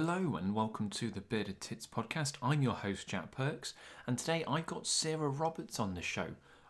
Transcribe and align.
Hello 0.00 0.36
and 0.36 0.54
welcome 0.54 0.90
to 0.90 1.10
the 1.10 1.20
Bearded 1.20 1.60
Tits 1.60 1.84
podcast. 1.84 2.34
I'm 2.40 2.62
your 2.62 2.74
host 2.74 3.08
Jack 3.08 3.32
Perks, 3.32 3.74
and 4.06 4.16
today 4.16 4.44
I've 4.46 4.66
got 4.66 4.86
Sarah 4.86 5.28
Roberts 5.28 5.80
on 5.80 5.94
the 5.94 6.02
show. 6.02 6.28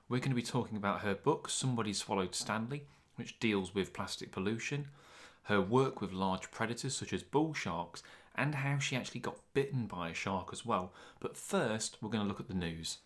We're 0.09 0.21
going 0.21 0.31
to 0.31 0.35
be 0.35 0.41
talking 0.41 0.79
about 0.79 1.01
her 1.01 1.15
book 1.15 1.51
Somebody 1.51 1.93
Swallowed 1.93 2.35
Stanley, 2.35 2.87
which 3.17 3.39
deals 3.39 3.75
with 3.75 3.93
plastic 3.93 4.33
pollution, 4.33 4.87
her 5.43 5.61
work 5.61 6.01
with 6.01 6.15
large 6.15 6.51
predators 6.51 6.97
such 6.97 7.13
as 7.13 7.23
bull 7.23 7.53
sharks, 7.53 8.03
and 8.35 8.55
how 8.55 8.79
she 8.79 8.97
actually 8.97 9.21
got 9.21 9.37
bitten 9.53 9.85
by 9.85 10.09
a 10.09 10.15
shark 10.15 10.49
as 10.51 10.65
well. 10.65 10.95
But 11.21 11.37
first, 11.37 11.99
we're 12.01 12.09
going 12.09 12.25
to 12.25 12.29
look 12.29 12.41
at 12.41 12.49
the 12.49 12.55
news. 12.55 12.97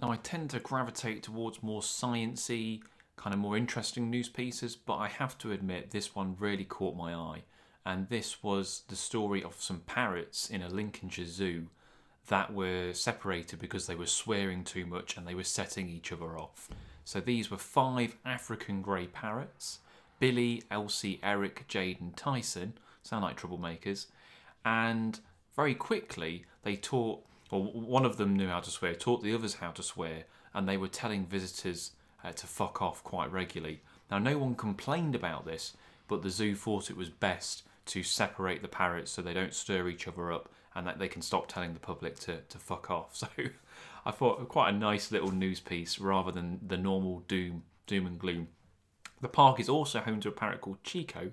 Now, 0.00 0.12
I 0.12 0.16
tend 0.16 0.50
to 0.50 0.60
gravitate 0.60 1.24
towards 1.24 1.60
more 1.60 1.80
sciencey, 1.80 2.82
kind 3.16 3.34
of 3.34 3.40
more 3.40 3.56
interesting 3.56 4.10
news 4.10 4.28
pieces, 4.28 4.76
but 4.76 4.98
I 4.98 5.08
have 5.08 5.36
to 5.38 5.50
admit 5.50 5.90
this 5.90 6.14
one 6.14 6.36
really 6.38 6.64
caught 6.64 6.94
my 6.94 7.12
eye 7.12 7.42
and 7.84 8.08
this 8.08 8.42
was 8.42 8.82
the 8.88 8.96
story 8.96 9.42
of 9.42 9.60
some 9.60 9.80
parrots 9.80 10.48
in 10.48 10.62
a 10.62 10.68
Lincolnshire 10.68 11.26
zoo 11.26 11.68
that 12.28 12.54
were 12.54 12.92
separated 12.92 13.58
because 13.58 13.86
they 13.86 13.96
were 13.96 14.06
swearing 14.06 14.62
too 14.62 14.86
much 14.86 15.16
and 15.16 15.26
they 15.26 15.34
were 15.34 15.42
setting 15.42 15.88
each 15.88 16.12
other 16.12 16.38
off. 16.38 16.68
So 17.04 17.20
these 17.20 17.50
were 17.50 17.58
five 17.58 18.16
African 18.24 18.82
grey 18.82 19.06
parrots 19.06 19.80
Billy, 20.20 20.62
Elsie, 20.70 21.18
Eric, 21.20 21.64
Jade, 21.66 22.00
and 22.00 22.16
Tyson. 22.16 22.74
Sound 23.02 23.24
like 23.24 23.40
troublemakers. 23.40 24.06
And 24.64 25.18
very 25.56 25.74
quickly, 25.74 26.44
they 26.62 26.76
taught, 26.76 27.24
or 27.50 27.64
one 27.64 28.04
of 28.04 28.18
them 28.18 28.36
knew 28.36 28.46
how 28.46 28.60
to 28.60 28.70
swear, 28.70 28.94
taught 28.94 29.24
the 29.24 29.34
others 29.34 29.54
how 29.54 29.72
to 29.72 29.82
swear, 29.82 30.22
and 30.54 30.68
they 30.68 30.76
were 30.76 30.86
telling 30.86 31.26
visitors 31.26 31.90
uh, 32.22 32.30
to 32.30 32.46
fuck 32.46 32.80
off 32.80 33.02
quite 33.02 33.32
regularly. 33.32 33.80
Now, 34.12 34.18
no 34.18 34.38
one 34.38 34.54
complained 34.54 35.16
about 35.16 35.44
this, 35.44 35.76
but 36.06 36.22
the 36.22 36.30
zoo 36.30 36.54
thought 36.54 36.88
it 36.88 36.96
was 36.96 37.08
best 37.08 37.64
to 37.86 38.02
separate 38.02 38.62
the 38.62 38.68
parrots 38.68 39.10
so 39.10 39.22
they 39.22 39.34
don't 39.34 39.54
stir 39.54 39.88
each 39.88 40.06
other 40.06 40.32
up 40.32 40.48
and 40.74 40.86
that 40.86 40.98
they 40.98 41.08
can 41.08 41.22
stop 41.22 41.48
telling 41.48 41.74
the 41.74 41.80
public 41.80 42.18
to, 42.20 42.38
to 42.48 42.58
fuck 42.58 42.90
off. 42.90 43.16
So 44.04 44.10
I 44.10 44.10
thought 44.10 44.48
quite 44.48 44.74
a 44.74 44.76
nice 44.76 45.12
little 45.12 45.30
news 45.30 45.60
piece 45.60 46.00
rather 46.00 46.32
than 46.32 46.58
the 46.66 46.76
normal 46.76 47.20
doom 47.28 47.62
doom 47.86 48.06
and 48.06 48.18
gloom. 48.18 48.48
The 49.20 49.28
park 49.28 49.60
is 49.60 49.68
also 49.68 50.00
home 50.00 50.18
to 50.20 50.28
a 50.28 50.32
parrot 50.32 50.60
called 50.60 50.82
Chico, 50.82 51.30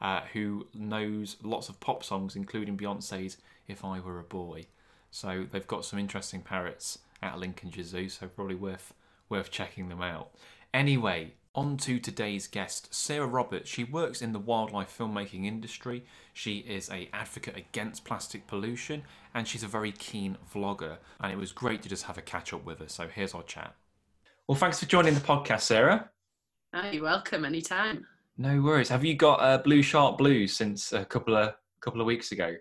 uh, 0.00 0.20
who 0.32 0.68
knows 0.72 1.36
lots 1.42 1.68
of 1.68 1.80
pop 1.80 2.04
songs, 2.04 2.36
including 2.36 2.76
Beyonce's 2.76 3.38
"If 3.66 3.84
I 3.84 3.98
Were 3.98 4.20
a 4.20 4.24
Boy." 4.24 4.66
So 5.10 5.46
they've 5.50 5.66
got 5.66 5.84
some 5.84 5.98
interesting 5.98 6.42
parrots 6.42 6.98
at 7.22 7.38
Lincolnshire 7.38 7.84
Zoo, 7.84 8.08
so 8.08 8.28
probably 8.28 8.54
worth 8.54 8.94
worth 9.28 9.50
checking 9.50 9.88
them 9.88 10.02
out. 10.02 10.30
Anyway, 10.72 11.34
on 11.54 11.76
to 11.76 11.98
today's 11.98 12.46
guest, 12.46 12.94
Sarah 12.94 13.26
Roberts. 13.26 13.68
She 13.68 13.84
works 13.84 14.22
in 14.22 14.32
the 14.32 14.38
wildlife 14.38 14.96
filmmaking 14.96 15.44
industry. 15.44 16.04
She 16.32 16.58
is 16.58 16.90
a 16.90 17.08
advocate 17.12 17.56
against 17.56 18.04
plastic 18.04 18.46
pollution, 18.46 19.02
and 19.34 19.46
she's 19.46 19.62
a 19.62 19.68
very 19.68 19.92
keen 19.92 20.38
vlogger. 20.52 20.96
And 21.20 21.32
it 21.32 21.36
was 21.36 21.52
great 21.52 21.82
to 21.82 21.88
just 21.88 22.04
have 22.04 22.16
a 22.16 22.22
catch 22.22 22.52
up 22.52 22.64
with 22.64 22.78
her. 22.78 22.88
So 22.88 23.06
here's 23.06 23.34
our 23.34 23.42
chat. 23.42 23.74
Well, 24.48 24.56
thanks 24.56 24.80
for 24.80 24.86
joining 24.86 25.14
the 25.14 25.20
podcast, 25.20 25.62
Sarah. 25.62 26.10
Oh, 26.74 26.90
you're 26.90 27.02
welcome 27.02 27.44
anytime. 27.44 28.06
No 28.38 28.60
worries. 28.62 28.88
Have 28.88 29.04
you 29.04 29.14
got 29.14 29.40
uh, 29.42 29.58
Blue 29.58 29.82
Shark 29.82 30.16
Blues 30.16 30.54
since 30.54 30.92
a 30.92 31.04
couple 31.04 31.36
of 31.36 31.54
couple 31.80 32.00
of 32.00 32.06
weeks 32.06 32.32
ago? 32.32 32.54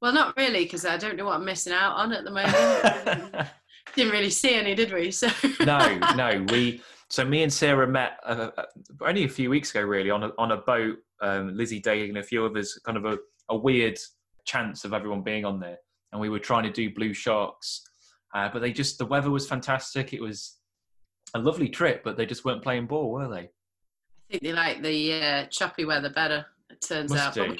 Well, 0.00 0.12
not 0.12 0.36
really, 0.36 0.64
because 0.64 0.86
I 0.86 0.96
don't 0.96 1.16
know 1.16 1.26
what 1.26 1.36
I'm 1.36 1.44
missing 1.44 1.72
out 1.72 1.96
on 1.96 2.12
at 2.12 2.24
the 2.24 2.30
moment. 2.30 3.48
Didn't 3.94 4.12
really 4.12 4.30
see 4.30 4.54
any, 4.54 4.74
did 4.74 4.92
we? 4.92 5.10
So 5.10 5.28
no, 5.60 5.98
no, 6.16 6.44
we 6.50 6.82
so 7.10 7.24
me 7.24 7.42
and 7.42 7.52
Sarah 7.52 7.86
met 7.86 8.18
uh, 8.24 8.50
uh, 8.56 8.62
only 9.02 9.24
a 9.24 9.28
few 9.28 9.50
weeks 9.50 9.70
ago, 9.70 9.82
really, 9.82 10.10
on 10.10 10.24
a, 10.24 10.32
on 10.38 10.52
a 10.52 10.56
boat. 10.58 10.98
Um, 11.22 11.56
Lizzie 11.56 11.80
Day 11.80 12.06
and 12.08 12.18
a 12.18 12.22
few 12.22 12.44
others, 12.44 12.78
kind 12.84 12.98
of 12.98 13.06
a, 13.06 13.16
a 13.48 13.56
weird 13.56 13.98
chance 14.44 14.84
of 14.84 14.92
everyone 14.92 15.22
being 15.22 15.44
on 15.44 15.58
there, 15.58 15.78
and 16.12 16.20
we 16.20 16.28
were 16.28 16.38
trying 16.38 16.64
to 16.64 16.70
do 16.70 16.92
blue 16.92 17.14
sharks, 17.14 17.82
uh, 18.34 18.50
but 18.52 18.60
they 18.60 18.72
just 18.72 18.98
the 18.98 19.06
weather 19.06 19.30
was 19.30 19.48
fantastic. 19.48 20.12
It 20.12 20.20
was 20.20 20.58
a 21.34 21.38
lovely 21.38 21.68
trip, 21.68 22.02
but 22.04 22.16
they 22.16 22.26
just 22.26 22.44
weren't 22.44 22.62
playing 22.62 22.86
ball, 22.86 23.10
were 23.10 23.28
they? 23.28 23.48
I 23.48 24.30
think 24.30 24.42
they 24.42 24.52
like 24.52 24.82
the 24.82 25.14
uh, 25.14 25.46
choppy 25.46 25.84
weather 25.84 26.10
better. 26.10 26.44
It 26.70 26.80
turns 26.80 27.10
Must 27.10 27.38
out. 27.38 27.58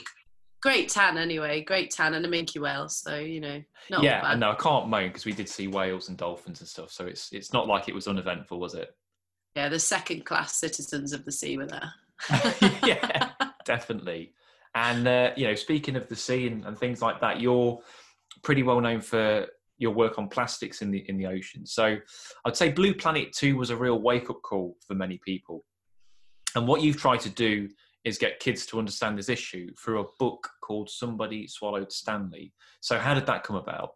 Great 0.63 0.89
tan 0.89 1.17
anyway, 1.17 1.63
great 1.63 1.93
tan 1.93 2.15
and 2.15 2.27
a 2.27 2.29
minke 2.29 2.61
whale. 2.61 2.89
So 2.89 3.17
you 3.17 3.41
know, 3.41 3.63
yeah. 4.03 4.33
And 4.33 4.41
no, 4.41 4.51
I 4.51 4.55
can't 4.57 4.89
moan 4.89 5.09
because 5.09 5.25
we 5.25 5.33
did 5.33 5.49
see 5.49 5.69
whales 5.69 6.09
and 6.09 6.19
dolphins 6.19 6.61
and 6.61 6.69
stuff. 6.69 6.91
So 6.91 7.07
it's 7.07 7.33
it's 7.33 7.53
not 7.53 7.69
like 7.69 7.89
it 7.89 7.95
was 7.95 8.09
uneventful, 8.09 8.59
was 8.59 8.75
it? 8.75 8.91
Yeah, 9.57 9.71
the 9.71 9.79
second 9.79 10.27
class 10.27 10.55
citizens 10.55 11.15
of 11.15 11.25
the 11.25 11.33
sea 11.33 11.57
were 11.57 11.67
there. 11.67 11.93
yeah, 12.85 13.31
definitely. 13.65 14.35
And 14.75 15.09
uh, 15.09 15.31
you 15.35 15.47
know, 15.47 15.55
speaking 15.55 15.97
of 15.97 16.07
the 16.09 16.17
sea 16.17 16.47
and, 16.47 16.65
and, 16.67 16.79
things 16.79 17.01
like 17.01 17.23
that, 17.23 17.41
you're 17.41 17.81
pretty 18.43 18.63
well 18.63 18.81
known 18.83 19.01
for 19.01 19.47
your 19.79 19.93
work 19.93 20.19
on 20.19 20.29
plastics 20.29 20.83
in 20.83 20.91
the 20.91 20.99
in 21.09 21.17
the 21.17 21.27
ocean. 21.27 21.65
So 21.65 21.97
I'd 22.45 22.57
say 22.57 22.71
Blue 22.71 22.95
Planet 22.95 23.33
Two 23.33 23.57
was 23.57 23.71
a 23.71 23.77
real 23.77 23.99
wake 23.99 24.29
up 24.29 24.43
call 24.43 24.77
for 24.87 24.95
many 24.95 25.19
people. 25.25 25.65
And 26.55 26.69
what 26.69 26.83
you've 26.83 26.99
tried 26.99 27.21
to 27.21 27.31
do 27.31 27.71
is 28.05 28.19
get 28.19 28.39
kids 28.39 28.67
to 28.67 28.79
understand 28.79 29.19
this 29.19 29.31
issue 29.31 29.69
through 29.83 30.01
a 30.01 30.07
book 30.19 30.49
called 30.63 30.91
Somebody 30.91 31.49
Swallowed 31.49 31.91
Stanley. 31.91 32.53
So 32.81 32.99
how 32.99 33.15
did 33.15 33.27
that 33.27 33.43
come 33.43 33.57
about? 33.57 33.95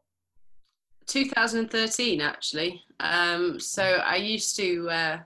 2013, 1.07 2.21
actually. 2.21 2.83
Um, 2.99 3.61
so 3.61 3.83
I 3.83 4.17
used 4.17 4.57
to. 4.57 4.89
Uh, 4.89 5.19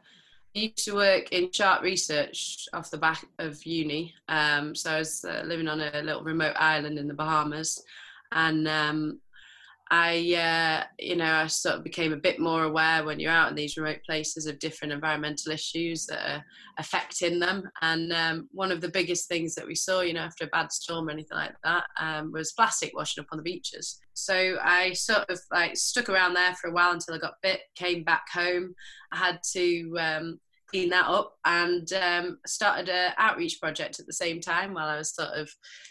used 0.54 0.84
to 0.84 0.94
work 0.94 1.32
in 1.32 1.50
shark 1.52 1.82
research 1.82 2.66
off 2.72 2.90
the 2.90 2.98
back 2.98 3.26
of 3.38 3.64
uni. 3.64 4.14
Um, 4.28 4.74
so 4.74 4.92
I 4.92 4.98
was 4.98 5.24
uh, 5.24 5.42
living 5.44 5.68
on 5.68 5.80
a 5.80 6.02
little 6.02 6.22
remote 6.22 6.54
island 6.56 6.98
in 6.98 7.08
the 7.08 7.14
Bahamas, 7.14 7.82
and 8.32 8.66
um, 8.68 9.20
I, 9.90 10.34
uh, 10.34 10.84
you 10.98 11.16
know, 11.16 11.30
I 11.30 11.46
sort 11.46 11.76
of 11.76 11.84
became 11.84 12.12
a 12.12 12.16
bit 12.16 12.40
more 12.40 12.64
aware 12.64 13.04
when 13.04 13.20
you're 13.20 13.30
out 13.30 13.50
in 13.50 13.54
these 13.54 13.76
remote 13.76 14.00
places 14.06 14.46
of 14.46 14.58
different 14.58 14.92
environmental 14.92 15.52
issues 15.52 16.06
that 16.06 16.30
are 16.30 16.44
affecting 16.78 17.38
them. 17.38 17.70
And 17.82 18.12
um, 18.12 18.48
one 18.52 18.72
of 18.72 18.80
the 18.80 18.88
biggest 18.88 19.28
things 19.28 19.54
that 19.54 19.66
we 19.66 19.74
saw, 19.74 20.00
you 20.00 20.14
know, 20.14 20.20
after 20.20 20.44
a 20.44 20.48
bad 20.48 20.72
storm 20.72 21.08
or 21.08 21.10
anything 21.10 21.36
like 21.36 21.54
that, 21.64 21.84
um, 22.00 22.32
was 22.32 22.52
plastic 22.52 22.96
washing 22.96 23.22
up 23.22 23.28
on 23.30 23.38
the 23.38 23.44
beaches. 23.44 24.00
So 24.14 24.56
I 24.62 24.94
sort 24.94 25.28
of 25.28 25.38
like 25.52 25.76
stuck 25.76 26.08
around 26.08 26.34
there 26.34 26.54
for 26.54 26.70
a 26.70 26.72
while 26.72 26.92
until 26.92 27.14
I 27.14 27.18
got 27.18 27.34
bit. 27.42 27.60
Came 27.76 28.04
back 28.04 28.24
home. 28.32 28.74
I 29.12 29.16
had 29.18 29.40
to 29.52 29.96
um, 30.00 30.40
that 30.74 31.06
up 31.06 31.34
and 31.44 31.90
um, 31.92 32.38
started 32.46 32.88
an 32.88 33.12
outreach 33.16 33.60
project 33.60 34.00
at 34.00 34.06
the 34.06 34.12
same 34.12 34.40
time 34.40 34.74
while 34.74 34.88
I 34.88 34.98
was 34.98 35.14
sort 35.14 35.30
of 35.30 35.50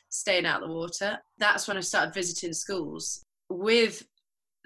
staying 0.10 0.46
out 0.46 0.62
the 0.62 0.68
water. 0.68 1.18
That's 1.38 1.68
when 1.68 1.78
I 1.78 1.82
started 1.82 2.14
visiting 2.14 2.54
schools 2.54 3.24
with 3.50 4.06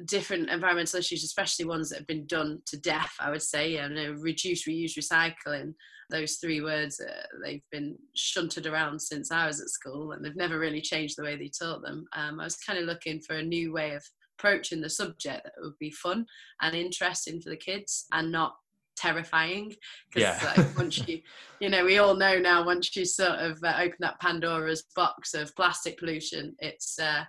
different 0.06 0.50
environmental 0.50 1.00
issues, 1.00 1.24
especially 1.24 1.66
ones 1.66 1.90
that 1.90 2.00
have 2.00 2.08
been 2.08 2.28
done 2.28 2.62
to 2.68 2.78
death, 2.80 3.12
I 3.20 3.32
would 3.32 3.42
say, 3.42 3.74
you 3.74 3.90
know, 3.90 4.16
reduce, 4.20 4.68
reuse, 4.68 4.98
recycling, 4.98 5.74
those 6.10 6.36
three 6.36 6.62
words, 6.62 7.00
uh, 7.00 7.26
they've 7.44 7.64
been 7.72 7.98
shunted 8.16 8.66
around 8.66 9.02
since 9.02 9.32
I 9.32 9.48
was 9.48 9.60
at 9.60 9.70
school 9.70 10.12
and 10.12 10.24
they've 10.24 10.36
never 10.36 10.60
really 10.60 10.82
changed 10.82 11.18
the 11.18 11.24
way 11.24 11.36
they 11.36 11.50
taught 11.50 11.82
them. 11.82 12.06
Um, 12.14 12.40
I 12.40 12.44
was 12.44 12.56
kind 12.56 12.80
of 12.80 12.86
looking 12.86 13.20
for 13.20 13.36
a 13.36 13.44
new 13.44 13.74
way 13.74 13.94
of 13.94 14.04
approaching 14.38 14.82
the 14.82 14.90
subject 14.90 15.44
that 15.44 15.62
would 15.62 15.78
be 15.80 15.92
fun 15.92 16.26
and 16.62 16.76
interesting 16.76 17.42
for 17.42 17.50
the 17.50 17.58
kids 17.58 18.06
and 18.14 18.32
not 18.32 18.56
terrifying 18.98 19.74
because 20.14 20.42
yeah. 20.44 20.54
like, 20.58 20.78
once 20.78 20.98
you 21.08 21.22
you 21.60 21.70
know 21.70 21.86
we 21.86 22.00
all 22.00 22.16
know 22.16 22.38
now 22.40 22.66
once 22.66 22.96
you 22.96 23.06
sort 23.06 23.40
of 23.40 23.64
uh, 23.64 23.76
open 23.80 23.98
that 24.00 24.20
pandora's 24.20 24.84
box 24.96 25.34
of 25.34 25.56
plastic 25.56 25.98
pollution 25.98 26.56
it's 26.60 27.00
uh 27.00 27.24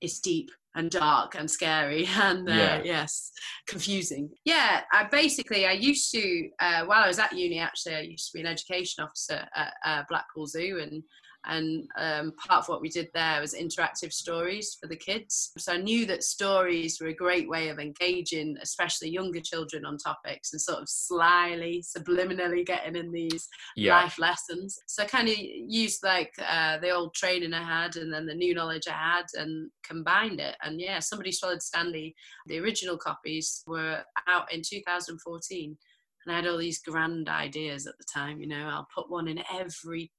it's 0.00 0.20
deep 0.20 0.50
and 0.76 0.90
dark 0.90 1.34
and 1.34 1.50
scary 1.50 2.06
and 2.20 2.48
uh, 2.48 2.52
yeah. 2.52 2.82
yes 2.84 3.32
confusing 3.66 4.30
yeah 4.44 4.82
i 4.92 5.04
basically 5.04 5.66
i 5.66 5.72
used 5.72 6.10
to 6.12 6.48
uh, 6.60 6.84
while 6.84 7.02
i 7.02 7.08
was 7.08 7.18
at 7.18 7.32
uni 7.32 7.58
actually 7.58 7.94
i 7.94 8.00
used 8.00 8.30
to 8.30 8.38
be 8.38 8.40
an 8.40 8.46
education 8.46 9.02
officer 9.02 9.46
at 9.54 9.72
uh, 9.84 10.02
blackpool 10.08 10.46
zoo 10.46 10.78
and 10.82 11.02
and 11.46 11.86
um, 11.98 12.32
part 12.32 12.62
of 12.62 12.68
what 12.68 12.80
we 12.80 12.88
did 12.88 13.08
there 13.14 13.40
was 13.40 13.54
interactive 13.54 14.12
stories 14.12 14.76
for 14.80 14.88
the 14.88 14.96
kids. 14.96 15.52
So 15.58 15.72
I 15.72 15.76
knew 15.78 16.06
that 16.06 16.24
stories 16.24 16.98
were 17.00 17.08
a 17.08 17.14
great 17.14 17.48
way 17.48 17.68
of 17.68 17.78
engaging, 17.78 18.56
especially 18.60 19.10
younger 19.10 19.40
children, 19.40 19.84
on 19.84 19.96
topics 19.96 20.52
and 20.52 20.60
sort 20.60 20.80
of 20.80 20.88
slyly, 20.88 21.82
subliminally 21.96 22.66
getting 22.66 22.96
in 22.96 23.12
these 23.12 23.48
yeah. 23.76 23.96
life 23.96 24.18
lessons. 24.18 24.76
So 24.86 25.04
I 25.04 25.06
kind 25.06 25.28
of 25.28 25.36
used 25.38 26.02
like 26.02 26.32
uh, 26.38 26.78
the 26.78 26.90
old 26.90 27.14
training 27.14 27.54
I 27.54 27.62
had 27.62 27.96
and 27.96 28.12
then 28.12 28.26
the 28.26 28.34
new 28.34 28.54
knowledge 28.54 28.88
I 28.88 28.92
had 28.92 29.26
and 29.34 29.70
combined 29.84 30.40
it. 30.40 30.56
And 30.66 30.80
yeah, 30.80 30.98
somebody 30.98 31.32
swallowed 31.32 31.62
Stanley. 31.62 32.14
The 32.46 32.58
original 32.58 32.96
copies 32.96 33.62
were 33.66 34.02
out 34.28 34.52
in 34.52 34.62
2014 34.68 35.76
and 36.26 36.32
I 36.32 36.36
had 36.36 36.46
all 36.48 36.58
these 36.58 36.82
grand 36.82 37.28
ideas 37.28 37.86
at 37.86 37.96
the 37.98 38.04
time. 38.12 38.40
You 38.40 38.48
know, 38.48 38.68
I'll 38.68 38.88
put 38.94 39.10
one 39.10 39.28
in 39.28 39.42
every 39.52 40.10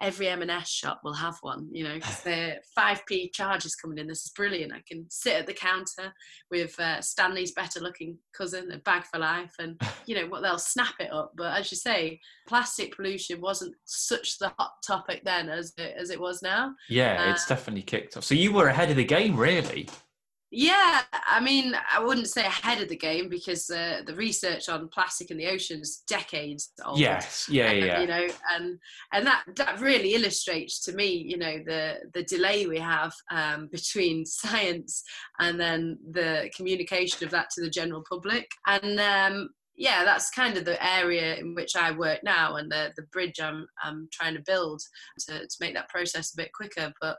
every 0.00 0.28
M&S 0.28 0.68
shop 0.68 1.00
will 1.04 1.14
have 1.14 1.36
one, 1.40 1.68
you 1.70 1.84
know, 1.84 1.94
because 1.94 2.20
they're 2.24 2.58
5p 2.78 3.32
charges 3.32 3.74
coming 3.74 3.98
in. 3.98 4.06
This 4.06 4.24
is 4.24 4.32
brilliant. 4.34 4.72
I 4.72 4.82
can 4.86 5.06
sit 5.10 5.34
at 5.36 5.46
the 5.46 5.52
counter 5.52 6.12
with 6.50 6.78
uh, 6.80 7.00
Stanley's 7.00 7.52
better 7.52 7.80
looking 7.80 8.18
cousin, 8.36 8.70
a 8.72 8.78
bag 8.78 9.04
for 9.04 9.18
life, 9.18 9.52
and, 9.58 9.80
you 10.06 10.14
know, 10.14 10.26
what 10.26 10.42
they'll 10.42 10.58
snap 10.58 10.94
it 11.00 11.12
up. 11.12 11.32
But 11.36 11.58
as 11.58 11.70
you 11.70 11.76
say, 11.76 12.20
plastic 12.48 12.96
pollution 12.96 13.40
wasn't 13.40 13.74
such 13.84 14.38
the 14.38 14.52
hot 14.58 14.72
topic 14.86 15.22
then 15.24 15.48
as 15.48 15.72
it, 15.78 15.94
as 15.98 16.10
it 16.10 16.20
was 16.20 16.42
now. 16.42 16.74
Yeah, 16.88 17.24
uh, 17.26 17.32
it's 17.32 17.46
definitely 17.46 17.82
kicked 17.82 18.16
off. 18.16 18.24
So 18.24 18.34
you 18.34 18.52
were 18.52 18.68
ahead 18.68 18.90
of 18.90 18.96
the 18.96 19.04
game, 19.04 19.36
really. 19.36 19.88
Yeah, 20.52 21.02
I 21.12 21.40
mean, 21.40 21.76
I 21.92 22.02
wouldn't 22.02 22.28
say 22.28 22.42
ahead 22.42 22.80
of 22.80 22.88
the 22.88 22.96
game 22.96 23.28
because 23.28 23.68
uh, 23.68 24.02
the 24.06 24.14
research 24.14 24.68
on 24.68 24.88
plastic 24.88 25.32
in 25.32 25.38
the 25.38 25.48
oceans 25.48 26.04
decades 26.08 26.72
old. 26.84 27.00
Yes, 27.00 27.48
yeah, 27.50 27.72
yeah. 27.72 28.00
You 28.00 28.06
know, 28.06 28.28
and 28.54 28.78
and 29.12 29.26
that 29.26 29.42
that 29.56 29.80
really 29.80 30.14
illustrates 30.14 30.80
to 30.84 30.92
me, 30.92 31.08
you 31.08 31.36
know, 31.36 31.58
the 31.66 31.96
the 32.14 32.22
delay 32.22 32.66
we 32.66 32.78
have 32.78 33.12
um, 33.32 33.68
between 33.72 34.24
science 34.26 35.02
and 35.40 35.58
then 35.58 35.98
the 36.12 36.48
communication 36.54 37.24
of 37.24 37.32
that 37.32 37.50
to 37.50 37.62
the 37.62 37.70
general 37.70 38.04
public. 38.08 38.48
And 38.66 39.00
um, 39.00 39.50
yeah, 39.76 40.04
that's 40.04 40.30
kind 40.30 40.56
of 40.56 40.64
the 40.64 40.82
area 40.84 41.36
in 41.36 41.54
which 41.54 41.76
I 41.76 41.90
work 41.90 42.20
now, 42.22 42.54
and 42.54 42.70
the 42.70 42.92
the 42.96 43.02
bridge 43.12 43.40
I'm 43.40 43.66
I'm 43.82 44.08
trying 44.12 44.34
to 44.34 44.42
build 44.46 44.80
to 45.28 45.40
to 45.40 45.56
make 45.60 45.74
that 45.74 45.88
process 45.88 46.32
a 46.32 46.36
bit 46.36 46.52
quicker. 46.52 46.92
But 47.00 47.18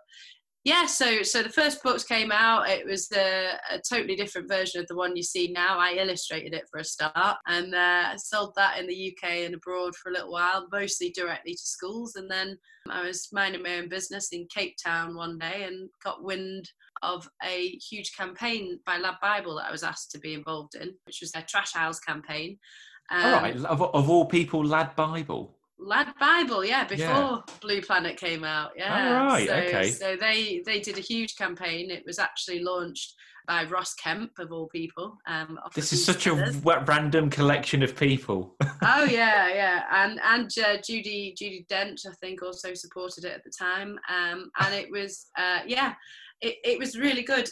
yeah, 0.68 0.86
so 0.86 1.24
so 1.24 1.42
the 1.42 1.50
first 1.50 1.82
books 1.82 2.04
came 2.04 2.30
out. 2.30 2.70
It 2.70 2.86
was 2.86 3.10
a, 3.14 3.52
a, 3.72 3.80
totally 3.80 4.18
different 4.18 4.50
version 4.50 4.82
of 4.82 4.88
the 4.88 4.98
one 4.98 5.16
you 5.16 5.24
see 5.24 5.50
now. 5.50 5.80
I 5.80 5.94
illustrated 5.94 6.54
it 6.54 6.66
for 6.70 6.82
a 6.82 6.84
start, 6.84 7.38
and 7.48 7.74
uh, 7.74 8.18
sold 8.18 8.52
that 8.58 8.78
in 8.78 8.86
the 8.86 9.16
UK 9.16 9.30
and 9.46 9.56
abroad 9.56 9.96
for 9.96 10.10
a 10.10 10.12
little 10.12 10.34
while, 10.34 10.68
mostly 10.70 11.12
directly 11.12 11.54
to 11.54 11.62
schools. 11.62 12.18
And 12.18 12.30
then 12.30 12.58
I 12.90 13.02
was 13.02 13.30
minding 13.32 13.64
my 13.64 13.78
own 13.78 13.88
business 13.88 14.34
in 14.34 14.46
Cape 14.54 14.76
Town 14.86 15.16
one 15.16 15.38
day 15.38 15.64
and 15.64 15.90
got 16.04 16.22
wind 16.22 16.70
of 17.02 17.30
a 17.46 17.80
huge 17.90 18.14
campaign 18.18 18.82
by 18.86 18.98
Lad 18.98 19.16
Bible 19.22 19.56
that 19.56 19.70
I 19.70 19.72
was 19.72 19.84
asked 19.84 20.12
to 20.12 20.20
be 20.20 20.34
involved 20.34 20.76
in, 20.76 20.94
which 21.06 21.20
was 21.22 21.32
their 21.32 21.46
Trash 21.48 21.78
Isles 21.78 22.02
campaign. 22.02 22.60
Um, 23.10 23.24
all 23.24 23.32
right, 23.40 23.56
of, 23.56 23.82
of 23.82 24.10
all 24.10 24.26
people, 24.26 24.66
Lad 24.66 24.98
Bible. 24.98 25.57
Lad 25.80 26.14
Bible, 26.20 26.66
yeah, 26.66 26.86
before 26.86 27.06
yeah. 27.06 27.40
Blue 27.62 27.82
Planet 27.82 28.18
came 28.18 28.44
out. 28.44 28.72
Yeah. 28.76 29.20
All 29.20 29.26
right, 29.28 29.48
so, 29.48 29.54
okay. 29.54 29.92
So 29.92 30.16
they 30.20 30.62
they 30.66 30.80
did 30.80 30.98
a 30.98 31.02
huge 31.02 31.36
campaign. 31.36 31.92
It 31.92 32.04
was 32.06 32.20
actually 32.20 32.60
launched 32.60 33.14
by 33.48 33.64
Ross 33.64 33.94
Kemp 33.94 34.32
of 34.40 34.52
all 34.52 34.68
people. 34.68 35.18
Um, 35.26 35.58
this 35.74 35.94
is 35.94 36.04
such 36.04 36.28
a 36.28 36.34
random 36.64 37.30
collection 37.30 37.82
of 37.82 37.96
people. 37.96 38.56
oh 38.84 39.06
yeah, 39.06 39.48
yeah, 39.48 39.84
and 39.92 40.20
and 40.24 40.52
uh, 40.60 40.82
Judy 40.86 41.36
Judi 41.40 41.66
Dench, 41.68 42.06
I 42.06 42.14
think, 42.22 42.42
also 42.44 42.74
supported 42.74 43.26
it 43.26 43.32
at 43.34 43.44
the 43.44 43.52
time. 43.58 43.98
Um, 44.10 44.52
and 44.60 44.74
it 44.76 44.92
was 44.92 45.28
uh, 45.38 45.60
yeah, 45.66 45.94
it, 46.42 46.56
it 46.64 46.80
was 46.80 46.98
really 46.98 47.24
good 47.24 47.50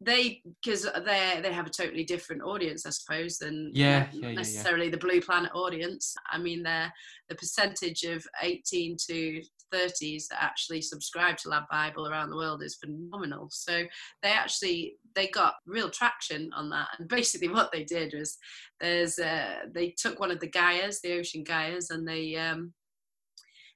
they 0.00 0.42
because 0.62 0.84
they 1.04 1.40
they 1.42 1.52
have 1.52 1.66
a 1.66 1.70
totally 1.70 2.04
different 2.04 2.42
audience 2.42 2.86
i 2.86 2.90
suppose 2.90 3.36
than 3.36 3.70
yeah, 3.74 4.06
yeah 4.12 4.32
necessarily 4.32 4.86
yeah, 4.86 4.92
the 4.92 4.96
blue 4.96 5.20
planet 5.20 5.50
audience. 5.54 6.14
I 6.30 6.38
mean 6.38 6.62
the 6.62 6.86
the 7.28 7.34
percentage 7.34 8.02
of 8.04 8.26
18 8.42 8.96
to 9.08 9.42
30s 9.72 10.26
that 10.28 10.42
actually 10.42 10.82
subscribe 10.82 11.36
to 11.38 11.48
Lad 11.48 11.64
Bible 11.70 12.08
around 12.08 12.30
the 12.30 12.36
world 12.36 12.62
is 12.62 12.76
phenomenal. 12.76 13.48
So 13.50 13.84
they 14.22 14.30
actually 14.30 14.96
they 15.14 15.28
got 15.28 15.54
real 15.66 15.90
traction 15.90 16.50
on 16.54 16.70
that. 16.70 16.88
And 16.98 17.08
basically 17.08 17.48
what 17.48 17.70
they 17.72 17.84
did 17.84 18.14
was 18.16 18.36
there's 18.80 19.18
uh, 19.18 19.66
they 19.72 19.94
took 19.96 20.18
one 20.18 20.30
of 20.30 20.40
the 20.40 20.48
gyres 20.48 21.00
the 21.00 21.18
ocean 21.18 21.44
gyres 21.44 21.90
and 21.90 22.06
they 22.06 22.36
um 22.36 22.72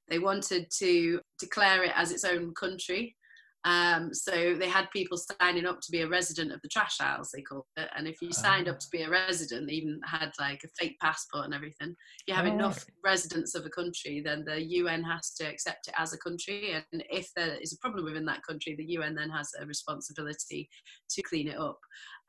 they 0.09 0.19
wanted 0.19 0.67
to 0.79 1.21
declare 1.38 1.85
it 1.85 1.93
as 1.94 2.11
its 2.11 2.25
own 2.25 2.53
country 2.55 3.17
um, 3.64 4.12
so 4.12 4.55
they 4.55 4.69
had 4.69 4.90
people 4.90 5.19
signing 5.40 5.64
up 5.64 5.81
to 5.81 5.90
be 5.90 6.02
a 6.02 6.08
resident 6.08 6.52
of 6.52 6.61
the 6.61 6.69
trash 6.69 7.00
isles, 7.00 7.31
they 7.32 7.40
called 7.40 7.64
it. 7.78 7.88
And 7.96 8.06
if 8.06 8.20
you 8.20 8.31
signed 8.31 8.69
up 8.69 8.78
to 8.78 8.87
be 8.93 9.02
a 9.02 9.11
resident, 9.11 9.66
they 9.66 9.75
even 9.75 10.00
had 10.05 10.32
like 10.38 10.62
a 10.64 10.69
fake 10.78 10.99
passport 11.00 11.46
and 11.46 11.55
everything, 11.55 11.90
if 11.90 12.28
you 12.28 12.34
have 12.34 12.44
oh, 12.44 12.52
enough 12.52 12.76
right. 12.76 13.12
residents 13.12 13.55
of 13.55 13.64
a 13.64 13.70
country, 13.70 14.20
then 14.22 14.44
the 14.44 14.62
UN 14.62 15.02
has 15.05 15.32
to 15.37 15.44
accept 15.44 15.88
it 15.88 15.94
as 15.96 16.12
a 16.12 16.19
country. 16.19 16.72
And 16.72 17.05
if 17.11 17.31
there 17.34 17.56
is 17.61 17.72
a 17.72 17.78
problem 17.78 18.05
within 18.05 18.26
that 18.26 18.43
country, 18.46 18.75
the 18.76 18.84
UN 18.84 19.14
then 19.14 19.31
has 19.31 19.50
a 19.58 19.64
responsibility 19.64 20.69
to 21.08 21.22
clean 21.22 21.49
it 21.49 21.58
up. 21.58 21.78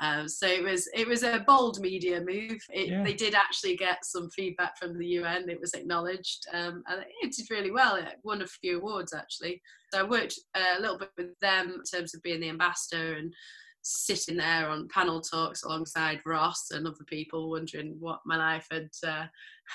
Um, 0.02 0.28
so 0.28 0.46
it 0.48 0.64
was 0.64 0.90
it 0.94 1.08
was 1.08 1.24
a 1.24 1.44
bold 1.48 1.80
media 1.80 2.20
move. 2.20 2.60
It, 2.70 2.90
yeah. 2.90 3.04
They 3.04 3.14
did 3.14 3.34
actually 3.34 3.78
get 3.78 4.04
some 4.04 4.30
feedback 4.30 4.78
from 4.78 4.98
the 4.98 5.08
UN. 5.08 5.50
It 5.50 5.60
was 5.60 5.74
acknowledged, 5.74 6.46
um, 6.54 6.84
and 6.88 7.04
it 7.22 7.34
did 7.36 7.50
really 7.50 7.72
well. 7.72 7.96
It 7.96 8.06
won 8.24 8.42
a 8.42 8.48
few 8.48 8.80
awards 8.80 9.14
actually. 9.14 9.62
So 9.94 10.02
I 10.02 10.04
worked 10.04 10.38
uh, 10.54 10.78
a 10.78 10.82
little 10.82 10.98
bit 10.98 11.12
with 11.18 11.40
them 11.42 11.76
in 11.76 11.84
terms 11.84 12.14
of 12.14 12.22
being 12.24 12.42
the 12.42 12.50
ambassador 12.50 13.14
and 13.14 13.34
sitting 13.88 14.36
there 14.36 14.68
on 14.68 14.88
panel 14.88 15.22
talks 15.22 15.64
alongside 15.64 16.20
Ross 16.26 16.72
and 16.72 16.88
other 16.88 17.06
people, 17.06 17.52
wondering 17.52 17.96
what 18.00 18.20
my 18.26 18.36
life 18.36 18.68
had, 18.72 18.90
uh, 19.08 19.26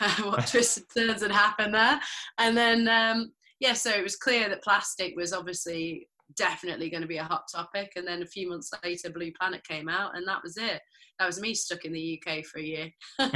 what 0.24 0.46
twists 0.48 0.78
and 0.78 1.08
turns 1.08 1.22
had 1.22 1.30
happened 1.30 1.74
there. 1.74 1.98
And 2.38 2.56
then 2.56 2.88
um, 2.88 3.32
yeah, 3.60 3.74
so 3.74 3.90
it 3.90 4.02
was 4.02 4.16
clear 4.16 4.48
that 4.48 4.64
plastic 4.64 5.14
was 5.16 5.32
obviously 5.32 6.08
definitely 6.40 6.88
going 6.88 7.02
to 7.02 7.06
be 7.06 7.18
a 7.18 7.24
hot 7.24 7.44
topic. 7.52 7.92
And 7.96 8.06
then 8.06 8.22
a 8.22 8.26
few 8.26 8.48
months 8.48 8.70
later, 8.82 9.10
Blue 9.10 9.30
Planet 9.38 9.62
came 9.62 9.88
out, 9.90 10.16
and 10.16 10.26
that 10.26 10.42
was 10.42 10.56
it. 10.56 10.80
That 11.18 11.26
was 11.26 11.38
me 11.38 11.52
stuck 11.52 11.84
in 11.84 11.92
the 11.92 12.18
UK 12.18 12.44
for 12.46 12.58
a 12.58 12.62
year. 12.62 12.90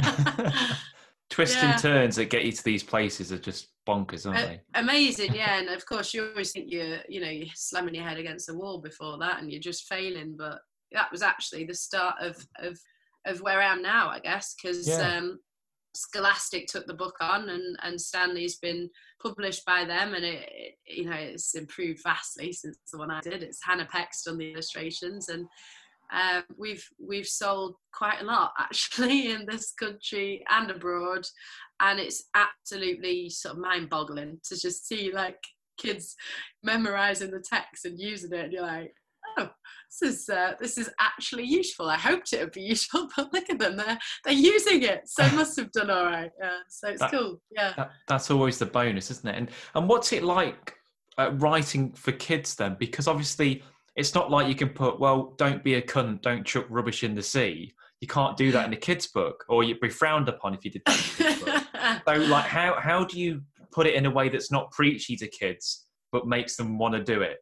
Twists 1.29 1.55
yeah. 1.55 1.71
and 1.71 1.81
turns 1.81 2.15
that 2.15 2.31
get 2.31 2.45
you 2.45 2.51
to 2.51 2.63
these 2.63 2.83
places 2.83 3.31
are 3.31 3.37
just 3.37 3.67
bonkers, 3.87 4.25
aren't 4.25 4.47
they? 4.47 4.61
Amazing, 4.73 5.35
yeah. 5.35 5.59
And 5.59 5.69
of 5.69 5.85
course, 5.85 6.13
you 6.13 6.27
always 6.27 6.51
think 6.51 6.71
you're, 6.71 6.97
you 7.07 7.21
know, 7.21 7.29
you're 7.29 7.47
slamming 7.53 7.93
your 7.93 8.03
head 8.03 8.17
against 8.17 8.47
the 8.47 8.57
wall 8.57 8.79
before 8.79 9.19
that, 9.19 9.39
and 9.39 9.51
you're 9.51 9.61
just 9.61 9.87
failing. 9.87 10.35
But 10.35 10.59
that 10.91 11.11
was 11.11 11.21
actually 11.21 11.65
the 11.65 11.75
start 11.75 12.15
of 12.19 12.43
of 12.57 12.79
of 13.27 13.41
where 13.41 13.61
I 13.61 13.71
am 13.71 13.83
now, 13.83 14.09
I 14.09 14.19
guess, 14.19 14.55
because 14.55 14.87
yeah. 14.87 15.17
um, 15.17 15.39
Scholastic 15.95 16.67
took 16.67 16.87
the 16.87 16.93
book 16.93 17.15
on, 17.19 17.49
and 17.49 17.77
and 17.83 17.99
Stanley's 17.99 18.57
been 18.57 18.89
published 19.21 19.65
by 19.65 19.85
them, 19.85 20.13
and 20.13 20.25
it, 20.25 20.49
it, 20.51 20.75
you 20.87 21.05
know 21.05 21.15
it's 21.15 21.55
improved 21.55 22.01
vastly 22.03 22.51
since 22.51 22.77
the 22.91 22.97
one 22.97 23.11
I 23.11 23.21
did. 23.21 23.43
It's 23.43 23.63
Hannah 23.63 23.87
Peck's 23.89 24.23
done 24.23 24.37
the 24.37 24.51
illustrations, 24.51 25.29
and 25.29 25.47
uh, 26.11 26.41
we've 26.57 26.87
we've 26.99 27.27
sold 27.27 27.75
quite 27.93 28.21
a 28.21 28.25
lot 28.25 28.51
actually 28.59 29.31
in 29.31 29.45
this 29.45 29.73
country 29.73 30.43
and 30.49 30.69
abroad, 30.71 31.25
and 31.79 31.99
it's 31.99 32.25
absolutely 32.35 33.29
sort 33.29 33.55
of 33.55 33.61
mind-boggling 33.61 34.39
to 34.43 34.59
just 34.59 34.87
see 34.87 35.11
like 35.11 35.39
kids 35.77 36.15
memorizing 36.63 37.31
the 37.31 37.43
text 37.43 37.85
and 37.85 37.99
using 37.99 38.33
it, 38.33 38.45
and 38.45 38.53
you're 38.53 38.61
like, 38.61 38.93
oh, 39.37 39.49
this 40.01 40.11
is 40.11 40.29
uh, 40.29 40.53
this 40.59 40.77
is 40.77 40.89
actually 40.99 41.43
useful. 41.43 41.89
I 41.89 41.97
hoped 41.97 42.33
it 42.33 42.39
would 42.39 42.51
be 42.51 42.61
useful, 42.61 43.09
but 43.15 43.33
look 43.33 43.49
at 43.49 43.59
them, 43.59 43.77
they're 43.77 43.99
they're 44.23 44.33
using 44.33 44.83
it, 44.83 45.07
so 45.07 45.27
must 45.31 45.57
have 45.57 45.71
done 45.71 45.89
all 45.89 46.05
right. 46.05 46.31
Yeah, 46.39 46.57
so 46.69 46.89
it's 46.89 47.01
that, 47.01 47.11
cool. 47.11 47.41
Yeah, 47.51 47.73
that, 47.77 47.91
that's 48.07 48.31
always 48.31 48.59
the 48.59 48.65
bonus, 48.65 49.11
isn't 49.11 49.27
it? 49.27 49.35
And 49.35 49.49
and 49.75 49.87
what's 49.87 50.13
it 50.13 50.23
like 50.23 50.75
uh, 51.17 51.31
writing 51.35 51.93
for 51.93 52.11
kids 52.11 52.55
then? 52.55 52.75
Because 52.79 53.07
obviously 53.07 53.63
it's 53.95 54.13
not 54.13 54.29
like 54.29 54.47
you 54.47 54.55
can 54.55 54.69
put, 54.69 54.99
well, 54.99 55.33
don't 55.37 55.63
be 55.63 55.75
a 55.75 55.81
cunt, 55.81 56.21
don't 56.21 56.45
chuck 56.45 56.65
rubbish 56.69 57.03
in 57.03 57.15
the 57.15 57.23
sea. 57.23 57.73
You 58.01 58.07
can't 58.07 58.35
do 58.35 58.51
that 58.51 58.67
in 58.67 58.73
a 58.73 58.77
kid's 58.77 59.07
book, 59.07 59.45
or 59.47 59.63
you'd 59.63 59.79
be 59.79 59.89
frowned 59.89 60.27
upon 60.27 60.53
if 60.53 60.65
you 60.65 60.71
did 60.71 60.81
that. 60.85 62.01
so, 62.05 62.13
like, 62.29 62.45
how 62.45 62.77
how 62.79 63.05
do 63.05 63.19
you 63.19 63.41
put 63.71 63.87
it 63.87 63.95
in 63.95 64.05
a 64.05 64.11
way 64.11 64.29
that's 64.29 64.51
not 64.51 64.71
preachy 64.71 65.15
to 65.15 65.27
kids, 65.27 65.85
but 66.11 66.27
makes 66.27 66.57
them 66.57 66.77
want 66.77 66.93
to 66.93 67.03
do 67.03 67.21
it? 67.21 67.37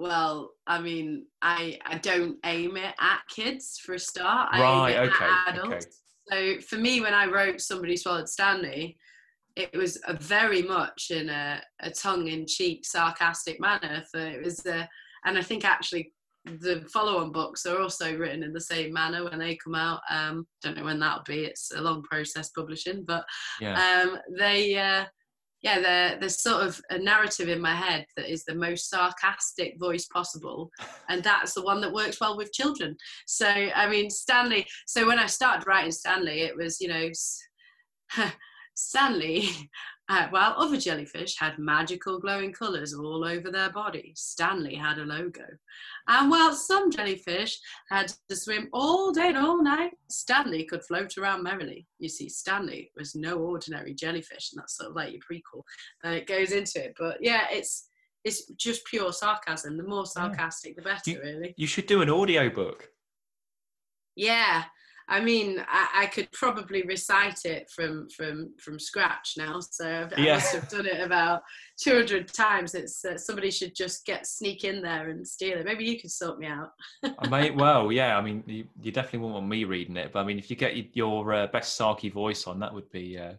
Well, 0.00 0.52
I 0.66 0.80
mean, 0.80 1.26
I 1.42 1.78
I 1.84 1.98
don't 1.98 2.38
aim 2.44 2.76
it 2.76 2.94
at 2.98 3.20
kids 3.28 3.78
for 3.84 3.94
a 3.94 3.98
start. 3.98 4.48
I 4.52 4.60
right. 4.60 4.96
okay. 5.08 5.30
adults. 5.48 5.86
Okay. 6.32 6.56
So 6.56 6.60
for 6.62 6.76
me, 6.76 7.00
when 7.00 7.14
I 7.14 7.26
wrote 7.26 7.60
Somebody 7.60 7.96
Swallowed 7.96 8.28
Stanley, 8.28 8.96
it 9.56 9.76
was 9.76 9.98
a 10.06 10.14
very 10.14 10.62
much 10.62 11.10
in 11.10 11.28
a, 11.28 11.60
a 11.80 11.90
tongue-in-cheek, 11.90 12.86
sarcastic 12.86 13.60
manner. 13.60 14.04
For 14.10 14.20
it 14.20 14.42
was, 14.42 14.64
a, 14.66 14.88
and 15.24 15.36
I 15.36 15.42
think 15.42 15.64
actually 15.64 16.12
the 16.44 16.86
follow-on 16.92 17.32
books 17.32 17.66
are 17.66 17.80
also 17.80 18.16
written 18.16 18.42
in 18.42 18.52
the 18.52 18.60
same 18.60 18.92
manner 18.92 19.24
when 19.24 19.38
they 19.38 19.56
come 19.56 19.74
out. 19.74 20.00
Um, 20.08 20.46
don't 20.62 20.76
know 20.76 20.84
when 20.84 21.00
that'll 21.00 21.24
be. 21.24 21.44
It's 21.44 21.72
a 21.74 21.80
long 21.80 22.02
process 22.02 22.50
publishing, 22.50 23.04
but 23.04 23.24
yeah. 23.60 24.04
um, 24.04 24.18
they. 24.38 24.76
Uh, 24.78 25.04
yeah, 25.62 26.16
there's 26.18 26.42
sort 26.42 26.66
of 26.66 26.80
a 26.90 26.98
narrative 26.98 27.48
in 27.48 27.60
my 27.60 27.74
head 27.74 28.06
that 28.16 28.30
is 28.30 28.44
the 28.44 28.54
most 28.54 28.88
sarcastic 28.88 29.78
voice 29.78 30.06
possible, 30.06 30.70
and 31.08 31.22
that's 31.22 31.52
the 31.52 31.62
one 31.62 31.80
that 31.82 31.92
works 31.92 32.20
well 32.20 32.36
with 32.36 32.52
children. 32.52 32.96
So, 33.26 33.46
I 33.46 33.88
mean, 33.88 34.08
Stanley. 34.08 34.66
So 34.86 35.06
when 35.06 35.18
I 35.18 35.26
started 35.26 35.66
writing 35.66 35.92
Stanley, 35.92 36.40
it 36.40 36.56
was 36.56 36.80
you 36.80 36.88
know, 36.88 37.10
Stanley, 38.74 39.50
Uh, 40.10 40.26
while 40.30 40.54
other 40.56 40.76
jellyfish 40.76 41.38
had 41.38 41.56
magical 41.56 42.18
glowing 42.18 42.52
colours 42.52 42.92
all 42.92 43.24
over 43.24 43.48
their 43.48 43.70
body, 43.70 44.12
Stanley 44.16 44.74
had 44.74 44.98
a 44.98 45.04
logo. 45.04 45.44
And 46.08 46.28
while 46.28 46.52
some 46.52 46.90
jellyfish 46.90 47.60
had 47.88 48.12
to 48.28 48.34
swim 48.34 48.68
all 48.72 49.12
day 49.12 49.28
and 49.28 49.36
all 49.36 49.62
night, 49.62 49.92
Stanley 50.08 50.64
could 50.64 50.84
float 50.84 51.16
around 51.16 51.44
merrily. 51.44 51.86
You 52.00 52.08
see, 52.08 52.28
Stanley 52.28 52.90
was 52.96 53.14
no 53.14 53.38
ordinary 53.38 53.94
jellyfish, 53.94 54.50
and 54.52 54.60
that's 54.60 54.76
sort 54.76 54.90
of 54.90 54.96
like 54.96 55.12
your 55.12 55.20
prequel. 55.20 55.62
And 56.02 56.12
it 56.16 56.26
goes 56.26 56.50
into 56.50 56.84
it. 56.84 56.96
But 56.98 57.18
yeah, 57.20 57.46
it's 57.52 57.86
it's 58.24 58.46
just 58.54 58.84
pure 58.86 59.12
sarcasm. 59.12 59.76
The 59.76 59.84
more 59.84 60.06
sarcastic, 60.06 60.74
the 60.74 60.82
better, 60.82 61.08
You- 61.08 61.20
really. 61.22 61.54
You 61.56 61.68
should 61.68 61.86
do 61.86 62.02
an 62.02 62.10
audio 62.10 62.50
book. 62.50 62.88
Yeah, 64.16 64.64
I 65.10 65.20
mean, 65.20 65.62
I, 65.68 66.02
I 66.02 66.06
could 66.06 66.30
probably 66.30 66.82
recite 66.82 67.44
it 67.44 67.68
from 67.68 68.08
from 68.10 68.54
from 68.58 68.78
scratch 68.78 69.34
now. 69.36 69.58
So 69.58 69.84
I've, 69.84 70.12
I 70.16 70.24
must 70.34 70.54
have 70.54 70.68
done 70.68 70.86
it 70.86 71.00
about 71.00 71.42
two 71.76 71.94
hundred 71.94 72.32
times. 72.32 72.74
It's 72.74 73.04
uh, 73.04 73.18
somebody 73.18 73.50
should 73.50 73.74
just 73.74 74.06
get 74.06 74.26
sneak 74.26 74.62
in 74.62 74.80
there 74.80 75.10
and 75.10 75.26
steal 75.26 75.58
it. 75.58 75.66
Maybe 75.66 75.84
you 75.84 76.00
can 76.00 76.08
sort 76.08 76.38
me 76.38 76.46
out. 76.46 76.70
I 77.18 77.28
may, 77.28 77.50
well, 77.50 77.90
yeah. 77.90 78.16
I 78.16 78.20
mean, 78.20 78.44
you, 78.46 78.64
you 78.80 78.92
definitely 78.92 79.18
won't 79.18 79.34
want 79.34 79.48
me 79.48 79.64
reading 79.64 79.96
it, 79.96 80.12
but 80.12 80.20
I 80.20 80.24
mean, 80.24 80.38
if 80.38 80.48
you 80.48 80.56
get 80.56 80.96
your 80.96 81.34
uh, 81.34 81.46
best 81.48 81.78
Sarky 81.78 82.12
voice 82.12 82.46
on, 82.46 82.60
that 82.60 82.72
would 82.72 82.90
be 82.92 83.18
uh, 83.18 83.32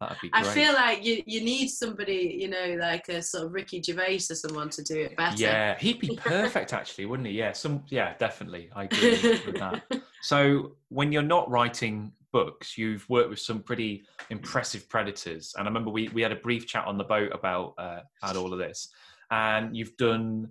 that 0.00 0.10
would 0.10 0.20
be 0.20 0.30
I 0.32 0.44
feel 0.44 0.74
like 0.74 1.04
you 1.04 1.24
you 1.26 1.40
need 1.40 1.68
somebody, 1.68 2.36
you 2.38 2.48
know, 2.48 2.76
like 2.78 3.08
a 3.08 3.20
sort 3.20 3.46
of 3.46 3.52
Ricky 3.52 3.82
Gervais 3.82 4.20
or 4.30 4.36
someone 4.36 4.70
to 4.70 4.82
do 4.82 5.00
it 5.00 5.16
better. 5.16 5.36
yeah, 5.36 5.76
he'd 5.78 5.98
be 5.98 6.16
perfect 6.22 6.72
actually, 6.72 7.06
wouldn't 7.06 7.26
he? 7.26 7.34
Yeah, 7.34 7.52
some, 7.52 7.82
yeah, 7.88 8.14
definitely. 8.16 8.70
I 8.76 8.84
agree 8.84 9.10
with 9.46 9.58
that. 9.58 9.82
So, 10.26 10.72
when 10.88 11.12
you're 11.12 11.22
not 11.22 11.48
writing 11.48 12.10
books, 12.32 12.76
you've 12.76 13.08
worked 13.08 13.30
with 13.30 13.38
some 13.38 13.62
pretty 13.62 14.02
impressive 14.28 14.88
predators, 14.88 15.54
and 15.56 15.68
I 15.68 15.70
remember 15.70 15.90
we 15.90 16.08
we 16.08 16.20
had 16.20 16.32
a 16.32 16.42
brief 16.46 16.66
chat 16.66 16.84
on 16.84 16.98
the 16.98 17.04
boat 17.04 17.30
about 17.32 17.74
uh, 17.78 18.00
about 18.20 18.34
all 18.34 18.52
of 18.52 18.58
this, 18.58 18.88
and 19.30 19.76
you've 19.76 19.96
done 19.96 20.48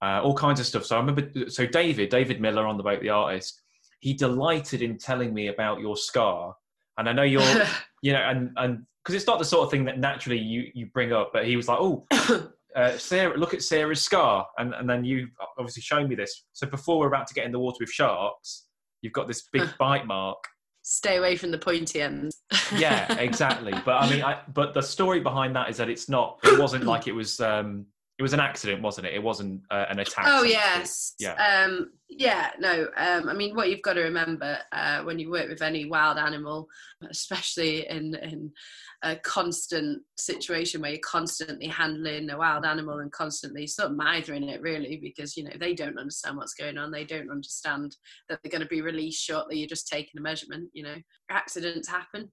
uh, 0.00 0.22
all 0.22 0.32
kinds 0.32 0.58
of 0.58 0.64
stuff. 0.64 0.86
So 0.86 0.96
I 0.96 1.00
remember, 1.00 1.50
so 1.50 1.66
David, 1.66 2.08
David 2.08 2.40
Miller 2.40 2.66
on 2.66 2.78
the 2.78 2.82
boat, 2.82 3.02
the 3.02 3.10
artist, 3.10 3.60
he 3.98 4.14
delighted 4.14 4.80
in 4.80 4.96
telling 4.96 5.34
me 5.34 5.48
about 5.48 5.80
your 5.80 5.98
scar, 5.98 6.56
and 6.96 7.06
I 7.06 7.12
know 7.12 7.22
you're, 7.22 7.42
you 8.02 8.14
know, 8.14 8.20
and 8.20 8.52
and 8.56 8.86
because 9.04 9.14
it's 9.16 9.26
not 9.26 9.38
the 9.38 9.44
sort 9.44 9.66
of 9.66 9.70
thing 9.70 9.84
that 9.84 9.98
naturally 9.98 10.38
you 10.38 10.70
you 10.72 10.86
bring 10.94 11.12
up, 11.12 11.28
but 11.34 11.44
he 11.44 11.56
was 11.56 11.68
like, 11.68 11.78
oh. 11.78 12.06
Uh, 12.76 12.96
Sarah, 12.96 13.36
look 13.36 13.52
at 13.52 13.62
Sarah's 13.64 14.00
scar, 14.00 14.46
and, 14.56 14.72
and 14.74 14.88
then 14.88 15.04
you 15.04 15.26
obviously 15.58 15.82
shown 15.82 16.08
me 16.08 16.14
this. 16.14 16.44
So 16.52 16.68
before 16.68 17.00
we're 17.00 17.08
about 17.08 17.26
to 17.26 17.34
get 17.34 17.44
in 17.44 17.50
the 17.50 17.58
water 17.58 17.78
with 17.80 17.90
sharks, 17.90 18.68
you've 19.02 19.12
got 19.12 19.26
this 19.26 19.48
big 19.52 19.68
bite 19.78 20.06
mark. 20.06 20.38
Stay 20.82 21.16
away 21.18 21.36
from 21.36 21.50
the 21.50 21.58
pointy 21.58 22.00
ends. 22.00 22.42
Yeah, 22.74 23.12
exactly. 23.18 23.74
But 23.84 24.02
I 24.02 24.10
mean, 24.10 24.22
I, 24.22 24.40
but 24.54 24.72
the 24.72 24.82
story 24.82 25.20
behind 25.20 25.54
that 25.56 25.68
is 25.68 25.76
that 25.76 25.90
it's 25.90 26.08
not. 26.08 26.38
It 26.44 26.58
wasn't 26.58 26.84
like 26.84 27.06
it 27.06 27.12
was. 27.12 27.40
Um, 27.40 27.86
it 28.20 28.22
was 28.22 28.34
an 28.34 28.40
accident, 28.40 28.82
wasn't 28.82 29.06
it? 29.06 29.14
It 29.14 29.22
wasn't 29.22 29.62
uh, 29.70 29.86
an 29.88 29.98
attack. 29.98 30.26
Oh 30.28 30.42
yes. 30.42 31.14
Yeah. 31.18 31.36
Um, 31.36 31.90
yeah. 32.10 32.50
No. 32.58 32.86
Um, 32.98 33.30
I 33.30 33.32
mean, 33.32 33.56
what 33.56 33.70
you've 33.70 33.80
got 33.80 33.94
to 33.94 34.02
remember 34.02 34.58
uh, 34.72 35.00
when 35.04 35.18
you 35.18 35.30
work 35.30 35.48
with 35.48 35.62
any 35.62 35.86
wild 35.86 36.18
animal, 36.18 36.68
especially 37.08 37.88
in 37.88 38.14
in 38.16 38.52
a 39.02 39.16
constant 39.16 40.02
situation 40.18 40.82
where 40.82 40.90
you're 40.90 41.00
constantly 41.02 41.66
handling 41.66 42.28
a 42.28 42.36
wild 42.36 42.66
animal 42.66 42.98
and 42.98 43.10
constantly 43.10 43.66
sort 43.66 43.90
of 43.90 43.96
mithering 43.96 44.50
it, 44.50 44.60
really, 44.60 44.98
because 45.02 45.34
you 45.34 45.44
know 45.44 45.56
they 45.58 45.72
don't 45.72 45.98
understand 45.98 46.36
what's 46.36 46.52
going 46.52 46.76
on. 46.76 46.90
They 46.90 47.06
don't 47.06 47.30
understand 47.30 47.96
that 48.28 48.40
they're 48.42 48.50
going 48.50 48.60
to 48.60 48.68
be 48.68 48.82
released 48.82 49.24
shortly. 49.24 49.56
You're 49.56 49.66
just 49.66 49.88
taking 49.88 50.18
a 50.18 50.20
measurement. 50.20 50.68
You 50.74 50.82
know, 50.82 50.96
accidents 51.30 51.88
happen. 51.88 52.30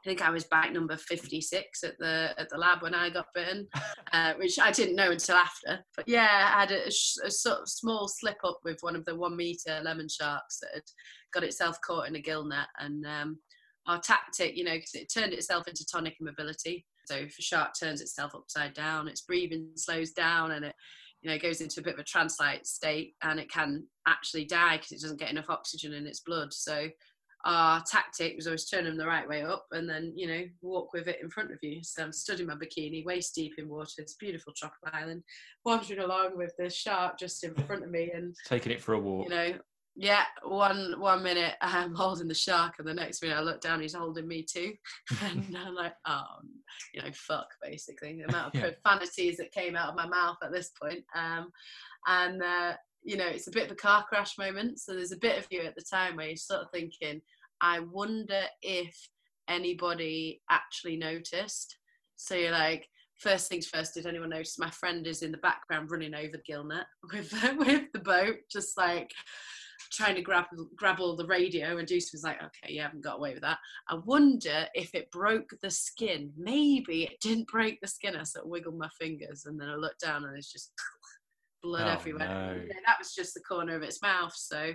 I 0.00 0.08
think 0.08 0.22
I 0.22 0.30
was 0.30 0.44
bite 0.44 0.72
number 0.72 0.96
56 0.96 1.84
at 1.84 1.98
the 1.98 2.30
at 2.38 2.48
the 2.48 2.56
lab 2.56 2.80
when 2.82 2.94
I 2.94 3.10
got 3.10 3.26
bitten, 3.34 3.68
uh, 4.12 4.32
which 4.34 4.58
I 4.58 4.70
didn't 4.70 4.96
know 4.96 5.10
until 5.10 5.36
after. 5.36 5.80
But 5.94 6.08
yeah, 6.08 6.52
I 6.54 6.60
had 6.60 6.72
a, 6.72 6.86
a 6.86 7.30
sort 7.30 7.60
of 7.60 7.68
small 7.68 8.08
slip 8.08 8.38
up 8.42 8.60
with 8.64 8.78
one 8.80 8.96
of 8.96 9.04
the 9.04 9.14
one 9.14 9.36
meter 9.36 9.80
lemon 9.82 10.08
sharks 10.08 10.58
that 10.60 10.70
had 10.72 10.82
got 11.34 11.44
itself 11.44 11.78
caught 11.86 12.08
in 12.08 12.16
a 12.16 12.20
gill 12.20 12.46
net. 12.46 12.68
And 12.78 13.06
um, 13.06 13.38
our 13.86 14.00
tactic, 14.00 14.56
you 14.56 14.64
know, 14.64 14.74
because 14.74 14.94
it 14.94 15.12
turned 15.12 15.34
itself 15.34 15.68
into 15.68 15.84
tonic 15.84 16.16
immobility. 16.20 16.86
So 17.04 17.16
if 17.16 17.38
a 17.38 17.42
shark 17.42 17.72
turns 17.78 18.00
itself 18.00 18.34
upside 18.34 18.72
down, 18.72 19.08
its 19.08 19.22
breathing 19.22 19.68
slows 19.76 20.12
down 20.12 20.52
and 20.52 20.64
it, 20.64 20.74
you 21.22 21.30
know, 21.30 21.38
goes 21.38 21.60
into 21.60 21.80
a 21.80 21.82
bit 21.82 21.94
of 21.94 22.00
a 22.00 22.04
trance-like 22.04 22.64
state 22.64 23.14
and 23.22 23.38
it 23.38 23.50
can 23.50 23.84
actually 24.06 24.46
die 24.46 24.76
because 24.76 24.92
it 24.92 25.00
doesn't 25.00 25.20
get 25.20 25.30
enough 25.30 25.50
oxygen 25.50 25.92
in 25.92 26.06
its 26.06 26.20
blood. 26.20 26.52
So 26.52 26.88
our 27.44 27.82
tactic 27.90 28.36
was 28.36 28.46
always 28.46 28.66
turn 28.68 28.84
them 28.84 28.96
the 28.96 29.06
right 29.06 29.28
way 29.28 29.42
up 29.42 29.64
and 29.72 29.88
then 29.88 30.12
you 30.14 30.26
know 30.26 30.42
walk 30.62 30.92
with 30.92 31.08
it 31.08 31.18
in 31.22 31.30
front 31.30 31.50
of 31.50 31.58
you 31.62 31.82
so 31.82 32.02
i'm 32.02 32.12
stood 32.12 32.38
in 32.40 32.46
my 32.46 32.54
bikini 32.54 33.04
waist 33.04 33.34
deep 33.34 33.52
in 33.58 33.68
water 33.68 33.90
it's 33.98 34.12
a 34.14 34.18
beautiful 34.24 34.52
tropical 34.56 34.88
island 34.92 35.22
wandering 35.64 36.00
along 36.00 36.36
with 36.36 36.52
this 36.58 36.74
shark 36.74 37.18
just 37.18 37.42
in 37.44 37.54
front 37.66 37.82
of 37.84 37.90
me 37.90 38.10
and 38.14 38.34
Taking 38.46 38.72
it 38.72 38.82
for 38.82 38.92
a 38.94 38.98
walk. 38.98 39.24
you 39.24 39.30
know 39.30 39.54
yeah 39.96 40.24
one 40.44 40.94
one 41.00 41.22
minute 41.22 41.54
i'm 41.62 41.94
holding 41.94 42.28
the 42.28 42.34
shark 42.34 42.74
and 42.78 42.86
the 42.86 42.94
next 42.94 43.22
minute 43.22 43.36
i 43.36 43.40
look 43.40 43.60
down 43.60 43.80
he's 43.80 43.94
holding 43.94 44.28
me 44.28 44.42
too 44.48 44.72
and 45.24 45.56
i'm 45.66 45.74
like 45.74 45.94
oh 46.06 46.22
you 46.94 47.02
know 47.02 47.08
fuck 47.12 47.46
basically 47.62 48.16
the 48.16 48.28
amount 48.28 48.54
of 48.54 48.60
Yeah. 48.60 48.70
profanities 48.70 49.38
that 49.38 49.50
came 49.52 49.76
out 49.76 49.88
of 49.90 49.96
my 49.96 50.06
mouth 50.06 50.36
at 50.42 50.52
this 50.52 50.70
point 50.80 51.04
um 51.16 51.50
and 52.06 52.42
uh 52.42 52.74
you 53.02 53.16
know 53.16 53.26
it's 53.26 53.46
a 53.46 53.52
bit 53.52 53.66
of 53.66 53.72
a 53.72 53.76
car 53.76 54.04
crash 54.08 54.38
moment. 54.38 54.80
So 54.80 54.94
there's 54.94 55.12
a 55.12 55.18
bit 55.18 55.38
of 55.38 55.46
you 55.50 55.62
at 55.62 55.74
the 55.74 55.84
time 55.90 56.16
where 56.16 56.28
you're 56.28 56.36
sort 56.36 56.62
of 56.62 56.70
thinking 56.72 57.20
i 57.62 57.78
wonder 57.78 58.42
if 58.62 58.96
anybody 59.48 60.40
actually 60.50 60.96
noticed. 60.96 61.76
So 62.16 62.34
you're 62.34 62.52
like 62.52 62.86
first 63.18 63.48
things 63.48 63.66
first 63.66 63.94
did 63.94 64.06
anyone 64.06 64.30
notice 64.30 64.58
my 64.58 64.70
friend 64.70 65.06
is 65.06 65.20
in 65.20 65.30
the 65.30 65.38
background 65.38 65.90
running 65.90 66.14
over 66.14 66.32
the 66.32 66.52
gillnet 66.52 66.84
with 67.12 67.32
with 67.58 67.82
the 67.92 67.98
boat 67.98 68.36
just 68.50 68.78
like 68.78 69.10
trying 69.92 70.14
to 70.14 70.22
grab 70.22 70.44
grab 70.76 71.00
all 71.00 71.16
the 71.16 71.26
radio? 71.26 71.78
And 71.78 71.88
Deuce 71.88 72.12
was 72.12 72.22
like 72.22 72.36
okay 72.36 72.72
you 72.72 72.80
haven't 72.80 73.04
got 73.04 73.18
away 73.18 73.34
with 73.34 73.42
that. 73.42 73.58
I 73.88 73.96
wonder 74.04 74.66
if 74.74 74.94
it 74.94 75.10
broke 75.10 75.50
the 75.62 75.70
skin. 75.70 76.32
Maybe 76.36 77.04
it 77.04 77.20
didn't 77.20 77.48
break 77.48 77.80
the 77.80 77.88
skin. 77.88 78.16
I 78.16 78.22
sort 78.22 78.44
of 78.44 78.50
wiggled 78.50 78.78
my 78.78 78.88
fingers 79.00 79.44
and 79.46 79.60
then 79.60 79.68
I 79.68 79.74
looked 79.74 80.00
down 80.00 80.24
and 80.24 80.36
it's 80.36 80.52
just 80.52 80.72
blood 81.62 81.86
Oh, 81.86 81.92
everywhere 81.92 82.28
no. 82.28 82.60
Yeah, 82.66 82.74
that 82.86 82.96
was 82.98 83.14
just 83.14 83.34
the 83.34 83.40
corner 83.40 83.76
of 83.76 83.82
its 83.82 84.02
mouth 84.02 84.34
so 84.34 84.72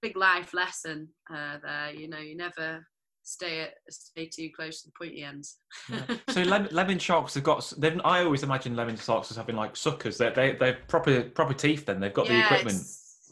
big 0.00 0.16
life 0.16 0.52
lesson 0.54 1.08
uh, 1.32 1.58
there 1.62 1.92
you 1.92 2.08
know 2.08 2.18
you 2.18 2.36
never 2.36 2.86
stay 3.24 3.60
at, 3.60 3.74
stay 3.88 4.26
too 4.26 4.48
close 4.54 4.82
to 4.82 4.88
the 4.88 4.92
pointy 4.98 5.22
ends 5.22 5.58
Yeah. 5.88 6.16
So 6.30 6.42
lemon, 6.42 6.68
lemon 6.72 6.98
sharks 6.98 7.34
have 7.34 7.44
got. 7.44 7.72
They've, 7.78 8.00
I 8.04 8.24
always 8.24 8.42
imagine 8.42 8.74
lemon 8.74 8.96
sharks 8.96 9.30
as 9.30 9.36
having 9.36 9.54
like 9.54 9.76
suckers. 9.76 10.18
They 10.18 10.30
they 10.30 10.56
they're 10.58 10.78
proper 10.88 11.22
proper 11.22 11.52
teeth. 11.54 11.84
Then 11.86 12.00
they've 12.00 12.12
got 12.12 12.26
the 12.26 12.40
equipment. 12.40 12.82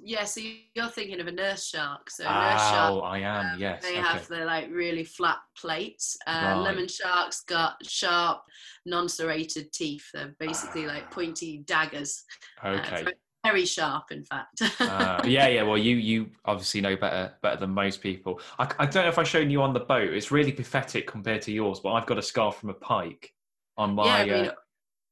Yeah, 0.02 0.24
so 0.24 0.40
you're 0.74 0.88
thinking 0.88 1.20
of 1.20 1.26
a 1.26 1.32
nurse 1.32 1.66
shark. 1.66 2.10
So 2.10 2.24
nurse 2.24 2.32
Oh, 2.34 2.70
shark, 3.00 3.04
I 3.04 3.18
am. 3.20 3.46
um, 3.54 3.60
yes. 3.60 3.82
they 3.82 3.92
okay. 3.92 4.00
have 4.00 4.26
the 4.28 4.44
like 4.44 4.70
really 4.70 5.04
flat 5.04 5.38
plates. 5.56 6.16
Uh, 6.26 6.30
Right. 6.42 6.54
Lemon 6.56 6.88
sharks 6.88 7.42
got 7.42 7.74
sharp, 7.86 8.42
non-serrated 8.86 9.72
teeth. 9.72 10.06
They're 10.12 10.34
basically 10.38 10.86
like 10.86 11.04
Ah. 11.06 11.10
pointy 11.14 11.58
daggers. 11.66 12.24
Uh, 12.62 12.68
okay. 12.80 13.02
very- 13.04 13.16
very 13.42 13.64
sharp, 13.64 14.10
in 14.12 14.22
fact. 14.22 14.60
Uh, 14.80 15.18
yeah, 15.24 15.48
yeah. 15.48 15.62
Well, 15.62 15.78
you 15.78 15.96
you 15.96 16.30
obviously 16.44 16.82
know 16.82 16.94
better 16.94 17.34
better 17.40 17.56
than 17.58 17.70
most 17.70 18.02
people. 18.02 18.38
I, 18.58 18.64
I 18.78 18.84
don't 18.84 19.04
know 19.04 19.08
if 19.08 19.18
I've 19.18 19.26
shown 19.28 19.48
you 19.50 19.62
on 19.62 19.72
the 19.72 19.80
boat. 19.80 20.12
It's 20.12 20.30
really 20.30 20.52
pathetic 20.52 21.06
compared 21.06 21.40
to 21.42 21.52
yours, 21.52 21.80
but 21.80 21.92
I've 21.94 22.04
got 22.04 22.18
a 22.18 22.22
scar 22.22 22.52
from 22.52 22.68
a 22.68 22.74
pike 22.74 23.32
on 23.78 23.94
my 23.94 24.04
yeah, 24.04 24.14
I 24.14 24.24
mean, 24.42 24.50
uh, 24.50 24.54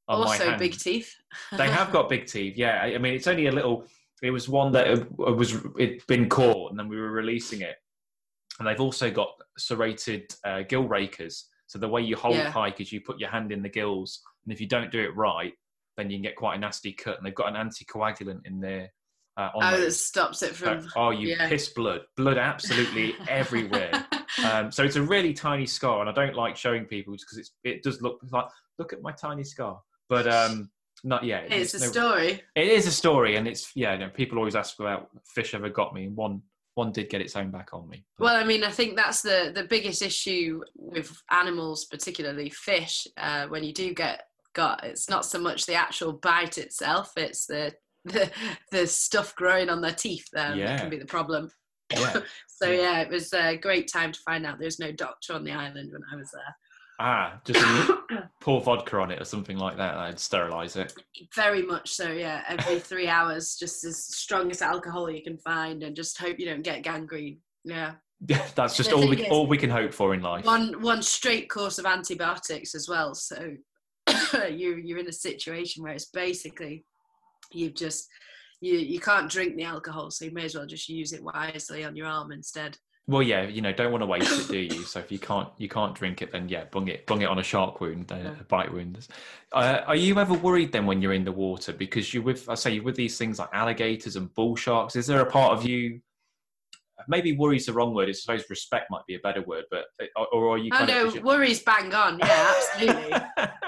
on 0.09 0.21
also 0.27 0.57
big 0.59 0.77
teeth. 0.77 1.15
they 1.57 1.69
have 1.71 1.91
got 1.91 2.07
big 2.15 2.27
teeth. 2.27 2.55
Yeah, 2.55 2.81
I 2.83 2.99
mean 2.99 3.15
it's 3.15 3.25
only 3.27 3.47
a 3.47 3.51
little. 3.51 3.87
It 4.21 4.31
was 4.31 4.49
one 4.49 4.71
that 4.73 4.87
it 4.87 5.07
was 5.17 5.55
it'd 5.77 6.05
been 6.07 6.27
caught, 6.29 6.71
and 6.71 6.79
then 6.79 6.87
we 6.89 6.99
were 6.99 7.11
releasing 7.11 7.61
it. 7.61 7.75
And 8.59 8.67
they've 8.67 8.81
also 8.81 9.09
got 9.09 9.29
serrated 9.57 10.35
uh, 10.43 10.63
gill 10.67 10.87
rakers. 10.87 11.47
So 11.67 11.79
the 11.79 11.87
way 11.87 12.01
you 12.01 12.15
hold 12.15 12.35
Yeah. 12.35 12.51
pike 12.51 12.81
is 12.81 12.91
you 12.91 12.99
put 13.01 13.19
your 13.19 13.29
hand 13.29 13.51
in 13.51 13.61
the 13.61 13.69
gills, 13.69 14.21
and 14.45 14.51
if 14.53 14.59
you 14.59 14.67
don't 14.67 14.91
do 14.91 14.99
it 14.99 15.15
right, 15.15 15.53
then 15.97 16.09
you 16.09 16.17
can 16.17 16.23
get 16.23 16.35
quite 16.35 16.55
a 16.55 16.59
nasty 16.59 16.91
cut. 16.91 17.17
And 17.17 17.25
they've 17.25 17.35
got 17.35 17.55
an 17.55 17.69
anticoagulant 17.69 18.41
in 18.45 18.59
there. 18.59 18.91
Uh, 19.37 19.49
on 19.55 19.73
Oh, 19.73 19.79
that 19.79 19.91
stops 19.93 20.41
it 20.43 20.55
So- 20.55 20.81
from. 20.81 20.87
oh, 20.97 21.11
you 21.11 21.29
yeah. 21.29 21.47
piss 21.47 21.69
blood, 21.69 22.01
blood 22.17 22.37
absolutely 22.37 23.15
everywhere. 23.29 24.05
Um, 24.43 24.71
so 24.71 24.83
it's 24.83 24.97
a 24.97 25.01
really 25.01 25.33
tiny 25.33 25.65
scar, 25.65 26.01
and 26.01 26.09
I 26.09 26.13
don't 26.13 26.35
like 26.35 26.57
showing 26.57 26.85
people 26.85 27.13
because 27.13 27.49
it 27.63 27.81
does 27.83 28.01
look 28.01 28.19
like 28.31 28.45
look 28.77 28.91
at 28.91 29.01
my 29.01 29.11
tiny 29.13 29.43
scar, 29.45 29.79
but 30.09 30.27
um, 30.27 30.69
not 31.03 31.23
yet. 31.23 31.51
it's 31.51 31.73
a 31.73 31.79
no- 31.79 31.85
story. 31.87 32.41
it 32.55 32.67
is 32.67 32.87
a 32.87 32.91
story, 32.91 33.35
and 33.37 33.47
it's 33.47 33.71
yeah. 33.75 33.93
You 33.93 33.99
know, 33.99 34.09
people 34.09 34.37
always 34.37 34.55
ask 34.55 34.79
about 34.79 35.09
fish 35.25 35.53
ever 35.53 35.69
got 35.69 35.93
me, 35.93 36.05
and 36.05 36.15
one 36.15 36.41
one 36.75 36.91
did 36.91 37.09
get 37.09 37.19
its 37.21 37.35
own 37.35 37.51
back 37.51 37.69
on 37.73 37.89
me. 37.89 38.05
But- 38.17 38.23
Well, 38.25 38.35
I 38.35 38.43
mean, 38.45 38.63
I 38.63 38.71
think 38.71 38.95
that's 38.95 39.21
the 39.21 39.51
the 39.53 39.63
biggest 39.63 40.01
issue 40.01 40.61
with 40.75 41.11
animals, 41.31 41.85
particularly 41.85 42.49
fish. 42.49 43.05
Uh, 43.17 43.47
when 43.47 43.63
you 43.63 43.73
do 43.73 43.93
get 43.93 44.25
got, 44.53 44.83
it's 44.83 45.09
not 45.09 45.25
so 45.25 45.39
much 45.39 45.65
the 45.65 45.75
actual 45.75 46.13
bite 46.13 46.57
itself; 46.57 47.11
it's 47.17 47.45
the 47.45 47.73
the, 48.05 48.31
the 48.71 48.87
stuff 48.87 49.35
growing 49.35 49.69
on 49.69 49.81
their 49.81 49.93
teeth 49.93 50.27
there 50.31 50.49
that 50.49 50.57
Yeah. 50.57 50.77
can 50.79 50.89
be 50.89 50.97
the 50.97 51.05
problem. 51.05 51.51
yeah, 51.91 52.21
So 52.47 52.69
Yeah. 52.71 52.99
it 53.01 53.09
was 53.09 53.33
a 53.33 53.57
great 53.57 53.91
time 53.91 54.11
to 54.13 54.19
find 54.21 54.45
out 54.45 54.57
there's 54.59 54.79
no 54.79 54.91
doctor 54.93 55.33
on 55.33 55.43
the 55.43 55.51
island 55.51 55.91
when 55.91 56.01
I 56.11 56.15
was 56.15 56.31
there. 56.31 56.55
Ah, 57.01 57.41
just 57.45 57.59
a- 57.59 58.28
pour 58.39 58.61
vodka 58.61 58.97
on 58.97 59.11
it 59.11 59.21
or 59.21 59.25
something 59.25 59.57
like 59.57 59.77
that. 59.77 59.95
I'd 59.95 60.19
sterilise 60.19 60.75
it. 60.75 60.93
Very 61.35 61.61
much 61.61 61.91
so, 61.91 62.11
yeah. 62.11 62.43
Every 62.47 62.79
three 62.79 63.07
hours, 63.07 63.55
just 63.59 63.83
as 63.83 64.05
strongest 64.05 64.61
alcohol 64.61 65.09
you 65.09 65.21
can 65.21 65.37
find, 65.37 65.83
and 65.83 65.95
just 65.95 66.17
hope 66.17 66.39
you 66.39 66.45
don't 66.45 66.61
get 66.61 66.83
gangrene. 66.83 67.39
Yeah. 67.63 67.93
Yeah, 68.27 68.45
That's 68.55 68.75
just 68.75 68.91
all 68.91 69.07
we 69.07 69.27
all 69.27 69.47
we 69.47 69.57
can 69.57 69.69
hope 69.69 69.93
for 69.93 70.13
in 70.13 70.21
life. 70.21 70.45
One 70.45 70.81
one 70.81 71.01
straight 71.01 71.49
course 71.49 71.79
of 71.79 71.85
antibiotics 71.85 72.75
as 72.75 72.87
well. 72.89 73.13
So 73.15 73.55
you 74.49 74.75
you're 74.75 74.97
in 74.97 75.07
a 75.07 75.13
situation 75.13 75.83
where 75.83 75.93
it's 75.93 76.07
basically 76.07 76.85
you've 77.51 77.75
just 77.75 78.07
you 78.61 78.77
you 78.77 78.99
can't 78.99 79.31
drink 79.31 79.55
the 79.55 79.63
alcohol, 79.63 80.11
so 80.11 80.25
you 80.25 80.31
may 80.31 80.45
as 80.45 80.55
well 80.55 80.65
just 80.65 80.89
use 80.89 81.13
it 81.13 81.23
wisely 81.23 81.83
on 81.83 81.95
your 81.95 82.07
arm 82.07 82.31
instead. 82.31 82.77
Well, 83.09 83.23
yeah, 83.23 83.47
you 83.47 83.61
know, 83.61 83.73
don't 83.73 83.91
want 83.91 84.03
to 84.03 84.05
waste 84.05 84.39
it, 84.39 84.51
do 84.51 84.57
you? 84.75 84.83
So 84.83 84.99
if 84.99 85.11
you 85.11 85.17
can't 85.17 85.49
you 85.57 85.67
can't 85.67 85.95
drink 85.95 86.21
it, 86.21 86.31
then 86.31 86.47
yeah, 86.47 86.65
bung 86.65 86.87
it 86.87 87.07
bung 87.07 87.23
it 87.23 87.25
on 87.25 87.39
a 87.39 87.43
shark 87.43 87.81
wound, 87.81 88.11
uh, 88.11 88.33
a 88.39 88.43
bite 88.43 88.71
wound. 88.71 89.07
Uh, 89.51 89.81
are 89.87 89.95
you 89.95 90.19
ever 90.19 90.35
worried 90.35 90.71
then 90.71 90.85
when 90.85 91.01
you're 91.01 91.13
in 91.13 91.25
the 91.25 91.31
water 91.31 91.73
because 91.73 92.13
you're 92.13 92.21
with 92.21 92.47
I 92.47 92.53
say 92.53 92.71
you're 92.71 92.83
with 92.83 92.95
these 92.95 93.17
things 93.17 93.39
like 93.39 93.49
alligators 93.51 94.15
and 94.15 94.31
bull 94.35 94.55
sharks? 94.55 94.95
Is 94.95 95.07
there 95.07 95.21
a 95.21 95.25
part 95.25 95.57
of 95.57 95.65
you? 95.65 96.01
Maybe 97.07 97.35
worry 97.35 97.57
is 97.57 97.65
the 97.65 97.73
wrong 97.73 97.95
word. 97.95 98.09
I 98.09 98.11
suppose 98.11 98.43
respect 98.47 98.91
might 98.91 99.05
be 99.07 99.15
a 99.15 99.19
better 99.19 99.41
word, 99.41 99.63
but 99.71 99.85
or, 100.15 100.27
or 100.27 100.53
are 100.53 100.57
you? 100.59 100.69
Kind 100.69 100.89
know 100.89 101.07
of, 101.07 101.23
worries 101.23 101.63
bang 101.63 101.91
on. 101.91 102.19
Yeah, 102.19 102.53
absolutely. 102.55 103.13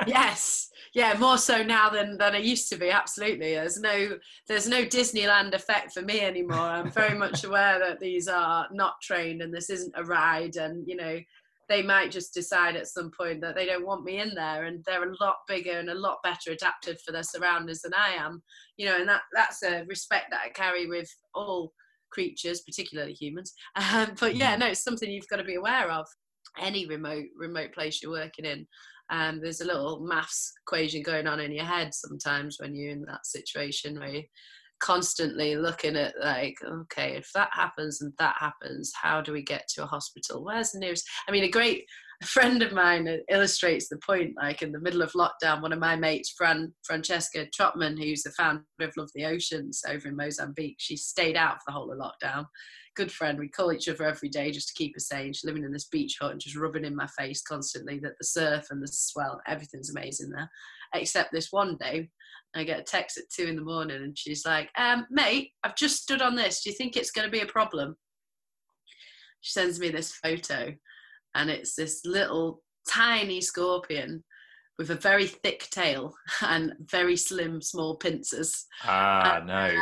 yes 0.07 0.70
yeah 0.93 1.15
more 1.17 1.38
so 1.38 1.63
now 1.63 1.89
than 1.89 2.17
than 2.17 2.36
i 2.36 2.39
used 2.39 2.69
to 2.69 2.77
be 2.77 2.89
absolutely. 2.89 3.53
There's 3.53 3.79
no 3.79 4.17
there's 4.48 4.67
no 4.67 4.83
disneyland 4.83 5.53
effect 5.53 5.93
for 5.93 6.01
me 6.01 6.21
anymore. 6.21 6.60
I'm 6.60 6.91
very 6.91 7.17
much 7.17 7.43
aware 7.45 7.79
that 7.79 8.00
these 8.00 8.27
are 8.27 8.67
not 8.71 9.01
trained 9.01 9.41
and 9.41 9.53
this 9.53 9.69
isn't 9.69 9.93
a 9.95 10.03
ride 10.03 10.55
and 10.55 10.88
you 10.88 10.95
know 10.95 11.19
they 11.69 11.81
might 11.81 12.12
just 12.12 12.33
decide 12.33 12.75
at 12.75 12.88
some 12.88 13.12
point 13.17 13.39
that 13.39 13.55
they 13.55 13.65
don't 13.65 13.86
want 13.86 14.03
me 14.03 14.19
in 14.19 14.36
there 14.36 14.65
and 14.65 14.83
they're 14.86 15.10
a 15.10 15.15
lot 15.21 15.38
bigger 15.48 15.79
and 15.79 15.89
a 15.89 15.95
lot 15.95 16.17
better 16.21 16.51
adapted 16.51 17.00
for 17.00 17.13
their 17.13 17.24
surroundings 17.24 17.81
than 17.81 17.93
i 17.93 18.10
am 18.10 18.43
you 18.75 18.86
know 18.86 18.98
and 18.98 19.07
that 19.07 19.21
that's 19.33 19.63
a 19.63 19.86
respect 19.88 20.25
that 20.31 20.41
i 20.45 20.50
carry 20.50 20.86
with 20.88 21.10
all 21.33 21.71
creatures 22.12 22.62
particularly 22.62 23.13
humans. 23.13 23.53
Um, 23.93 24.13
but 24.19 24.36
yeah 24.36 24.55
no 24.55 24.67
it's 24.67 24.83
something 24.83 25.10
you've 25.10 25.27
got 25.29 25.38
to 25.38 25.43
be 25.43 25.55
aware 25.55 25.89
of. 25.89 26.05
Any 26.60 26.86
remote 26.86 27.27
remote 27.38 27.74
place 27.74 28.01
you're 28.01 28.12
working 28.12 28.45
in 28.45 28.67
um, 29.11 29.41
there's 29.41 29.61
a 29.61 29.65
little 29.65 29.99
maths 29.99 30.53
equation 30.65 31.03
going 31.03 31.27
on 31.27 31.39
in 31.39 31.51
your 31.51 31.65
head 31.65 31.93
sometimes 31.93 32.57
when 32.59 32.73
you're 32.73 32.91
in 32.91 33.03
that 33.03 33.25
situation 33.25 33.99
where 33.99 34.09
you're 34.09 34.23
constantly 34.79 35.55
looking 35.55 35.95
at 35.95 36.13
like 36.21 36.55
okay 36.65 37.15
if 37.15 37.29
that 37.35 37.49
happens 37.53 38.01
and 38.01 38.11
that 38.17 38.35
happens 38.39 38.91
how 38.99 39.21
do 39.21 39.31
we 39.31 39.43
get 39.43 39.67
to 39.67 39.83
a 39.83 39.87
hospital? 39.87 40.43
Where's 40.43 40.71
the 40.71 40.79
nearest 40.79 41.07
i 41.27 41.31
mean 41.31 41.43
a 41.43 41.49
great 41.49 41.85
friend 42.25 42.61
of 42.61 42.71
mine 42.71 43.07
illustrates 43.29 43.89
the 43.89 43.99
point 44.05 44.33
like 44.41 44.61
in 44.61 44.71
the 44.71 44.79
middle 44.79 45.01
of 45.01 45.11
lockdown 45.13 45.61
one 45.61 45.73
of 45.73 45.79
my 45.79 45.95
mates 45.95 46.33
Fran, 46.37 46.73
francesca 46.83 47.47
trotman 47.53 47.97
who's 47.97 48.23
the 48.23 48.31
founder 48.31 48.63
of 48.79 48.91
love 48.97 49.09
the 49.15 49.25
oceans 49.25 49.81
over 49.87 50.07
in 50.07 50.15
mozambique 50.15 50.77
she 50.79 50.97
stayed 50.97 51.35
out 51.35 51.55
for 51.55 51.63
the 51.67 51.71
whole 51.73 51.91
of 51.91 51.99
lockdown 51.99 52.45
good 52.95 53.12
friend. 53.12 53.39
We 53.39 53.50
call 53.50 53.71
each 53.71 53.88
other 53.88 54.05
every 54.05 54.29
day 54.29 54.51
just 54.51 54.67
to 54.69 54.74
keep 54.74 54.95
her 54.95 55.00
sane. 55.00 55.33
She's 55.33 55.45
living 55.45 55.63
in 55.63 55.71
this 55.71 55.88
beach 55.88 56.17
hut 56.19 56.31
and 56.31 56.39
just 56.39 56.55
rubbing 56.57 56.86
in 56.86 56.95
my 56.95 57.07
face 57.17 57.41
constantly 57.41 58.00
that 58.00 58.13
the 58.19 58.25
surf 58.25 58.67
and 58.69 58.81
the 58.81 58.88
swell, 58.88 59.41
everything's 59.48 59.89
amazing 59.89 60.29
there. 60.29 60.50
Except 60.93 61.31
this 61.31 61.51
one 61.51 61.77
day, 61.77 62.10
I 62.55 62.63
get 62.63 62.79
a 62.79 62.83
text 62.83 63.17
at 63.17 63.29
two 63.33 63.45
in 63.45 63.55
the 63.55 63.62
morning 63.62 64.03
and 64.03 64.17
she's 64.17 64.45
like, 64.45 64.69
um, 64.77 65.07
mate, 65.10 65.51
I've 65.63 65.75
just 65.75 66.01
stood 66.01 66.21
on 66.21 66.36
this. 66.36 66.62
Do 66.63 66.69
you 66.69 66.75
think 66.75 66.98
it's 66.98 67.12
going 67.12 67.25
to 67.27 67.31
be 67.31 67.39
a 67.41 67.45
problem? 67.45 67.95
She 69.41 69.51
sends 69.53 69.79
me 69.79 69.89
this 69.89 70.12
photo 70.13 70.74
and 71.36 71.50
it's 71.50 71.75
this 71.75 72.01
little 72.05 72.62
tiny 72.89 73.39
scorpion 73.41 74.24
with 74.77 74.89
a 74.91 74.95
very 74.95 75.27
thick 75.27 75.67
tail 75.71 76.13
and 76.41 76.74
very 76.89 77.15
slim, 77.15 77.62
small 77.62 77.95
pincers. 77.95 78.65
ah, 78.83 79.38
And, 79.38 79.48
no. 79.48 79.53
uh, 79.53 79.81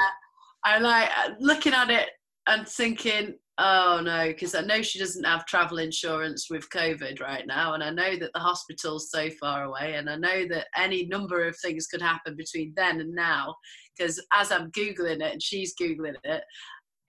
I'm 0.66 0.84
like 0.84 1.10
uh, 1.18 1.32
looking 1.40 1.74
at 1.74 1.90
it 1.90 2.10
and 2.50 2.68
thinking, 2.68 3.36
oh 3.60 4.02
no, 4.04 4.28
because 4.28 4.56
I 4.56 4.62
know 4.62 4.82
she 4.82 5.00
doesn't 5.00 5.24
have 5.24 5.46
travel 5.46 5.78
insurance 5.78 6.48
with 6.50 6.70
COVID 6.72 7.22
right 7.22 7.46
now, 7.46 7.74
and 7.74 7.84
I 7.84 7.92
know 7.92 8.18
that 8.18 8.32
the 8.34 8.40
hospital's 8.40 9.12
so 9.12 9.30
far 9.40 9.66
away, 9.66 9.94
and 9.96 10.10
I 10.10 10.16
know 10.16 10.48
that 10.50 10.68
any 10.76 11.06
number 11.06 11.48
of 11.48 11.56
things 11.58 11.88
could 11.88 12.02
happen 12.02 12.36
between 12.36 12.74
then 12.76 13.00
and 13.00 13.14
now. 13.14 13.56
Because 13.98 14.22
as 14.34 14.52
I'm 14.52 14.72
googling 14.72 15.22
it 15.22 15.34
and 15.34 15.44
she's 15.44 15.76
googling 15.76 16.16
it, 16.24 16.44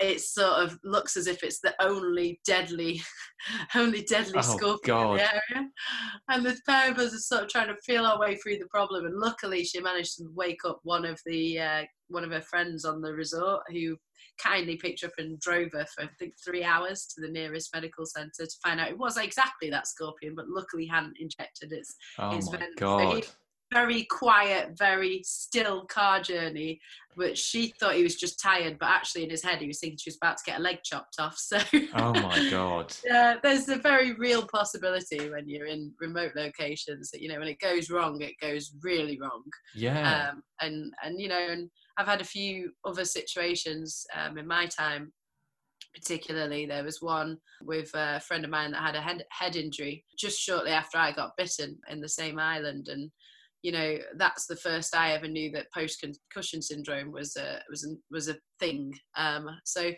it 0.00 0.20
sort 0.20 0.64
of 0.64 0.78
looks 0.82 1.16
as 1.16 1.26
if 1.26 1.42
it's 1.44 1.60
the 1.60 1.74
only 1.80 2.40
deadly, 2.44 3.00
only 3.74 4.02
deadly 4.02 4.38
Oh, 4.38 4.40
scorpion 4.40 4.78
God. 4.84 5.10
in 5.12 5.16
the 5.18 5.34
area. 5.34 5.68
And 6.30 6.44
the 6.44 6.58
pair 6.66 6.90
of 6.90 6.98
us 6.98 7.14
are 7.14 7.18
sort 7.18 7.42
of 7.44 7.48
trying 7.48 7.68
to 7.68 7.76
feel 7.86 8.04
our 8.04 8.18
way 8.18 8.36
through 8.36 8.58
the 8.58 8.68
problem. 8.70 9.06
And 9.06 9.18
luckily, 9.18 9.64
she 9.64 9.80
managed 9.80 10.16
to 10.16 10.24
wake 10.34 10.64
up 10.66 10.80
one 10.82 11.04
of 11.04 11.20
the 11.26 11.60
uh, 11.60 11.82
one 12.08 12.24
of 12.24 12.32
her 12.32 12.40
friends 12.42 12.84
on 12.84 13.00
the 13.00 13.12
resort 13.12 13.62
who 13.70 13.96
kindly 14.42 14.76
picked 14.76 15.02
her 15.02 15.08
up 15.08 15.14
and 15.18 15.38
drove 15.40 15.72
her 15.72 15.86
for 15.86 16.04
I 16.04 16.08
think 16.18 16.34
three 16.42 16.64
hours 16.64 17.06
to 17.14 17.20
the 17.20 17.28
nearest 17.28 17.74
medical 17.74 18.06
centre 18.06 18.46
to 18.46 18.56
find 18.62 18.80
out 18.80 18.88
it 18.88 18.98
was 18.98 19.16
exactly 19.16 19.70
that 19.70 19.86
scorpion, 19.86 20.34
but 20.34 20.48
luckily 20.48 20.86
hadn't 20.86 21.18
injected 21.20 21.72
its 21.72 21.96
Oh 22.18 22.30
his 22.30 22.46
my 22.46 22.58
venom. 22.58 22.72
So 22.78 22.80
god. 22.80 23.26
Very 23.72 24.04
quiet, 24.04 24.76
very 24.76 25.22
still 25.24 25.84
car 25.86 26.20
journey, 26.20 26.80
which 27.14 27.38
she 27.38 27.72
thought 27.78 27.94
he 27.94 28.02
was 28.02 28.16
just 28.16 28.40
tired, 28.40 28.78
but 28.78 28.88
actually 28.88 29.24
in 29.24 29.30
his 29.30 29.44
head 29.44 29.60
he 29.60 29.66
was 29.66 29.78
thinking 29.78 29.98
she 29.98 30.10
was 30.10 30.16
about 30.16 30.36
to 30.38 30.44
get 30.44 30.58
a 30.58 30.62
leg 30.62 30.78
chopped 30.84 31.16
off. 31.18 31.36
So 31.38 31.58
Oh 31.94 32.12
my 32.14 32.48
god. 32.50 32.94
yeah, 33.04 33.36
there's 33.42 33.68
a 33.68 33.76
very 33.76 34.14
real 34.14 34.46
possibility 34.46 35.30
when 35.30 35.48
you're 35.48 35.66
in 35.66 35.92
remote 36.00 36.32
locations 36.34 37.10
that 37.10 37.20
you 37.20 37.28
know 37.28 37.38
when 37.38 37.48
it 37.48 37.60
goes 37.60 37.90
wrong, 37.90 38.20
it 38.20 38.34
goes 38.40 38.72
really 38.82 39.18
wrong. 39.20 39.42
Yeah. 39.74 40.30
Um, 40.30 40.42
and 40.60 40.92
and 41.04 41.20
you 41.20 41.28
know, 41.28 41.46
and 41.50 41.70
I've 41.96 42.06
had 42.06 42.20
a 42.20 42.24
few 42.24 42.72
other 42.84 43.04
situations 43.04 44.06
um, 44.16 44.38
in 44.38 44.46
my 44.46 44.66
time. 44.66 45.12
Particularly, 45.92 46.66
there 46.66 46.84
was 46.84 47.02
one 47.02 47.36
with 47.62 47.90
a 47.94 48.20
friend 48.20 48.44
of 48.44 48.50
mine 48.50 48.70
that 48.70 48.82
had 48.82 48.94
a 48.94 49.00
head, 49.00 49.24
head 49.32 49.56
injury 49.56 50.04
just 50.16 50.38
shortly 50.38 50.70
after 50.70 50.98
I 50.98 51.10
got 51.10 51.36
bitten 51.36 51.78
in 51.88 52.00
the 52.00 52.08
same 52.08 52.38
island, 52.38 52.86
and 52.86 53.10
you 53.62 53.72
know 53.72 53.98
that's 54.16 54.46
the 54.46 54.56
first 54.56 54.94
I 54.94 55.12
ever 55.12 55.28
knew 55.28 55.50
that 55.52 55.72
post 55.72 56.00
concussion 56.00 56.62
syndrome 56.62 57.12
was 57.12 57.36
a 57.36 57.60
was 57.68 57.84
a, 57.84 57.94
was 58.10 58.28
a 58.28 58.36
thing. 58.58 58.94
Um, 59.16 59.48
so 59.64 59.90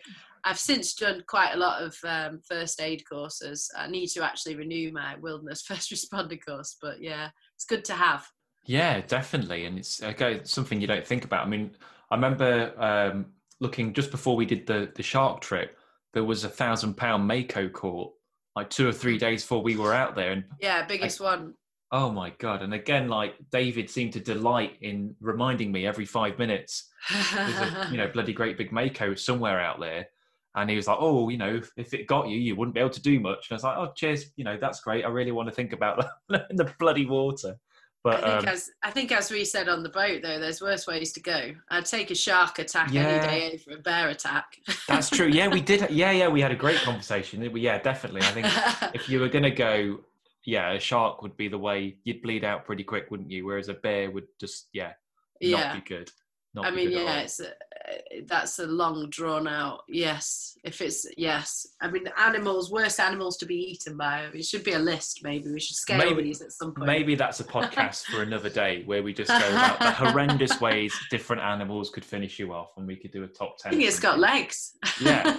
I've 0.43 0.59
since 0.59 0.93
done 0.93 1.23
quite 1.27 1.53
a 1.53 1.57
lot 1.57 1.81
of 1.81 1.95
um, 2.03 2.41
first 2.47 2.81
aid 2.81 3.03
courses. 3.09 3.69
I 3.77 3.87
need 3.87 4.07
to 4.07 4.23
actually 4.23 4.55
renew 4.55 4.91
my 4.91 5.15
wilderness 5.21 5.61
first 5.67 5.91
responder 5.91 6.37
course, 6.45 6.77
but 6.81 7.01
yeah, 7.01 7.29
it's 7.55 7.65
good 7.65 7.85
to 7.85 7.93
have. 7.93 8.27
Yeah, 8.65 9.01
definitely, 9.01 9.65
and 9.65 9.77
it's 9.77 10.01
okay, 10.01 10.35
it's 10.35 10.51
something 10.51 10.79
you 10.79 10.87
don't 10.87 11.05
think 11.05 11.25
about. 11.25 11.45
I 11.45 11.49
mean, 11.49 11.71
I 12.11 12.15
remember 12.15 12.73
um, 12.81 13.27
looking 13.59 13.93
just 13.93 14.11
before 14.11 14.35
we 14.35 14.45
did 14.45 14.67
the 14.67 14.91
the 14.95 15.03
shark 15.03 15.41
trip. 15.41 15.77
There 16.13 16.23
was 16.23 16.43
a 16.43 16.49
thousand 16.49 16.95
pound 16.95 17.27
Mako 17.27 17.69
caught 17.69 18.13
like 18.55 18.69
two 18.69 18.87
or 18.87 18.91
three 18.91 19.17
days 19.17 19.41
before 19.41 19.63
we 19.63 19.75
were 19.75 19.93
out 19.93 20.15
there, 20.15 20.31
and 20.31 20.43
Yeah, 20.59 20.85
biggest 20.85 21.19
one. 21.19 21.55
Oh 21.93 22.11
my 22.11 22.31
god! 22.39 22.61
And 22.61 22.73
again, 22.73 23.07
like 23.07 23.35
David 23.51 23.89
seemed 23.89 24.11
to 24.13 24.19
delight 24.19 24.75
in 24.81 25.15
reminding 25.21 25.71
me 25.71 25.85
every 25.87 26.05
five 26.05 26.37
minutes 26.37 26.89
there's 27.33 27.57
a 27.59 27.87
you 27.91 27.97
know 27.97 28.07
bloody 28.13 28.33
great 28.33 28.57
big 28.57 28.73
Mako 28.73 29.15
somewhere 29.15 29.61
out 29.61 29.79
there. 29.79 30.07
And 30.55 30.69
he 30.69 30.75
was 30.75 30.87
like, 30.87 30.97
"Oh, 30.99 31.29
you 31.29 31.37
know, 31.37 31.61
if 31.77 31.93
it 31.95 32.05
got 32.07 32.27
you, 32.27 32.37
you 32.37 32.55
wouldn't 32.55 32.75
be 32.75 32.79
able 32.81 32.91
to 32.91 33.01
do 33.01 33.19
much." 33.19 33.49
And 33.49 33.53
I 33.53 33.55
was 33.55 33.63
like, 33.63 33.77
"Oh, 33.77 33.91
cheers, 33.95 34.31
you 34.35 34.43
know, 34.43 34.57
that's 34.59 34.81
great. 34.81 35.03
I 35.05 35.07
really 35.07 35.31
want 35.31 35.47
to 35.49 35.55
think 35.55 35.73
about 35.73 36.05
that 36.29 36.47
in 36.51 36.57
the 36.57 36.71
bloody 36.79 37.05
water." 37.05 37.55
But 38.03 38.23
I 38.23 38.35
think, 38.35 38.47
um, 38.49 38.53
as 38.53 38.69
I 38.83 38.91
think, 38.91 39.11
as 39.13 39.31
we 39.31 39.45
said 39.45 39.69
on 39.69 39.81
the 39.81 39.89
boat, 39.89 40.21
though, 40.21 40.37
there's 40.37 40.61
worse 40.61 40.85
ways 40.85 41.13
to 41.13 41.21
go. 41.21 41.53
I'd 41.69 41.85
take 41.85 42.11
a 42.11 42.15
shark 42.15 42.59
attack 42.59 42.91
Yeah. 42.91 43.07
any 43.07 43.27
day 43.27 43.61
over 43.67 43.79
a 43.79 43.81
bear 43.81 44.09
attack. 44.09 44.57
That's 44.89 45.09
true. 45.09 45.27
Yeah, 45.27 45.47
we 45.47 45.61
did. 45.61 45.87
Yeah, 45.89 46.11
yeah, 46.11 46.27
we 46.27 46.41
had 46.41 46.51
a 46.51 46.55
great 46.55 46.79
conversation. 46.79 47.41
Yeah, 47.55 47.79
definitely. 47.79 48.21
I 48.21 48.31
think 48.31 48.93
if 48.93 49.07
you 49.07 49.21
were 49.21 49.29
going 49.29 49.43
to 49.43 49.51
go, 49.51 50.01
yeah, 50.45 50.71
a 50.73 50.79
shark 50.79 51.21
would 51.21 51.37
be 51.37 51.47
the 51.47 51.57
way. 51.57 51.97
You'd 52.03 52.21
bleed 52.21 52.43
out 52.43 52.65
pretty 52.65 52.83
quick, 52.83 53.09
wouldn't 53.11 53.31
you? 53.31 53.45
Whereas 53.45 53.69
a 53.69 53.73
bear 53.75 54.11
would 54.11 54.27
just, 54.39 54.67
yeah, 54.73 54.93
yeah. 55.39 55.73
not 55.73 55.75
be 55.75 55.95
good. 55.95 56.09
Not 56.55 56.67
I 56.67 56.71
mean, 56.71 56.91
yeah, 56.91 57.21
it's 57.21 57.39
a, 57.39 57.47
eh, 57.47 58.21
that's 58.27 58.59
a 58.59 58.67
long 58.67 59.09
drawn 59.09 59.47
out. 59.47 59.81
Yes, 59.89 60.55
if 60.63 60.81
it's 60.81 61.03
yes, 61.17 61.65
I 61.81 61.89
mean, 61.89 62.07
animals, 62.15 62.71
worst 62.71 62.99
animals 62.99 63.37
to 63.37 63.47
be 63.47 63.55
eaten 63.55 63.97
by. 63.97 64.29
It 64.31 64.45
should 64.45 64.63
be 64.63 64.73
a 64.73 64.79
list. 64.79 65.21
Maybe 65.23 65.49
we 65.51 65.59
should 65.59 65.75
scale 65.75 65.97
Maybe- 65.97 66.21
these 66.21 66.43
at 66.43 66.51
some 66.51 66.75
point. 66.75 66.85
Maybe 66.85 67.15
that's 67.15 67.39
a 67.39 67.43
podcast 67.43 68.03
for 68.03 68.21
another 68.27 68.49
day 68.49 68.83
where 68.85 69.01
we 69.01 69.13
just 69.13 69.31
go 69.31 69.49
about 69.49 69.79
the 69.79 69.89
horrendous 69.89 70.61
ways 70.61 70.93
different 71.09 71.41
animals 71.41 71.89
could 71.89 72.05
finish 72.05 72.37
you 72.37 72.53
off, 72.53 72.69
and 72.77 72.85
we 72.85 72.97
could 72.97 73.11
do 73.11 73.23
a 73.23 73.27
top 73.27 73.55
I 73.65 73.69
ten. 73.69 73.79
think 73.79 73.89
it's 73.89 73.99
got 73.99 74.19
legs. 74.19 74.73
yeah, 75.01 75.35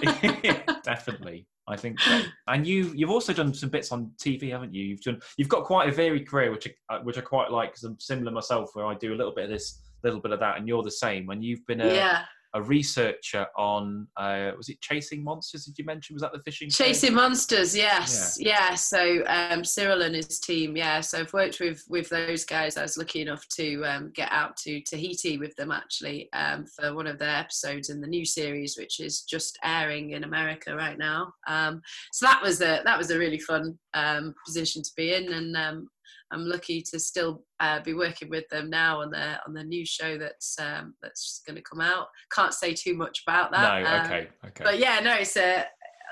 definitely. 0.83 1.47
I 1.67 1.75
think. 1.75 1.99
And 2.47 2.65
you, 2.65 2.91
you've 2.95 3.09
also 3.09 3.33
done 3.33 3.53
some 3.53 3.69
bits 3.69 3.91
on 3.91 4.11
TV, 4.17 4.51
haven't 4.51 4.73
you? 4.73 4.83
You've 4.83 5.01
done, 5.01 5.19
you've 5.37 5.49
got 5.49 5.63
quite 5.63 5.89
a 5.89 5.91
varied 5.91 6.27
career, 6.27 6.51
which 6.51 6.67
I, 6.67 6.95
uh, 6.95 6.99
which 7.01 7.17
I 7.17 7.21
quite 7.21 7.51
like 7.51 7.71
because 7.71 7.83
I'm 7.83 7.99
similar 7.99 8.31
myself, 8.31 8.69
where 8.73 8.85
I 8.85 8.93
do 8.93 9.13
a 9.13 9.17
little 9.17 9.33
bit 9.33 9.45
of 9.45 9.49
this, 9.49 9.81
little 10.03 10.19
bit 10.19 10.31
of 10.31 10.39
that, 10.39 10.57
and 10.57 10.67
you're 10.67 10.83
the 10.83 10.91
same. 10.91 11.29
And 11.31 11.43
you've 11.43 11.65
been 11.65 11.81
a, 11.81 11.87
yeah, 11.87 12.21
a 12.55 12.61
researcher 12.61 13.45
on 13.57 14.07
uh, 14.15 14.51
was 14.57 14.69
it 14.69 14.79
Chasing 14.79 15.23
Monsters? 15.23 15.65
Did 15.65 15.77
you 15.77 15.83
mention 15.83 16.15
was 16.15 16.21
that 16.21 16.31
the 16.31 16.39
fishing? 16.39 16.69
Chasing 16.69 17.13
Monsters, 17.13 17.75
yes, 17.75 18.37
yeah. 18.39 18.75
So 18.75 19.23
um, 19.27 19.65
Cyril 19.65 20.01
and 20.01 20.15
his 20.15 20.39
team, 20.39 20.77
yeah. 20.77 21.01
So 21.01 21.19
I've 21.19 21.33
worked 21.33 21.59
with 21.59 21.83
with 21.89 22.07
those 22.09 22.45
guys. 22.45 22.77
I 22.77 22.81
was 22.81 22.97
lucky 22.97 23.21
enough 23.21 23.45
to 23.57 23.83
um, 23.83 24.11
get 24.15 24.31
out 24.31 24.55
to 24.57 24.81
Tahiti 24.81 25.37
with 25.37 25.53
them 25.57 25.69
actually 25.69 26.31
um, 26.31 26.65
for 26.65 26.95
one 26.95 27.07
of 27.07 27.19
their 27.19 27.35
episodes 27.35 27.89
in 27.89 27.99
the 27.99 28.07
new 28.07 28.25
series, 28.25 28.77
which 28.77 29.01
is 29.01 29.23
just 29.23 29.59
airing 29.63 30.11
in 30.11 30.23
America 30.23 30.73
right 30.73 30.97
now. 30.97 31.33
Um, 31.47 31.81
so 32.13 32.25
that 32.25 32.41
was 32.41 32.61
a 32.61 32.81
that 32.85 32.97
was 32.97 33.11
a 33.11 33.19
really 33.19 33.39
fun 33.39 33.77
um, 33.93 34.33
position 34.45 34.81
to 34.81 34.91
be 34.95 35.13
in, 35.13 35.33
and 35.33 35.57
um, 35.57 35.89
I'm 36.31 36.45
lucky 36.45 36.81
to 36.91 36.99
still 36.99 37.43
uh, 37.59 37.81
be 37.81 37.93
working 37.93 38.29
with 38.29 38.47
them 38.49 38.69
now 38.69 39.01
on 39.01 39.11
the 39.11 39.39
on 39.47 39.53
the 39.53 39.63
new 39.63 39.85
show 39.85 40.17
that's 40.17 40.57
um, 40.59 40.93
that's 41.01 41.41
going 41.45 41.55
to 41.55 41.61
come 41.61 41.81
out. 41.81 42.07
Can't 42.33 42.53
say 42.53 42.73
too 42.73 42.95
much 42.95 43.23
about 43.25 43.51
that. 43.51 43.81
No, 43.81 43.89
um, 43.89 44.05
okay, 44.05 44.27
okay. 44.45 44.63
But 44.63 44.79
yeah, 44.79 44.99
no, 44.99 45.15
it's 45.15 45.37
a, 45.37 45.65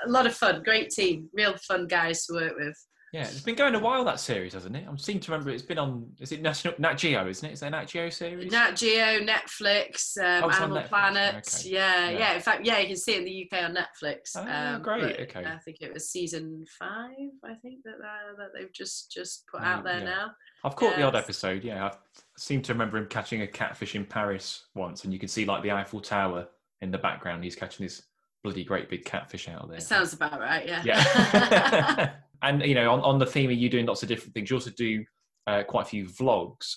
a 0.06 0.10
lot 0.10 0.26
of 0.26 0.34
fun. 0.34 0.62
Great 0.62 0.90
team, 0.90 1.28
real 1.32 1.56
fun 1.58 1.86
guys 1.86 2.26
to 2.26 2.34
work 2.34 2.54
with. 2.56 2.76
Yeah, 3.14 3.22
it's 3.28 3.40
been 3.42 3.54
going 3.54 3.76
a 3.76 3.78
while 3.78 4.04
that 4.06 4.18
series, 4.18 4.54
hasn't 4.54 4.74
it? 4.74 4.84
I 4.90 4.96
seem 4.96 5.20
to 5.20 5.30
remember 5.30 5.50
it's 5.52 5.62
been 5.62 5.78
on. 5.78 6.04
Is 6.18 6.32
it 6.32 6.42
National 6.42 6.74
Nat 6.78 6.94
Geo? 6.94 7.28
Isn't 7.28 7.48
it? 7.48 7.52
Is 7.52 7.60
that 7.60 7.68
a 7.68 7.70
Nat 7.70 7.84
Geo 7.84 8.10
series? 8.10 8.50
Nat 8.50 8.72
Geo, 8.72 9.20
Netflix, 9.24 10.18
um, 10.18 10.44
Oh, 10.44 10.50
Animal 10.50 10.78
Netflix, 10.82 10.88
Planet. 10.88 11.34
okay. 11.36 11.68
Yeah, 11.70 12.10
Yeah. 12.10 12.18
yeah, 12.18 12.34
In 12.34 12.40
fact, 12.40 12.66
yeah, 12.66 12.78
you 12.80 12.88
can 12.88 12.96
see 12.96 13.12
it 13.14 13.18
in 13.18 13.24
the 13.24 13.48
UK 13.52 13.62
on 13.64 13.74
Netflix. 13.76 14.32
Ah, 14.34 14.74
um, 14.74 14.82
great, 14.82 15.20
okay. 15.20 15.44
I 15.46 15.58
think 15.58 15.76
it 15.80 15.92
was 15.94 16.10
season 16.10 16.64
five. 16.76 17.10
I 17.44 17.54
think 17.62 17.84
that 17.84 17.94
uh, 18.04 18.36
that 18.36 18.48
they've 18.52 18.72
just 18.72 19.12
just 19.12 19.46
put 19.46 19.60
Mm, 19.60 19.64
out 19.66 19.84
there 19.84 19.98
yeah. 19.98 20.04
now. 20.04 20.30
I've 20.64 20.74
caught 20.74 20.96
the 20.96 21.02
odd 21.02 21.14
episode. 21.14 21.62
Yeah, 21.62 21.84
I 21.84 21.92
seem 22.36 22.62
to 22.62 22.72
remember 22.72 22.96
him 22.98 23.06
catching 23.06 23.42
a 23.42 23.46
catfish 23.46 23.94
in 23.94 24.04
Paris 24.06 24.64
once, 24.74 25.04
and 25.04 25.12
you 25.12 25.20
can 25.20 25.28
see 25.28 25.44
like 25.44 25.62
the 25.62 25.70
Eiffel 25.70 26.00
Tower 26.00 26.48
in 26.80 26.90
the 26.90 26.98
background. 26.98 27.44
He's 27.44 27.54
catching 27.54 27.86
this 27.86 28.02
bloody 28.42 28.64
great 28.64 28.90
big 28.90 29.04
catfish 29.04 29.48
out 29.48 29.62
of 29.62 29.68
there. 29.68 29.78
It 29.78 29.82
sounds 29.82 30.12
about 30.14 30.40
right. 30.40 30.66
Yeah. 30.66 30.82
Yeah. 30.84 32.10
and 32.44 32.62
you 32.62 32.74
know, 32.74 32.90
on, 32.92 33.00
on 33.00 33.18
the 33.18 33.26
theme 33.26 33.50
of 33.50 33.56
you 33.56 33.68
doing 33.68 33.86
lots 33.86 34.02
of 34.02 34.08
different 34.08 34.34
things, 34.34 34.50
you 34.50 34.56
also 34.56 34.70
do 34.70 35.04
uh, 35.46 35.62
quite 35.64 35.82
a 35.82 35.88
few 35.88 36.04
vlogs. 36.06 36.74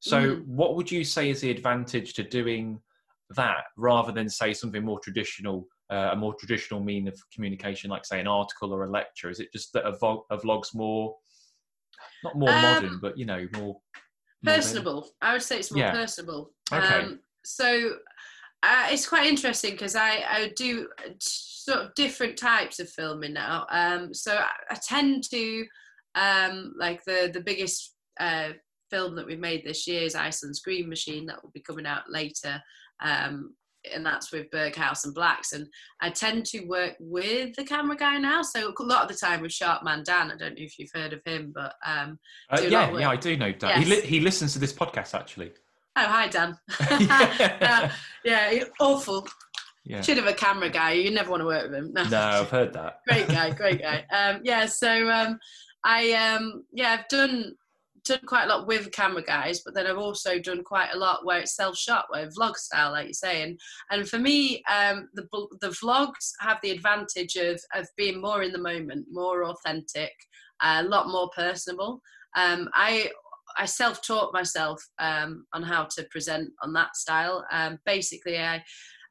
So, 0.00 0.36
Mm. 0.36 0.46
what 0.46 0.76
would 0.76 0.90
you 0.90 1.04
say 1.04 1.28
is 1.28 1.42
the 1.42 1.50
advantage 1.50 2.14
to 2.14 2.22
doing 2.22 2.80
that 3.36 3.64
rather 3.76 4.12
than 4.12 4.28
say 4.28 4.54
something 4.54 4.82
more 4.82 4.98
traditional, 5.00 5.66
uh, 5.92 6.10
a 6.12 6.16
more 6.16 6.34
traditional 6.34 6.80
mean 6.80 7.06
of 7.06 7.16
communication, 7.34 7.90
like 7.90 8.06
say 8.06 8.18
an 8.18 8.26
article 8.26 8.72
or 8.72 8.84
a 8.84 8.90
lecture? 8.90 9.28
Is 9.28 9.40
it 9.40 9.52
just 9.52 9.72
that 9.74 9.86
a, 9.86 9.92
vlog, 9.92 10.22
a 10.30 10.38
vlog's 10.38 10.74
more, 10.74 11.16
not 12.24 12.36
more 12.38 12.54
Um, 12.54 12.62
modern, 12.62 12.98
but 13.00 13.18
you 13.18 13.26
know, 13.26 13.46
more 13.52 13.78
more 14.42 14.54
personable. 14.54 15.10
I 15.20 15.34
would 15.34 15.42
say 15.42 15.58
it's 15.58 15.70
more 15.70 15.82
Yeah. 15.82 15.92
personable. 15.92 16.52
Okay. 16.72 17.02
Um, 17.02 17.20
so 17.44 17.96
uh, 18.62 18.88
it's 18.90 19.08
quite 19.08 19.26
interesting 19.26 19.72
because 19.72 19.96
I, 19.96 20.22
I 20.28 20.52
do 20.56 20.88
sort 21.18 21.78
of 21.78 21.94
different 21.94 22.36
types 22.36 22.78
of 22.78 22.90
filming 22.90 23.32
now. 23.32 23.66
Um, 23.70 24.12
so 24.12 24.34
I, 24.34 24.50
I 24.70 24.78
tend 24.86 25.24
to 25.30 25.66
um, 26.14 26.74
like 26.78 27.04
the 27.04 27.30
the 27.32 27.40
biggest 27.40 27.94
uh, 28.18 28.50
film 28.90 29.14
that 29.16 29.26
we've 29.26 29.38
made 29.38 29.64
this 29.64 29.86
year 29.86 30.02
is 30.02 30.14
Iceland's 30.14 30.60
Green 30.60 30.88
Machine 30.88 31.26
that 31.26 31.42
will 31.42 31.52
be 31.52 31.60
coming 31.60 31.86
out 31.86 32.10
later. 32.10 32.60
Um, 33.00 33.54
and 33.94 34.04
that's 34.04 34.30
with 34.30 34.50
Berghaus 34.50 35.04
and 35.04 35.14
Blacks. 35.14 35.52
And 35.52 35.66
I 36.02 36.10
tend 36.10 36.44
to 36.46 36.66
work 36.66 36.96
with 37.00 37.54
the 37.56 37.64
camera 37.64 37.96
guy 37.96 38.18
now. 38.18 38.42
So 38.42 38.74
a 38.78 38.82
lot 38.82 39.02
of 39.02 39.08
the 39.08 39.14
time 39.14 39.40
with 39.40 39.52
Sharpman 39.52 40.04
Dan. 40.04 40.30
I 40.30 40.36
don't 40.36 40.58
know 40.58 40.64
if 40.64 40.78
you've 40.78 40.90
heard 40.92 41.14
of 41.14 41.22
him, 41.24 41.52
but 41.54 41.74
um, 41.86 42.18
Uh, 42.50 42.56
do 42.56 42.62
a 42.62 42.70
lot 42.70 42.92
yeah, 42.92 42.98
yeah. 42.98 43.08
I 43.08 43.16
do 43.16 43.36
know 43.38 43.52
Dan. 43.52 43.82
He, 43.82 43.88
li- 43.88 44.02
he 44.02 44.20
listens 44.20 44.52
to 44.52 44.58
this 44.58 44.72
podcast 44.72 45.18
actually. 45.18 45.52
Oh, 45.96 46.06
hi, 46.06 46.28
Dan. 46.28 46.56
Yeah. 47.40 47.58
Uh, 47.60 47.88
yeah, 48.24 48.64
awful. 48.80 49.26
Yeah. 49.84 50.02
Should 50.02 50.18
have 50.18 50.26
a 50.26 50.34
camera 50.34 50.68
guy. 50.70 50.92
You 50.92 51.10
never 51.10 51.30
want 51.30 51.40
to 51.40 51.46
work 51.46 51.70
with 51.70 51.74
him. 51.74 51.92
No, 51.92 52.04
No, 52.04 52.20
I've 52.20 52.50
heard 52.50 52.72
that. 52.74 53.00
great 53.08 53.28
guy, 53.28 53.50
great 53.50 53.80
guy. 53.80 54.04
Um, 54.12 54.40
yeah, 54.44 54.66
so 54.66 55.08
um, 55.10 55.38
I 55.84 56.12
um, 56.12 56.64
yeah, 56.72 56.98
I've 56.98 57.08
done 57.08 57.56
done 58.04 58.20
quite 58.26 58.44
a 58.44 58.48
lot 58.48 58.66
with 58.66 58.92
camera 58.92 59.22
guys, 59.22 59.62
but 59.64 59.74
then 59.74 59.86
I've 59.86 59.98
also 59.98 60.38
done 60.38 60.62
quite 60.62 60.90
a 60.92 60.98
lot 60.98 61.24
where 61.24 61.40
it's 61.40 61.56
self 61.56 61.76
shot, 61.76 62.06
where 62.10 62.28
vlog 62.28 62.56
style, 62.56 62.92
like 62.92 63.06
you're 63.06 63.14
saying. 63.14 63.58
and 63.90 64.08
for 64.08 64.18
me, 64.18 64.62
um, 64.70 65.08
the 65.14 65.26
the 65.60 65.68
vlogs 65.68 66.32
have 66.40 66.58
the 66.62 66.70
advantage 66.70 67.36
of 67.36 67.60
of 67.74 67.88
being 67.96 68.20
more 68.20 68.42
in 68.42 68.52
the 68.52 68.58
moment, 68.58 69.06
more 69.10 69.44
authentic, 69.44 70.12
a 70.62 70.82
lot 70.82 71.08
more 71.08 71.30
personable. 71.34 72.00
Um, 72.36 72.68
I 72.74 73.10
I 73.56 73.64
self 73.64 74.02
taught 74.02 74.32
myself 74.32 74.82
um, 74.98 75.46
on 75.52 75.62
how 75.62 75.84
to 75.96 76.04
present 76.10 76.50
on 76.62 76.72
that 76.74 76.96
style. 76.96 77.44
Um, 77.52 77.78
basically, 77.84 78.38
I 78.38 78.62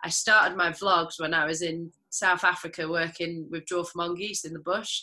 I 0.04 0.10
started 0.10 0.58
my 0.58 0.70
vlogs 0.70 1.20
when 1.20 1.34
I 1.34 1.46
was 1.46 1.62
in 1.62 1.92
South 2.10 2.44
Africa 2.44 2.88
working 2.88 3.48
with 3.52 3.66
dwarf 3.66 3.90
mongoose 3.96 4.46
in 4.46 4.54
the 4.54 4.60
bush. 4.60 5.02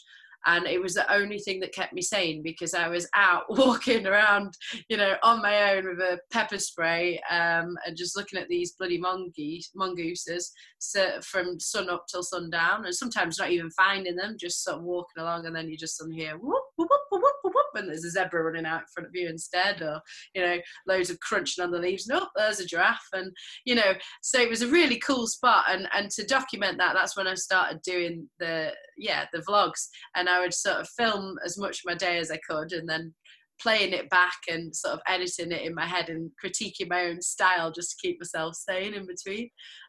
And 0.49 0.65
it 0.65 0.81
was 0.81 0.95
the 0.95 1.13
only 1.13 1.41
thing 1.41 1.59
that 1.61 1.75
kept 1.75 1.93
me 1.93 2.03
sane 2.03 2.41
because 2.41 2.73
I 2.73 2.87
was 2.87 3.09
out 3.15 3.45
walking 3.49 4.07
around, 4.07 4.55
you 4.89 4.97
know, 4.97 5.17
on 5.25 5.43
my 5.43 5.73
own 5.73 5.89
with 5.89 5.99
a 5.99 6.21
pepper 6.31 6.59
spray 6.59 7.21
um, 7.29 7.77
and 7.85 7.97
just 7.97 8.17
looking 8.17 8.39
at 8.39 8.49
these 8.49 8.73
bloody 8.73 8.99
mongoose, 8.99 9.71
mongooses 9.75 10.53
so 10.79 11.21
from 11.21 11.59
sun 11.59 11.91
up 11.91 12.05
till 12.09 12.23
sundown, 12.23 12.85
and 12.85 12.95
sometimes 12.95 13.39
not 13.39 13.51
even 13.51 13.71
finding 13.71 14.15
them, 14.15 14.37
just 14.39 14.63
sort 14.63 14.79
of 14.79 14.85
walking 14.85 15.21
along, 15.21 15.47
and 15.47 15.57
then 15.57 15.69
you 15.69 15.77
just 15.77 15.97
suddenly 15.97 16.21
hear 16.21 16.37
whoop, 16.39 16.63
whoop, 16.77 16.89
whoop, 17.11 17.23
whoop, 17.23 17.35
and 17.77 17.89
there's 17.89 18.05
a 18.05 18.11
zebra 18.11 18.43
running 18.43 18.67
out 18.67 18.81
in 18.81 18.87
front 18.95 19.09
of 19.09 19.15
you 19.15 19.29
instead, 19.29 19.83
or 19.83 20.01
you 20.35 20.43
know, 20.43 20.59
loads 20.87 21.11
of 21.11 21.21
crunching 21.21 21.65
on 21.65 21.71
the 21.71 21.79
leaves. 21.79 22.07
Nope, 22.07 22.29
there's 22.37 22.61
a 22.61 22.67
giraffe, 22.67 23.09
and 23.13 23.33
you 23.65 23.75
know, 23.75 23.93
so 24.23 24.41
it 24.41 24.51
was 24.51 24.63
a 24.63 24.69
really 24.69 24.99
cool 24.99 25.27
spot, 25.27 25.65
and 25.69 25.89
and 25.95 26.11
to 26.11 26.27
document 26.27 26.79
that, 26.79 26.95
that's 26.95 27.17
when 27.17 27.27
I 27.27 27.35
started 27.35 27.81
doing 27.83 28.29
the 28.39 28.73
yeah 28.97 29.27
the 29.33 29.43
vlogs, 29.49 29.89
and 30.15 30.29
I 30.29 30.41
would 30.41 30.55
sort 30.55 30.81
of 30.81 30.89
film 30.89 31.37
as 31.45 31.59
much 31.59 31.79
of 31.79 31.87
my 31.87 31.95
day 31.95 32.19
as 32.19 32.31
I 32.31 32.39
could, 32.49 32.73
and 32.73 32.89
then 32.89 33.15
playing 33.61 33.93
it 33.93 34.11
back 34.11 34.37
and 34.49 34.75
sort 34.75 34.95
of 34.95 35.01
editing 35.09 35.51
it 35.51 35.63
in 35.63 35.75
my 35.75 35.87
head 35.87 36.09
and 36.09 36.31
critiquing 36.45 36.91
my 36.91 37.07
own 37.07 37.23
style 37.23 37.73
just 37.73 37.91
to 37.91 38.07
keep 38.07 38.21
myself 38.21 38.55
sane 38.55 38.95
in 38.95 39.07
between 39.07 39.49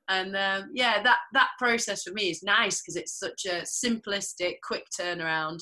and 0.09 0.35
um, 0.35 0.69
yeah 0.73 1.01
that 1.03 1.17
that 1.33 1.49
process 1.59 2.03
for 2.03 2.13
me 2.13 2.29
is 2.29 2.43
nice 2.43 2.81
because 2.81 2.95
it's 2.95 3.19
such 3.19 3.45
a 3.45 3.63
simplistic 3.63 4.55
quick 4.63 4.85
turnaround 4.97 5.59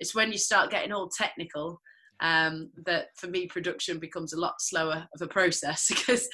it's 0.00 0.14
when 0.14 0.30
you 0.32 0.38
start 0.38 0.70
getting 0.70 0.92
all 0.92 1.08
technical 1.08 1.80
um, 2.20 2.70
that 2.84 3.06
for 3.16 3.28
me 3.28 3.46
production 3.46 3.98
becomes 4.00 4.32
a 4.32 4.40
lot 4.40 4.54
slower 4.58 5.06
of 5.14 5.22
a 5.22 5.28
process 5.28 5.86
because 5.88 6.28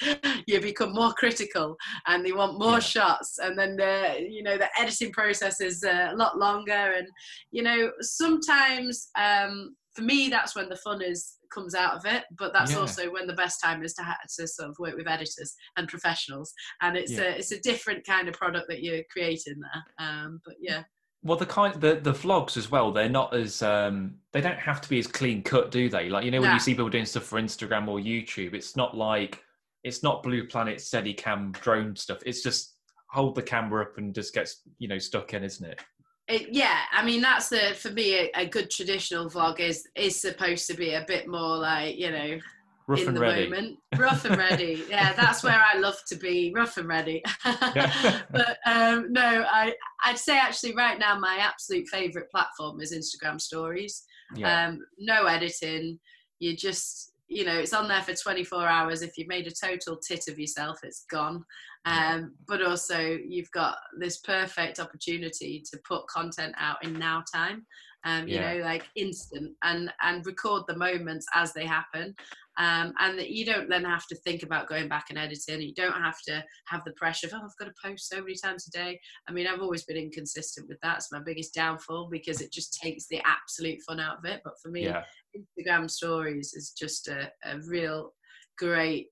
you 0.47 0.59
become 0.59 0.93
more 0.93 1.13
critical 1.13 1.75
and 2.07 2.25
you 2.27 2.35
want 2.37 2.57
more 2.59 2.73
Yeah. 2.73 2.79
shots 2.79 3.37
and 3.39 3.57
then 3.57 3.75
the 3.75 4.17
you 4.27 4.41
know 4.41 4.57
the 4.57 4.69
editing 4.79 5.11
process 5.11 5.61
is 5.61 5.83
uh, 5.83 6.09
a 6.11 6.15
lot 6.15 6.37
longer 6.37 6.71
and 6.97 7.07
you 7.51 7.61
know 7.61 7.91
sometimes 8.01 9.09
um, 9.15 9.75
for 9.95 10.01
me 10.01 10.29
that's 10.29 10.55
when 10.55 10.69
the 10.69 10.75
fun 10.77 11.01
is 11.01 11.37
comes 11.53 11.75
out 11.75 11.93
of 11.95 12.05
it 12.05 12.23
but 12.37 12.51
that's 12.51 12.71
Yeah. 12.71 12.79
also 12.79 13.11
when 13.11 13.27
the 13.27 13.33
best 13.33 13.61
time 13.63 13.83
is 13.83 13.93
to, 13.93 14.03
ha- 14.03 14.17
to 14.39 14.47
sort 14.47 14.69
of 14.69 14.75
work 14.79 14.95
with 14.97 15.07
editors 15.07 15.53
and 15.77 15.87
professionals 15.87 16.51
and 16.81 16.97
it's 16.97 17.11
Yeah. 17.11 17.21
a 17.25 17.29
it's 17.37 17.51
a 17.51 17.59
different 17.61 18.05
kind 18.05 18.27
of 18.27 18.33
product 18.33 18.65
that 18.69 18.81
you're 18.81 19.03
creating 19.11 19.59
there 19.61 20.07
um, 20.07 20.41
but 20.43 20.55
yeah 20.59 20.83
Well, 21.25 21.37
the 21.37 21.45
kind 21.47 21.73
the 21.81 21.95
the 21.95 22.13
vlogs 22.13 22.55
as 22.55 22.69
well. 22.69 22.91
They're 22.91 23.09
not 23.09 23.35
as 23.35 23.63
um 23.63 24.13
they 24.31 24.41
don't 24.41 24.59
have 24.59 24.79
to 24.81 24.87
be 24.87 24.99
as 24.99 25.07
clean 25.07 25.41
cut, 25.41 25.71
do 25.71 25.89
they? 25.89 26.07
Like 26.07 26.23
you 26.23 26.29
know 26.29 26.39
when 26.39 26.49
Nah. 26.49 26.53
you 26.53 26.59
see 26.59 26.73
people 26.73 26.87
doing 26.87 27.05
stuff 27.05 27.23
for 27.23 27.41
Instagram 27.41 27.87
or 27.87 27.97
YouTube, 27.97 28.53
it's 28.53 28.75
not 28.75 28.95
like 28.95 29.41
it's 29.83 30.03
not 30.03 30.21
Blue 30.21 30.47
Planet 30.47 30.77
Steadicam 30.77 31.51
drone 31.61 31.95
stuff. 31.95 32.19
It's 32.27 32.43
just 32.43 32.75
hold 33.09 33.33
the 33.33 33.41
camera 33.41 33.85
up 33.85 33.97
and 33.97 34.13
just 34.13 34.35
gets 34.35 34.61
you 34.77 34.87
know 34.87 34.99
stuck 34.99 35.33
in, 35.33 35.43
isn't 35.43 35.65
it? 35.65 35.81
It, 36.27 36.49
yeah, 36.51 36.81
I 36.91 37.03
mean 37.03 37.21
that's 37.21 37.49
the 37.49 37.73
for 37.75 37.89
me 37.89 38.13
a, 38.19 38.31
a 38.35 38.45
good 38.45 38.69
traditional 38.69 39.27
vlog 39.27 39.59
is 39.59 39.87
is 39.95 40.21
supposed 40.21 40.67
to 40.67 40.75
be 40.75 40.93
a 40.93 41.05
bit 41.07 41.27
more 41.27 41.57
like 41.57 41.97
you 41.97 42.11
know 42.11 42.37
Rough 42.87 43.01
in 43.01 43.07
and 43.09 43.17
the 43.17 43.21
ready. 43.21 43.49
moment, 43.49 43.77
rough 43.97 44.25
and 44.25 44.37
ready. 44.37 44.83
yeah, 44.89 45.13
that's 45.13 45.43
where 45.43 45.59
I 45.59 45.77
love 45.79 45.95
to 46.07 46.15
be, 46.15 46.51
rough 46.55 46.77
and 46.77 46.87
ready. 46.87 47.23
But 47.43 48.57
um, 48.65 49.11
no, 49.11 49.45
I 49.49 49.73
I'd 50.03 50.17
say 50.19 50.37
actually 50.37 50.75
right 50.75 50.99
now 50.99 51.17
my 51.19 51.37
absolute 51.41 51.87
favorite 51.87 52.29
platform 52.29 52.81
is 52.81 52.93
Instagram 52.93 53.39
Stories. 53.41 54.03
Yeah, 54.35 54.67
Um, 54.67 54.79
no 54.99 55.25
editing. 55.25 55.99
You 56.39 56.55
just 56.55 57.13
you 57.27 57.43
know 57.45 57.57
it's 57.57 57.73
on 57.73 57.87
there 57.87 58.01
for 58.03 58.13
24 58.13 58.67
hours. 58.67 59.01
If 59.01 59.17
you've 59.17 59.27
made 59.27 59.47
a 59.47 59.51
total 59.51 59.97
tit 59.97 60.25
of 60.27 60.37
yourself, 60.39 60.79
it's 60.83 61.05
gone. 61.09 61.43
Um, 61.85 62.33
but 62.47 62.63
also 62.63 62.99
you've 62.99 63.51
got 63.51 63.77
this 63.99 64.17
perfect 64.21 64.79
opportunity 64.79 65.63
to 65.71 65.79
put 65.87 66.07
content 66.07 66.55
out 66.59 66.83
in 66.83 66.93
now 66.93 67.23
time. 67.33 67.65
Um, 68.05 68.27
you 68.27 68.35
Yeah. 68.35 68.53
know, 68.57 68.63
like 68.63 68.87
instant 68.95 69.53
and 69.63 69.91
and 70.01 70.25
record 70.25 70.63
the 70.67 70.77
moments 70.77 71.25
as 71.33 71.53
they 71.53 71.65
happen. 71.65 72.13
Um, 72.57 72.93
and 72.99 73.19
that 73.19 73.31
you 73.31 73.45
don't 73.45 73.69
then 73.69 73.83
have 73.83 74.07
to 74.07 74.15
think 74.15 74.43
about 74.43 74.69
going 74.69 74.87
back 74.87 75.07
and 75.09 75.19
editing. 75.19 75.61
You 75.61 75.73
don't 75.73 75.93
have 75.93 76.21
to 76.27 76.43
have 76.67 76.83
the 76.85 76.93
pressure 76.93 77.27
of 77.27 77.33
oh 77.35 77.41
I've 77.43 77.57
got 77.59 77.65
to 77.65 77.73
post 77.83 78.09
so 78.09 78.21
many 78.21 78.35
times 78.35 78.67
a 78.67 78.71
day. 78.71 78.99
I 79.27 79.33
mean 79.33 79.47
I've 79.47 79.61
always 79.61 79.83
been 79.83 79.97
inconsistent 79.97 80.67
with 80.69 80.79
that. 80.81 80.97
It's 80.97 81.11
my 81.11 81.19
biggest 81.19 81.53
downfall 81.53 82.07
because 82.09 82.41
it 82.41 82.53
just 82.53 82.79
takes 82.81 83.07
the 83.07 83.21
absolute 83.25 83.81
fun 83.81 83.99
out 83.99 84.19
of 84.19 84.25
it. 84.25 84.41
But 84.43 84.53
for 84.61 84.69
me, 84.69 84.85
yeah, 84.85 85.03
Instagram 85.35 85.89
stories 85.89 86.53
is 86.53 86.71
just 86.71 87.07
a, 87.07 87.31
a 87.43 87.59
real 87.67 88.13
great 88.57 89.07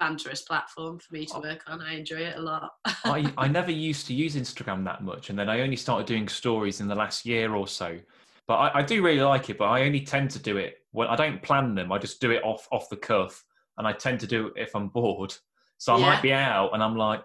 banterous 0.00 0.46
platform 0.46 0.98
for 0.98 1.14
me 1.14 1.26
to 1.26 1.38
work 1.38 1.62
on. 1.66 1.80
I 1.80 1.94
enjoy 1.96 2.16
it 2.16 2.36
a 2.36 2.40
lot. 2.40 2.70
I, 3.04 3.32
I 3.38 3.48
never 3.48 3.70
used 3.70 4.06
to 4.08 4.14
use 4.14 4.36
Instagram 4.36 4.84
that 4.84 5.02
much, 5.02 5.30
and 5.30 5.38
then 5.38 5.48
I 5.48 5.60
only 5.60 5.76
started 5.76 6.06
doing 6.06 6.28
stories 6.28 6.80
in 6.80 6.88
the 6.88 6.94
last 6.94 7.26
year 7.26 7.54
or 7.54 7.66
so. 7.66 7.98
But 8.46 8.56
I, 8.56 8.78
I 8.78 8.82
do 8.82 9.02
really 9.02 9.22
like 9.22 9.50
it, 9.50 9.58
but 9.58 9.66
I 9.66 9.82
only 9.82 10.00
tend 10.00 10.30
to 10.30 10.38
do 10.38 10.56
it 10.56 10.78
when 10.96 11.08
I 11.08 11.14
don't 11.14 11.42
plan 11.42 11.74
them. 11.74 11.92
I 11.92 11.98
just 11.98 12.22
do 12.22 12.30
it 12.30 12.42
off 12.42 12.66
off 12.72 12.88
the 12.88 12.96
cuff, 12.96 13.44
and 13.76 13.86
I 13.86 13.92
tend 13.92 14.18
to 14.20 14.26
do 14.26 14.46
it 14.46 14.54
if 14.56 14.74
I'm 14.74 14.88
bored. 14.88 15.34
So 15.76 15.92
I 15.94 15.98
Yeah. 15.98 16.06
might 16.06 16.22
be 16.22 16.32
out, 16.32 16.70
and 16.72 16.82
I'm 16.82 16.96
like, 16.96 17.22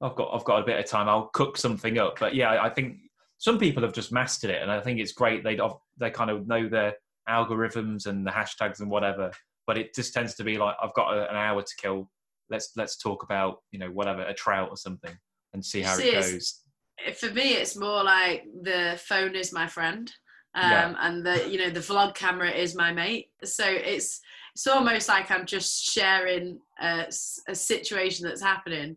I've 0.00 0.14
got 0.16 0.30
I've 0.32 0.44
got 0.44 0.62
a 0.62 0.64
bit 0.64 0.78
of 0.80 0.86
time. 0.86 1.10
I'll 1.10 1.26
cook 1.28 1.58
something 1.58 1.98
up. 1.98 2.18
But 2.18 2.34
yeah, 2.34 2.62
I 2.62 2.70
think 2.70 2.96
some 3.36 3.58
people 3.58 3.82
have 3.82 3.92
just 3.92 4.12
mastered 4.12 4.48
it, 4.50 4.62
and 4.62 4.70
I 4.72 4.80
think 4.80 4.98
it's 4.98 5.12
great. 5.12 5.44
They 5.44 5.60
they 5.98 6.10
kind 6.10 6.30
of 6.30 6.46
know 6.48 6.70
their 6.70 6.94
algorithms 7.28 8.06
and 8.06 8.26
the 8.26 8.30
hashtags 8.30 8.80
and 8.80 8.90
whatever. 8.90 9.30
But 9.66 9.76
it 9.76 9.94
just 9.94 10.14
tends 10.14 10.34
to 10.36 10.44
be 10.44 10.56
like 10.56 10.74
I've 10.82 10.94
got 10.94 11.14
a, 11.14 11.28
an 11.28 11.36
hour 11.36 11.60
to 11.60 11.76
kill. 11.76 12.10
Let's 12.48 12.72
let's 12.76 12.96
talk 12.96 13.24
about 13.24 13.58
you 13.72 13.78
know 13.78 13.90
whatever 13.90 14.22
a 14.22 14.32
trout 14.32 14.70
or 14.70 14.76
something 14.78 15.14
and 15.52 15.62
see 15.62 15.82
how 15.82 15.96
See, 15.96 16.08
it 16.08 16.14
goes. 16.14 16.62
for 17.14 17.30
me 17.30 17.54
it's 17.56 17.76
more 17.76 18.02
like 18.02 18.44
the 18.62 18.98
phone 19.04 19.34
is 19.36 19.52
my 19.52 19.66
friend 19.66 20.10
um, 20.54 20.70
Yeah. 20.70 20.94
and 21.00 21.24
the 21.24 21.48
you 21.50 21.58
know 21.58 21.70
the 21.70 21.80
vlog 21.80 22.14
camera 22.14 22.50
is 22.50 22.74
my 22.74 22.92
mate 22.92 23.28
so 23.44 23.64
it's 23.66 24.20
it's 24.54 24.66
almost 24.66 25.08
like 25.08 25.30
i'm 25.30 25.46
just 25.46 25.84
sharing 25.84 26.58
a, 26.80 27.06
a 27.48 27.54
situation 27.54 28.26
that's 28.26 28.42
happening 28.42 28.96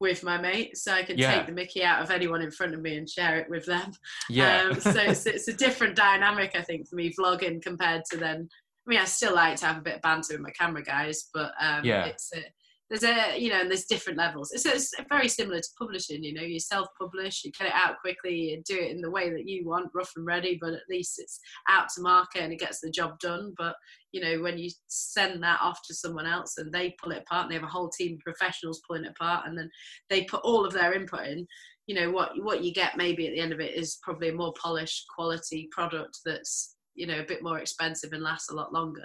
with 0.00 0.22
my 0.24 0.36
mate 0.36 0.76
so 0.76 0.92
i 0.92 1.02
can 1.02 1.16
Yeah. 1.16 1.36
take 1.36 1.46
the 1.46 1.52
mickey 1.52 1.82
out 1.84 2.02
of 2.02 2.10
anyone 2.10 2.42
in 2.42 2.50
front 2.50 2.74
of 2.74 2.80
me 2.82 2.96
and 2.96 3.08
share 3.08 3.38
it 3.38 3.48
with 3.48 3.64
them 3.66 3.92
Yeah. 4.28 4.68
um, 4.72 4.80
so 4.80 4.90
it's, 5.00 5.24
it's 5.36 5.48
a 5.48 5.52
different 5.52 5.94
dynamic 5.96 6.52
i 6.56 6.62
think 6.62 6.88
for 6.88 6.96
me 6.96 7.14
vlogging 7.18 7.62
compared 7.62 8.02
to 8.10 8.16
then 8.16 8.48
i 8.86 8.90
mean 8.90 8.98
i 8.98 9.04
still 9.04 9.34
like 9.34 9.56
to 9.58 9.66
have 9.66 9.78
a 9.78 9.82
bit 9.82 9.96
of 9.96 10.02
banter 10.02 10.34
with 10.34 10.40
my 10.42 10.50
camera 10.50 10.82
guys 10.82 11.28
but 11.32 11.52
um, 11.60 11.84
Yeah. 11.84 12.04
it's 12.06 12.30
a, 12.34 12.40
there's 12.88 13.02
a 13.02 13.36
you 13.38 13.50
know 13.50 13.60
and 13.60 13.70
there's 13.70 13.86
different 13.86 14.18
levels. 14.18 14.52
It's, 14.52 14.64
it's 14.64 14.92
very 15.08 15.28
similar 15.28 15.58
to 15.58 15.68
publishing 15.78 16.22
you 16.22 16.34
know 16.34 16.42
you 16.42 16.60
self-publish 16.60 17.44
you 17.44 17.50
get 17.58 17.68
it 17.68 17.74
out 17.74 17.96
quickly 18.00 18.54
and 18.54 18.62
do 18.64 18.76
it 18.76 18.90
in 18.90 19.00
the 19.00 19.10
way 19.10 19.30
that 19.30 19.48
you 19.48 19.66
want 19.66 19.90
rough 19.94 20.12
and 20.16 20.26
ready 20.26 20.58
but 20.60 20.72
at 20.72 20.88
least 20.88 21.18
it's 21.18 21.40
out 21.68 21.88
to 21.94 22.02
market 22.02 22.42
and 22.42 22.52
it 22.52 22.60
gets 22.60 22.80
the 22.80 22.90
job 22.90 23.18
done. 23.18 23.54
But 23.58 23.74
you 24.12 24.20
know 24.20 24.40
when 24.42 24.58
you 24.58 24.70
send 24.86 25.42
that 25.42 25.60
off 25.60 25.80
to 25.86 25.94
someone 25.94 26.26
else 26.26 26.58
and 26.58 26.72
they 26.72 26.94
pull 27.02 27.12
it 27.12 27.22
apart 27.26 27.44
and 27.44 27.50
they 27.50 27.56
have 27.56 27.64
a 27.64 27.66
whole 27.66 27.90
team 27.90 28.14
of 28.14 28.20
professionals 28.20 28.80
pulling 28.86 29.04
it 29.04 29.14
apart 29.18 29.46
and 29.46 29.58
then 29.58 29.70
they 30.08 30.24
put 30.24 30.42
all 30.42 30.64
of 30.64 30.72
their 30.72 30.92
input 30.94 31.26
in 31.26 31.46
you 31.86 31.94
know 31.94 32.10
what 32.10 32.30
what 32.42 32.62
you 32.64 32.72
get 32.72 32.96
maybe 32.96 33.26
at 33.26 33.32
the 33.32 33.40
end 33.40 33.52
of 33.52 33.60
it 33.60 33.74
is 33.74 33.98
probably 34.02 34.28
a 34.28 34.34
more 34.34 34.54
polished 34.60 35.04
quality 35.14 35.68
product 35.72 36.18
that's 36.24 36.76
you 36.94 37.06
know 37.06 37.20
a 37.20 37.26
bit 37.26 37.42
more 37.42 37.58
expensive 37.58 38.12
and 38.12 38.22
lasts 38.22 38.50
a 38.50 38.54
lot 38.54 38.72
longer. 38.72 39.04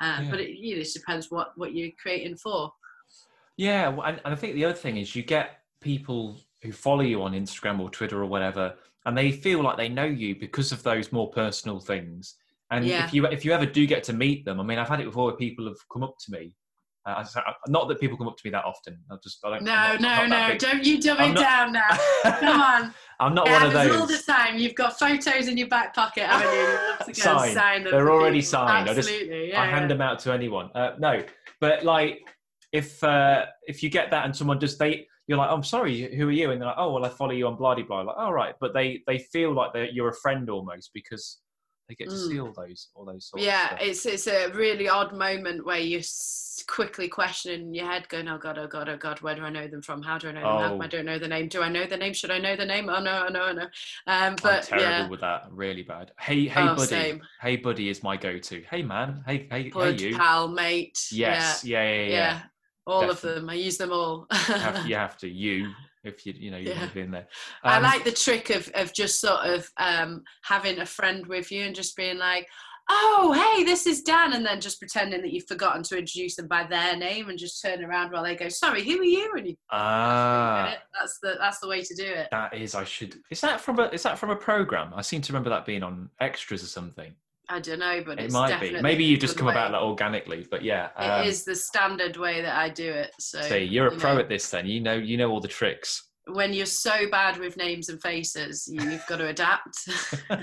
Um, 0.00 0.24
Yeah. 0.24 0.30
but 0.30 0.40
it 0.40 0.50
you 0.50 0.76
know, 0.76 0.82
it 0.82 0.88
depends 0.92 1.30
what 1.30 1.52
what 1.56 1.74
you're 1.74 1.90
creating 2.00 2.36
for 2.36 2.72
Yeah, 3.60 3.88
well, 3.88 4.06
and, 4.06 4.20
and 4.24 4.32
I 4.32 4.36
think 4.36 4.54
the 4.54 4.64
other 4.64 4.74
thing 4.74 4.96
is 4.96 5.14
you 5.14 5.22
get 5.22 5.58
people 5.82 6.40
who 6.62 6.72
follow 6.72 7.02
you 7.02 7.22
on 7.22 7.32
Instagram 7.32 7.78
or 7.78 7.90
Twitter 7.90 8.18
or 8.22 8.26
whatever, 8.26 8.74
and 9.04 9.16
they 9.16 9.30
feel 9.30 9.62
like 9.62 9.76
they 9.76 9.88
know 9.88 10.04
you 10.04 10.34
because 10.34 10.72
of 10.72 10.82
those 10.82 11.12
more 11.12 11.30
personal 11.30 11.78
things. 11.78 12.36
And 12.70 12.86
Yeah. 12.86 13.04
if 13.04 13.12
you 13.12 13.26
if 13.26 13.44
you 13.44 13.52
ever 13.52 13.66
do 13.66 13.86
get 13.86 14.02
to 14.04 14.12
meet 14.14 14.44
them, 14.46 14.60
I 14.60 14.62
mean, 14.62 14.78
I've 14.78 14.88
had 14.88 15.00
it 15.00 15.04
before 15.06 15.26
where 15.26 15.36
people 15.36 15.66
have 15.66 15.76
come 15.92 16.02
up 16.02 16.14
to 16.24 16.32
me. 16.32 16.52
Uh, 17.06 17.14
I 17.18 17.22
just- 17.22 17.36
not 17.68 17.88
that 17.88 18.00
people 18.00 18.16
come 18.16 18.28
up 18.28 18.36
to 18.38 18.42
me 18.46 18.50
that 18.50 18.64
often. 18.64 18.98
I 19.10 19.16
just 19.22 19.44
I 19.44 19.50
don't. 19.50 19.62
no 19.64 19.96
not- 19.96 20.00
no 20.00 20.26
no 20.48 20.56
don't 20.56 20.84
you 20.84 21.00
dumb 21.00 21.20
it 21.20 21.32
not- 21.32 21.42
down 21.42 21.72
now 21.72 21.88
come 22.24 22.60
on 22.72 22.94
I'm 23.20 23.34
not 23.34 23.46
it 23.48 23.52
one 23.52 23.62
of 23.66 23.72
those. 23.72 23.96
all 24.00 24.06
the 24.06 24.18
time 24.18 24.56
you've 24.58 24.74
got 24.74 24.98
photos 24.98 25.48
in 25.48 25.56
your 25.58 25.68
back 25.68 25.94
pocket 25.94 26.24
haven't 26.24 26.52
you 26.54 26.60
you 26.60 26.66
love 26.66 26.98
to 26.98 27.04
go 27.04 27.08
and 27.08 27.16
Signed. 27.16 27.54
sign 27.54 27.84
them 27.84 27.92
They're 27.92 28.10
already 28.10 28.38
people. 28.40 28.50
signed. 28.50 28.88
I 28.90 28.94
just- 28.94 29.08
absolutely 29.08 29.48
yeah, 29.50 29.62
I 29.62 29.66
hand 29.66 29.90
them 29.90 30.00
out 30.02 30.18
to 30.20 30.32
anyone. 30.32 30.70
Uh, 30.74 30.92
no, 30.98 31.22
but 31.58 31.84
like 31.84 32.20
if 32.72 33.02
uh, 33.04 33.46
if 33.66 33.82
you 33.82 33.90
get 33.90 34.10
that 34.10 34.24
and 34.24 34.34
someone 34.36 34.60
just 34.60 34.78
they 34.78 35.06
you're 35.26 35.38
like, 35.38 35.50
I'm 35.50 35.62
sorry, 35.62 36.12
who 36.16 36.26
are 36.28 36.32
you? 36.32 36.50
And 36.50 36.60
they're 36.60 36.66
like, 36.68 36.76
oh 36.78 36.92
well, 36.92 37.04
I 37.04 37.08
follow 37.08 37.30
you 37.32 37.46
on 37.46 37.54
blah 37.56 37.74
de 37.76 37.82
blah. 37.82 38.00
Like, 38.02 38.16
all 38.16 38.32
right, 38.32 38.54
but 38.60 38.74
they 38.74 39.02
they 39.06 39.18
feel 39.18 39.52
like 39.54 39.72
they 39.72 39.88
you're 39.92 40.08
a 40.08 40.14
friend 40.14 40.50
almost 40.50 40.90
because 40.92 41.38
they 41.88 41.94
get 41.94 42.08
to 42.10 42.14
Mm. 42.16 42.28
see 42.28 42.40
all 42.40 42.52
those 42.56 42.88
all 42.94 43.04
those 43.04 43.26
sorts. 43.28 43.44
yeah 43.44 43.76
it's 43.80 44.06
it's 44.06 44.28
a 44.28 44.48
really 44.52 44.88
odd 44.88 45.12
moment 45.12 45.66
where 45.66 45.80
you're 45.80 46.02
quickly 46.68 47.08
questioning 47.08 47.62
in 47.62 47.74
your 47.74 47.86
head 47.86 48.08
going 48.08 48.28
oh 48.28 48.38
god 48.38 48.58
oh 48.58 48.66
god 48.68 48.88
oh 48.88 48.96
god 48.96 49.20
where 49.22 49.34
do 49.34 49.42
i 49.42 49.50
know 49.50 49.66
them 49.66 49.82
from 49.82 50.00
how 50.00 50.16
do 50.16 50.28
i 50.28 50.32
know 50.32 50.40
them 50.40 50.58
how 50.60 50.74
Oh. 50.74 50.80
i 50.82 50.86
don't 50.86 51.04
know 51.04 51.18
the 51.18 51.26
name 51.26 51.48
do 51.48 51.62
i 51.62 51.68
know 51.68 51.86
the 51.86 51.96
name 51.96 52.12
should 52.12 52.30
i 52.30 52.38
know 52.38 52.54
the 52.54 52.64
name 52.64 52.88
oh 52.88 53.00
no 53.02 53.24
oh 53.26 53.32
no 53.32 53.42
oh 53.48 53.52
no 53.52 53.62
um 53.62 53.68
I'm 54.06 54.36
but 54.36 54.62
terrible 54.64 54.86
yeah 54.86 55.08
with 55.08 55.20
that. 55.22 55.46
Really 55.50 55.82
bad. 55.82 56.12
Hey 56.20 56.46
hey 56.46 56.62
Oh, 56.68 56.74
buddy. 56.76 56.86
same. 56.86 57.22
Hey 57.40 57.56
buddy 57.56 57.88
is 57.88 58.04
my 58.04 58.16
go-to. 58.16 58.62
Hey 58.70 58.82
man. 58.82 59.24
Hey 59.26 59.48
hey 59.50 59.70
bud 59.70 59.98
hey 60.00 60.08
you. 60.10 60.16
pal 60.16 60.46
mate 60.46 61.08
yes. 61.10 61.64
Yeah 61.64 61.82
yeah 61.82 61.92
yeah, 61.92 62.02
yeah. 62.02 62.08
yeah. 62.10 62.40
All 62.90 63.00
Definitely. 63.06 63.30
of 63.30 63.36
them 63.36 63.50
i 63.50 63.54
use 63.54 63.76
them 63.78 63.92
all 63.92 64.26
You, 64.48 64.54
have, 64.54 64.86
you 64.86 64.94
have 65.06 65.16
to 65.18 65.28
you 65.28 65.70
if 66.04 66.24
you 66.26 66.32
you 66.36 66.50
know 66.50 66.56
you 66.58 66.70
Yeah. 66.70 66.74
have 66.76 66.94
been 66.94 67.10
there. 67.10 67.26
I 67.62 67.76
Um, 67.76 67.82
like 67.82 68.04
the 68.04 68.12
trick 68.12 68.48
of 68.50 68.70
of 68.74 68.92
just 68.94 69.20
sort 69.20 69.44
of 69.44 69.68
um, 69.76 70.22
having 70.42 70.78
a 70.80 70.86
friend 70.86 71.26
with 71.26 71.52
you 71.52 71.62
and 71.64 71.74
just 71.74 71.94
being 71.94 72.16
like, 72.16 72.48
"Oh, 72.88 73.32
hey, 73.32 73.64
this 73.64 73.86
is 73.86 74.00
Dan," 74.00 74.32
and 74.32 74.44
then 74.46 74.62
just 74.62 74.80
pretending 74.80 75.20
that 75.20 75.30
you've 75.30 75.46
forgotten 75.46 75.82
to 75.84 75.98
introduce 75.98 76.36
them 76.36 76.48
by 76.48 76.64
their 76.64 76.96
name 76.96 77.28
and 77.28 77.38
just 77.38 77.60
turn 77.62 77.84
around 77.84 78.12
while 78.12 78.22
they 78.24 78.34
go, 78.34 78.48
"Sorry, 78.48 78.82
who 78.82 78.98
are 78.98 79.04
you?" 79.04 79.30
And 79.36 79.46
you 79.48 79.56
ah. 79.70 80.74
That's 80.98 81.18
the 81.22 81.34
that's 81.38 81.60
the 81.60 81.68
way 81.68 81.82
to 81.82 81.94
do 81.94 82.04
it. 82.06 82.28
That 82.30 82.54
is, 82.54 82.74
I 82.74 82.84
should. 82.84 83.16
Is 83.30 83.42
that 83.42 83.60
from 83.60 83.78
a? 83.78 83.88
Is 83.88 84.02
that 84.04 84.18
from 84.18 84.30
a 84.30 84.36
program? 84.36 84.92
I 84.96 85.02
seem 85.02 85.20
to 85.20 85.32
remember 85.34 85.50
that 85.50 85.66
being 85.66 85.82
on 85.82 86.08
extras 86.18 86.62
or 86.62 86.66
something. 86.68 87.12
I 87.52 87.58
don't 87.58 87.80
know, 87.80 88.00
but 88.06 88.18
It 88.20 88.26
it's 88.26 88.32
might 88.32 88.60
be. 88.60 88.80
Maybe 88.80 89.02
you 89.04 89.16
just 89.16 89.36
come 89.36 89.48
about 89.48 89.72
that 89.72 89.82
organically, 89.82 90.46
but 90.50 90.62
yeah. 90.62 90.90
It 90.98 91.02
Um, 91.22 91.26
is 91.26 91.44
the 91.44 91.56
standard 91.56 92.16
way 92.16 92.40
that 92.42 92.56
I 92.56 92.68
do 92.68 92.88
it. 92.90 93.10
So 93.18 93.42
see, 93.42 93.64
you're 93.64 93.88
a 93.88 93.92
you 93.92 93.98
pro 93.98 94.14
know, 94.14 94.20
at 94.20 94.28
this. 94.28 94.48
Then 94.50 94.66
you 94.66 94.80
know 94.80 94.94
you 94.94 95.16
know 95.16 95.30
all 95.30 95.40
the 95.40 95.48
tricks. 95.48 96.08
when 96.28 96.52
you're 96.52 96.66
so 96.66 97.10
bad 97.10 97.38
with 97.38 97.56
names 97.56 97.88
and 97.88 98.00
faces, 98.00 98.68
you've 98.70 99.04
got 99.08 99.16
to 99.16 99.26
adapt. 99.28 99.76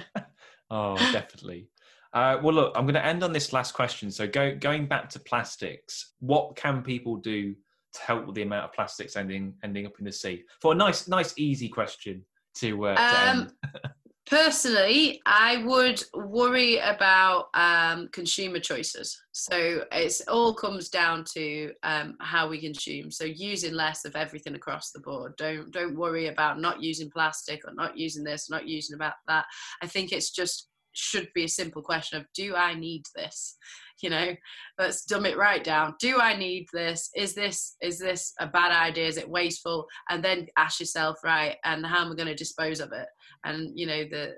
oh, 0.70 0.96
definitely. 1.13 1.70
Uh, 2.13 2.38
well, 2.43 2.54
look, 2.54 2.74
I'm 2.76 2.84
going 2.86 2.96
to 2.96 3.06
end 3.06 3.24
on 3.24 3.32
this 3.32 3.54
last 3.54 3.74
question. 3.74 4.10
So, 4.12 4.28
go, 4.28 4.56
going 4.56 4.88
back 4.88 5.10
to 5.12 5.20
plastics, 5.20 6.13
what 6.20 6.56
can 6.56 6.82
people 6.82 7.17
do 7.17 7.54
to 7.93 8.02
help 8.02 8.26
with 8.26 8.36
the 8.36 8.41
amount 8.41 8.65
of 8.65 8.74
plastics 8.74 9.15
ending 9.15 9.54
ending 9.63 9.86
up 9.86 9.93
in 10.00 10.06
the 10.06 10.12
sea? 10.12 10.43
For 10.62 10.72
a 10.74 10.76
nice, 10.76 11.08
nice, 11.08 11.34
easy 11.38 11.70
question 11.70 12.26
to, 12.56 12.88
uh, 12.88 12.96
to 12.96 13.30
Um, 13.32 13.39
end. 13.39 13.52
Personally, 14.30 15.22
I 15.26 15.63
would 15.66 16.04
worry 16.13 16.80
about 16.80 17.48
um, 17.54 18.10
consumer 18.12 18.60
choices. 18.60 19.18
So 19.32 19.86
it's 19.92 20.20
all 20.28 20.54
comes 20.54 20.90
down 20.90 21.24
to 21.34 21.72
um, 21.84 22.18
how 22.20 22.50
we 22.50 22.60
consume. 22.60 23.10
So 23.10 23.24
using 23.24 23.74
less 23.74 24.04
of 24.04 24.18
everything 24.18 24.56
across 24.56 24.92
the 24.92 25.00
board. 25.00 25.34
Don't 25.38 25.72
don't 25.72 25.96
worry 25.96 26.28
about 26.28 26.60
not 26.60 26.84
using 26.84 27.10
plastic 27.10 27.62
or 27.66 27.74
not 27.74 27.98
using 27.98 28.24
this, 28.24 28.50
not 28.50 28.68
using 28.68 28.96
about 28.96 29.13
that. 29.28 29.46
I 29.82 29.88
think 29.88 30.12
it's 30.12 30.32
just 30.32 30.68
should 30.92 31.30
be 31.34 31.44
a 31.44 31.50
simple 31.50 31.82
question 31.82 32.20
of 32.20 32.26
do 32.34 32.56
I 32.56 32.74
need 32.74 33.04
this? 33.16 33.56
You 34.01 34.12
know, 34.12 34.36
let's 34.77 35.05
dumb 35.05 35.25
it 35.25 35.38
right 35.38 35.63
down. 35.63 35.95
Do 35.99 36.19
I 36.19 36.36
need 36.36 36.67
this? 36.71 37.10
Is 37.15 37.33
this 37.33 37.75
is 37.81 37.97
this 37.97 38.33
a 38.39 38.47
bad 38.47 38.71
idea? 38.71 39.07
Is 39.07 39.17
it 39.17 39.29
wasteful? 39.29 39.88
And 40.10 40.23
then 40.23 40.47
ask 40.57 40.79
yourself, 40.79 41.17
right, 41.23 41.55
and 41.63 41.86
how 41.86 42.05
am 42.05 42.12
I 42.12 42.15
going 42.15 42.27
to 42.27 42.36
dispose 42.36 42.79
of 42.79 42.91
it? 42.91 43.07
and 43.43 43.71
you 43.77 43.86
know 43.86 44.03
the 44.03 44.36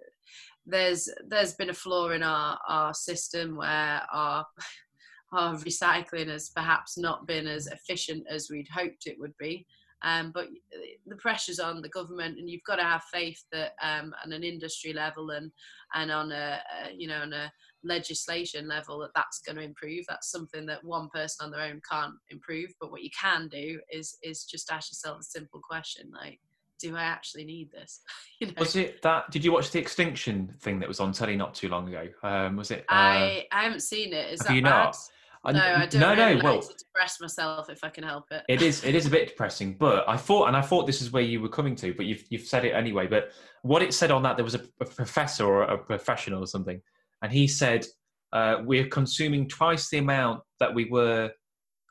there's 0.66 1.10
there's 1.28 1.54
been 1.56 1.70
a 1.70 1.74
flaw 1.74 2.10
in 2.10 2.24
our 2.24 2.58
our 2.68 2.94
system 2.94 3.56
where 3.56 4.02
our 4.12 4.46
our 5.34 5.56
recycling 5.58 6.28
has 6.28 6.50
perhaps 6.50 6.98
not 6.98 7.28
been 7.28 7.48
as 7.48 7.68
efficient 7.68 8.26
as 8.30 8.50
we'd 8.50 8.68
hoped 8.74 9.06
it 9.06 9.20
would 9.20 9.34
be 9.38 9.66
um, 10.02 10.32
but 10.34 10.48
the 11.06 11.16
pressure's 11.18 11.60
on 11.60 11.82
the 11.82 11.90
government 11.90 12.40
and 12.40 12.50
you've 12.50 12.64
got 12.66 12.78
to 12.78 12.84
have 12.84 13.04
faith 13.14 13.44
that 13.52 13.74
um, 13.84 14.14
on 14.26 14.32
an 14.32 14.44
industry 14.44 14.94
level 14.94 15.32
and 15.32 15.52
and 15.94 16.12
on 16.12 16.32
a, 16.32 16.60
a 16.84 16.94
you 16.96 17.08
know 17.08 17.22
on 17.22 17.34
a 17.34 17.52
legislation 17.84 18.68
level 18.68 19.00
that 19.00 19.12
that's 19.16 19.40
going 19.40 19.56
to 19.56 19.62
improve 19.62 20.04
that's 20.08 20.32
something 20.32 20.66
that 20.66 20.84
one 20.84 21.08
person 21.14 21.46
on 21.46 21.52
their 21.52 21.62
own 21.62 21.82
can't 21.90 22.14
improve 22.30 22.70
but 22.82 22.92
what 22.92 23.02
you 23.02 23.10
can 23.20 23.48
do 23.48 23.80
is 23.92 24.18
is 24.22 24.44
just 24.44 24.72
ask 24.72 24.92
yourself 24.92 25.20
a 25.22 25.24
simple 25.24 25.62
question 25.62 26.12
like 26.14 26.40
do 26.80 26.96
i 26.96 27.04
actually 27.04 27.46
need 27.46 27.72
this 27.72 28.02
you 28.40 28.48
know 28.48 28.54
Was 28.58 28.76
it 28.76 29.02
that? 29.02 29.30
Did 29.32 29.44
you 29.46 29.52
watch 29.52 29.72
the 29.72 29.80
extinction 29.80 30.54
thing 30.62 30.80
that 30.80 30.88
was 30.88 31.00
on 31.00 31.12
telly 31.14 31.36
not 31.36 31.54
too 31.56 31.70
long 31.70 31.88
ago? 31.88 32.08
Um, 32.24 32.56
was 32.58 32.72
it? 32.72 32.82
Uh, 32.90 32.94
I 32.96 33.46
I 33.52 33.64
haven't 33.64 33.82
seen 33.82 34.14
it. 34.14 34.32
Is 34.34 34.42
have 34.42 34.48
that 34.48 34.56
you 34.56 34.62
bad? 34.62 34.70
not? 34.70 34.98
I- 35.46 35.52
No, 35.54 35.60
I 35.62 35.86
don't 35.86 36.02
no, 36.02 36.10
really 36.14 36.36
no. 36.36 36.44
Well, 36.44 36.62
to 36.62 36.74
depress 36.78 37.22
myself 37.22 37.70
if 37.70 37.82
I 37.84 37.90
can 37.90 38.04
help 38.04 38.26
it. 38.32 38.44
it 38.50 38.62
is. 38.62 38.84
It 38.84 38.94
is 38.96 39.06
a 39.06 39.10
bit 39.10 39.28
depressing, 39.32 39.76
but 39.78 40.08
I 40.08 40.18
thought, 40.18 40.48
and 40.48 40.58
I 40.58 40.62
thought 40.62 40.86
this 40.86 41.02
is 41.02 41.12
where 41.12 41.24
you 41.24 41.42
were 41.42 41.50
coming 41.50 41.76
to, 41.78 41.94
but 41.94 42.06
you've 42.06 42.24
you've 42.30 42.44
said 42.48 42.66
it 42.66 42.72
anyway. 42.72 43.08
But 43.08 43.32
what 43.62 43.82
it 43.82 43.94
said 43.94 44.12
on 44.12 44.22
that, 44.24 44.36
there 44.36 44.44
was 44.44 44.56
a, 44.56 44.62
a 44.82 44.86
professor 44.86 45.46
or 45.46 45.64
a 45.64 45.78
professional 45.78 46.44
or 46.44 46.48
something, 46.48 46.82
and 47.22 47.32
he 47.32 47.48
said 47.48 47.86
uh, 48.34 48.58
we're 48.64 48.88
consuming 48.88 49.48
twice 49.48 49.90
the 49.90 49.98
amount 49.98 50.42
that 50.60 50.74
we 50.74 50.86
were, 50.86 51.32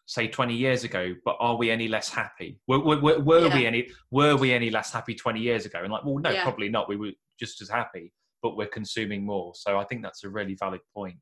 say, 0.06 0.28
twenty 0.28 0.54
years 0.54 0.84
ago. 0.84 1.14
But 1.24 1.36
are 1.40 1.56
we 1.56 1.70
any 1.70 1.88
less 1.88 2.08
happy? 2.08 2.60
Were, 2.68 2.78
were, 2.80 3.00
were, 3.00 3.18
were 3.20 3.48
we 3.48 3.66
any 3.66 3.88
were 4.10 4.36
we 4.36 4.52
any 4.52 4.70
less 4.70 4.92
happy 4.92 5.14
twenty 5.14 5.40
years 5.40 5.66
ago? 5.66 5.80
And 5.82 5.92
like, 5.92 6.04
well, 6.04 6.18
no, 6.18 6.30
Yeah. 6.30 6.42
probably 6.44 6.68
not. 6.68 6.88
We 6.88 6.96
were 6.96 7.12
just 7.38 7.60
as 7.62 7.68
happy, 7.68 8.12
but 8.42 8.56
we're 8.56 8.66
consuming 8.68 9.24
more. 9.24 9.52
So 9.54 9.78
I 9.78 9.84
think 9.84 10.02
that's 10.02 10.24
a 10.24 10.28
really 10.28 10.54
valid 10.54 10.80
point 10.94 11.16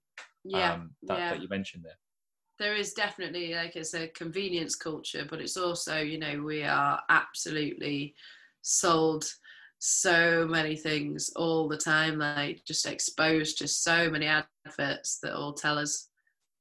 Yeah, 0.45 0.75
um, 0.75 0.91
that, 1.05 1.19
yeah. 1.19 1.31
that 1.31 1.43
you 1.43 1.49
mentioned 1.49 1.85
there. 1.85 1.99
there 2.59 2.75
is 2.75 2.93
definitely 2.95 3.55
like 3.55 3.77
it's 3.77 3.95
a 3.95 4.09
convenience 4.09 4.75
culture, 4.77 5.27
but 5.29 5.41
it's 5.41 5.57
also 5.57 5.99
you 5.99 6.19
know 6.19 6.43
we 6.43 6.63
are 6.63 7.01
absolutely 7.11 8.15
sold 8.63 9.25
so 9.79 10.47
many 10.49 10.77
things 10.77 11.31
all 11.37 11.69
the 11.69 11.77
time, 11.77 12.19
like 12.19 12.63
just 12.67 12.87
exposed 12.87 13.59
to 13.59 13.69
so 13.69 14.11
many 14.11 14.27
adverts 14.27 15.19
that 15.23 15.35
all 15.35 15.53
tell 15.53 15.79
us 15.79 16.09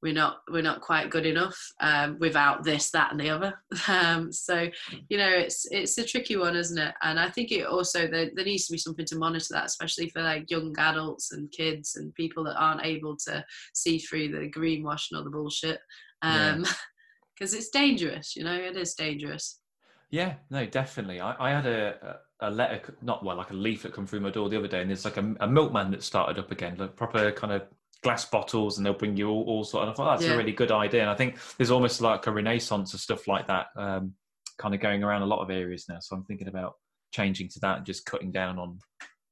we're 0.02 0.12
not 0.12 0.42
we're 0.50 0.62
not 0.62 0.82
quite 0.82 1.10
good 1.10 1.26
enough 1.26 1.58
um, 1.80 2.18
without 2.20 2.62
this, 2.62 2.90
that, 2.90 3.10
and 3.10 3.20
the 3.20 3.30
other. 3.30 3.54
Um, 3.88 4.32
so 4.32 4.68
you 5.08 5.16
know 5.16 5.28
it's 5.28 5.66
it's 5.70 5.96
a 5.98 6.04
tricky 6.04 6.36
one, 6.36 6.56
isn't 6.56 6.78
it? 6.78 6.94
And 7.02 7.18
I 7.18 7.28
think 7.30 7.50
it 7.52 7.66
also 7.66 8.06
there, 8.06 8.30
there 8.34 8.44
needs 8.44 8.66
to 8.66 8.72
be 8.72 8.78
something 8.78 9.06
to 9.06 9.18
monitor 9.18 9.46
that, 9.50 9.66
especially 9.66 10.08
for 10.10 10.22
like 10.22 10.50
young 10.50 10.74
adults 10.78 11.32
and 11.32 11.50
kids 11.52 11.96
and 11.96 12.14
people 12.14 12.44
that 12.44 12.56
aren't 12.56 12.84
able 12.84 13.16
to 13.28 13.44
see 13.74 13.98
through 13.98 14.28
the 14.28 14.50
greenwashing 14.50 15.18
or 15.18 15.24
the 15.24 15.30
bullshit. 15.30 15.80
Um, 16.22 16.64
because 17.34 17.52
it's 17.52 17.68
dangerous, 17.68 18.34
you 18.34 18.44
know, 18.44 18.54
it 18.54 18.76
is 18.76 18.94
dangerous. 18.94 19.60
Yeah, 20.10 20.34
no, 20.50 20.64
definitely. 20.66 21.20
I, 21.20 21.34
I 21.38 21.50
had 21.50 21.66
a, 21.66 22.18
a 22.40 22.50
letter, 22.50 22.94
not 23.02 23.24
well, 23.24 23.36
like 23.36 23.50
a 23.50 23.54
leaflet 23.54 23.92
come 23.92 24.06
through 24.06 24.20
my 24.20 24.30
door 24.30 24.48
the 24.48 24.58
other 24.58 24.68
day, 24.68 24.80
and 24.80 24.90
there's 24.90 25.04
like 25.04 25.16
a, 25.16 25.34
a 25.40 25.48
milkman 25.48 25.90
that 25.90 26.02
started 26.02 26.38
up 26.38 26.50
again, 26.52 26.76
like 26.78 26.94
proper 26.96 27.32
kind 27.32 27.52
of 27.52 27.62
glass 28.02 28.24
bottles, 28.24 28.76
and 28.76 28.86
they'll 28.86 28.92
bring 28.94 29.16
you 29.16 29.28
all, 29.28 29.42
all 29.44 29.64
sort. 29.64 29.82
Of, 29.84 29.90
I 29.90 29.92
thought 29.96 30.18
that's 30.18 30.28
Yeah. 30.28 30.34
a 30.34 30.38
really 30.38 30.52
good 30.52 30.70
idea, 30.70 31.00
and 31.02 31.10
I 31.10 31.14
think 31.14 31.38
there's 31.56 31.70
almost 31.70 32.00
like 32.00 32.26
a 32.26 32.32
renaissance 32.32 32.94
of 32.94 33.00
stuff 33.00 33.26
like 33.26 33.46
that, 33.48 33.66
um, 33.76 34.12
kind 34.58 34.74
of 34.74 34.80
going 34.80 35.02
around 35.02 35.22
a 35.22 35.26
lot 35.26 35.40
of 35.42 35.50
areas 35.50 35.86
now. 35.88 35.98
So 36.00 36.14
I'm 36.16 36.24
thinking 36.24 36.48
about 36.48 36.74
changing 37.12 37.48
to 37.50 37.60
that 37.60 37.78
and 37.78 37.86
just 37.86 38.06
cutting 38.06 38.30
down 38.30 38.58
on 38.58 38.78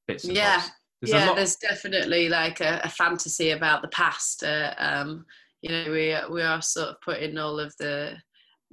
bits. 0.07 0.25
And 0.25 0.35
Yeah. 0.35 0.61
There's 1.01 1.13
yeah, 1.13 1.27
lot- 1.27 1.35
there's 1.35 1.57
definitely 1.57 2.29
like 2.29 2.61
a, 2.61 2.79
a 2.83 2.89
fantasy 2.89 3.51
about 3.51 3.81
the 3.81 3.89
past. 3.89 4.43
Uh, 4.43 4.73
um, 4.77 5.25
you 5.61 5.69
know, 5.69 5.91
we 5.91 6.15
we 6.33 6.41
are 6.41 6.61
sort 6.61 6.89
of 6.89 6.95
putting 7.01 7.37
all 7.37 7.59
of 7.59 7.73
the 7.79 8.15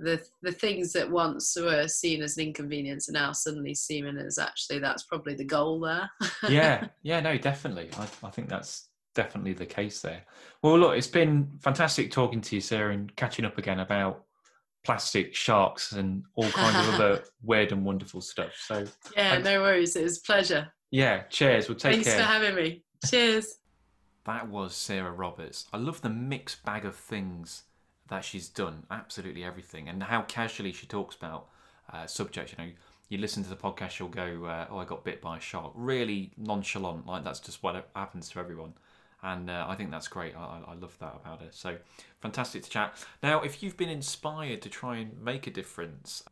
the 0.03 0.21
the 0.43 0.53
things 0.53 0.93
that 0.93 1.11
once 1.11 1.57
were 1.57 1.87
seen 1.87 2.23
as 2.23 2.37
an 2.37 2.45
inconvenience 2.49 3.09
are 3.09 3.13
now 3.13 3.33
suddenly 3.33 3.75
seeming 3.75 4.17
as 4.19 4.39
actually 4.39 4.79
that's 4.79 5.05
probably 5.05 5.35
the 5.35 5.45
goal 5.45 5.81
there. 5.81 6.11
yeah, 6.49 6.89
yeah, 7.03 7.21
no, 7.21 7.39
definitely. 7.39 7.89
I, 7.99 8.09
I 8.27 8.31
think 8.31 8.49
that's 8.49 8.89
definitely 9.15 9.53
the 9.53 9.67
case 9.67 10.01
there. 10.01 10.23
Well, 10.63 10.79
look, 10.79 10.97
it's 10.97 11.07
been 11.07 11.51
fantastic 11.61 12.11
talking 12.11 12.41
to 12.43 12.57
you, 12.57 12.61
Sarah, 12.61 12.93
and 12.93 13.15
catching 13.17 13.45
up 13.45 13.59
again 13.59 13.81
about 13.81 14.25
plastic 14.85 15.35
sharks 15.35 15.93
and 15.93 16.25
all 16.35 16.51
kinds 16.51 16.89
of 16.89 16.95
other 16.95 17.23
weird 17.43 17.73
and 17.73 17.85
wonderful 17.85 18.21
stuff. 18.21 18.53
So, 18.59 18.85
yeah, 19.17 19.33
Thanks. 19.33 19.45
no 19.45 19.61
worries. 19.61 19.95
It 19.97 20.03
was 20.03 20.19
a 20.19 20.23
pleasure. 20.23 20.73
yeah, 20.91 21.23
cheers. 21.31 21.69
We'll 21.69 21.79
take 21.79 21.95
Thanks 21.95 22.09
care. 22.09 22.19
for 22.19 22.25
having 22.25 22.55
me. 22.57 22.83
Cheers. 23.09 23.59
That 24.25 24.49
was 24.49 24.75
Sarah 24.75 25.13
Roberts. 25.13 25.67
I 25.73 25.77
love 25.77 26.01
the 26.01 26.09
mixed 26.11 26.65
bag 26.65 26.85
of 26.85 26.97
things 26.97 27.65
that 28.09 28.25
she's 28.25 28.49
done. 28.49 28.85
Absolutely 28.91 29.45
everything, 29.45 29.89
and 29.89 30.03
how 30.03 30.23
casually 30.23 30.73
she 30.73 30.87
talks 30.87 31.17
about 31.17 31.47
uh, 31.93 32.07
subjects. 32.07 32.53
You 32.57 32.65
know, 32.65 32.71
you 33.09 33.19
listen 33.19 33.43
to 33.45 33.49
the 33.51 33.57
podcast, 33.57 33.91
she'll 33.91 34.09
go, 34.09 34.45
uh, 34.47 34.67
"Oh, 34.71 34.79
I 34.79 34.85
got 34.85 35.05
bit 35.05 35.21
by 35.21 35.39
a 35.39 35.41
shark." 35.41 35.73
Really 35.75 36.31
nonchalant, 36.37 37.07
like 37.07 37.25
that's 37.25 37.41
just 37.41 37.63
what 37.63 37.89
happens 37.95 38.29
to 38.31 38.39
everyone. 38.41 38.75
And 39.25 39.49
uh, 39.51 39.67
I 39.69 39.77
think 39.77 39.91
that's 39.93 40.09
great. 40.09 40.35
I, 40.37 40.41
I- 40.67 40.73
I 40.73 40.75
love 40.75 40.97
that 40.99 41.15
about 41.25 41.41
her. 41.43 41.49
So 41.53 41.77
fantastic 42.21 42.63
to 42.65 42.71
chat. 42.71 42.95
Now, 43.23 43.41
if 43.43 43.63
you've 43.63 43.77
been 43.77 43.89
inspired 43.89 44.63
to 44.63 44.69
try 44.69 44.97
and 44.97 45.23
make 45.23 45.47
a 45.47 45.51
difference, 45.51 46.25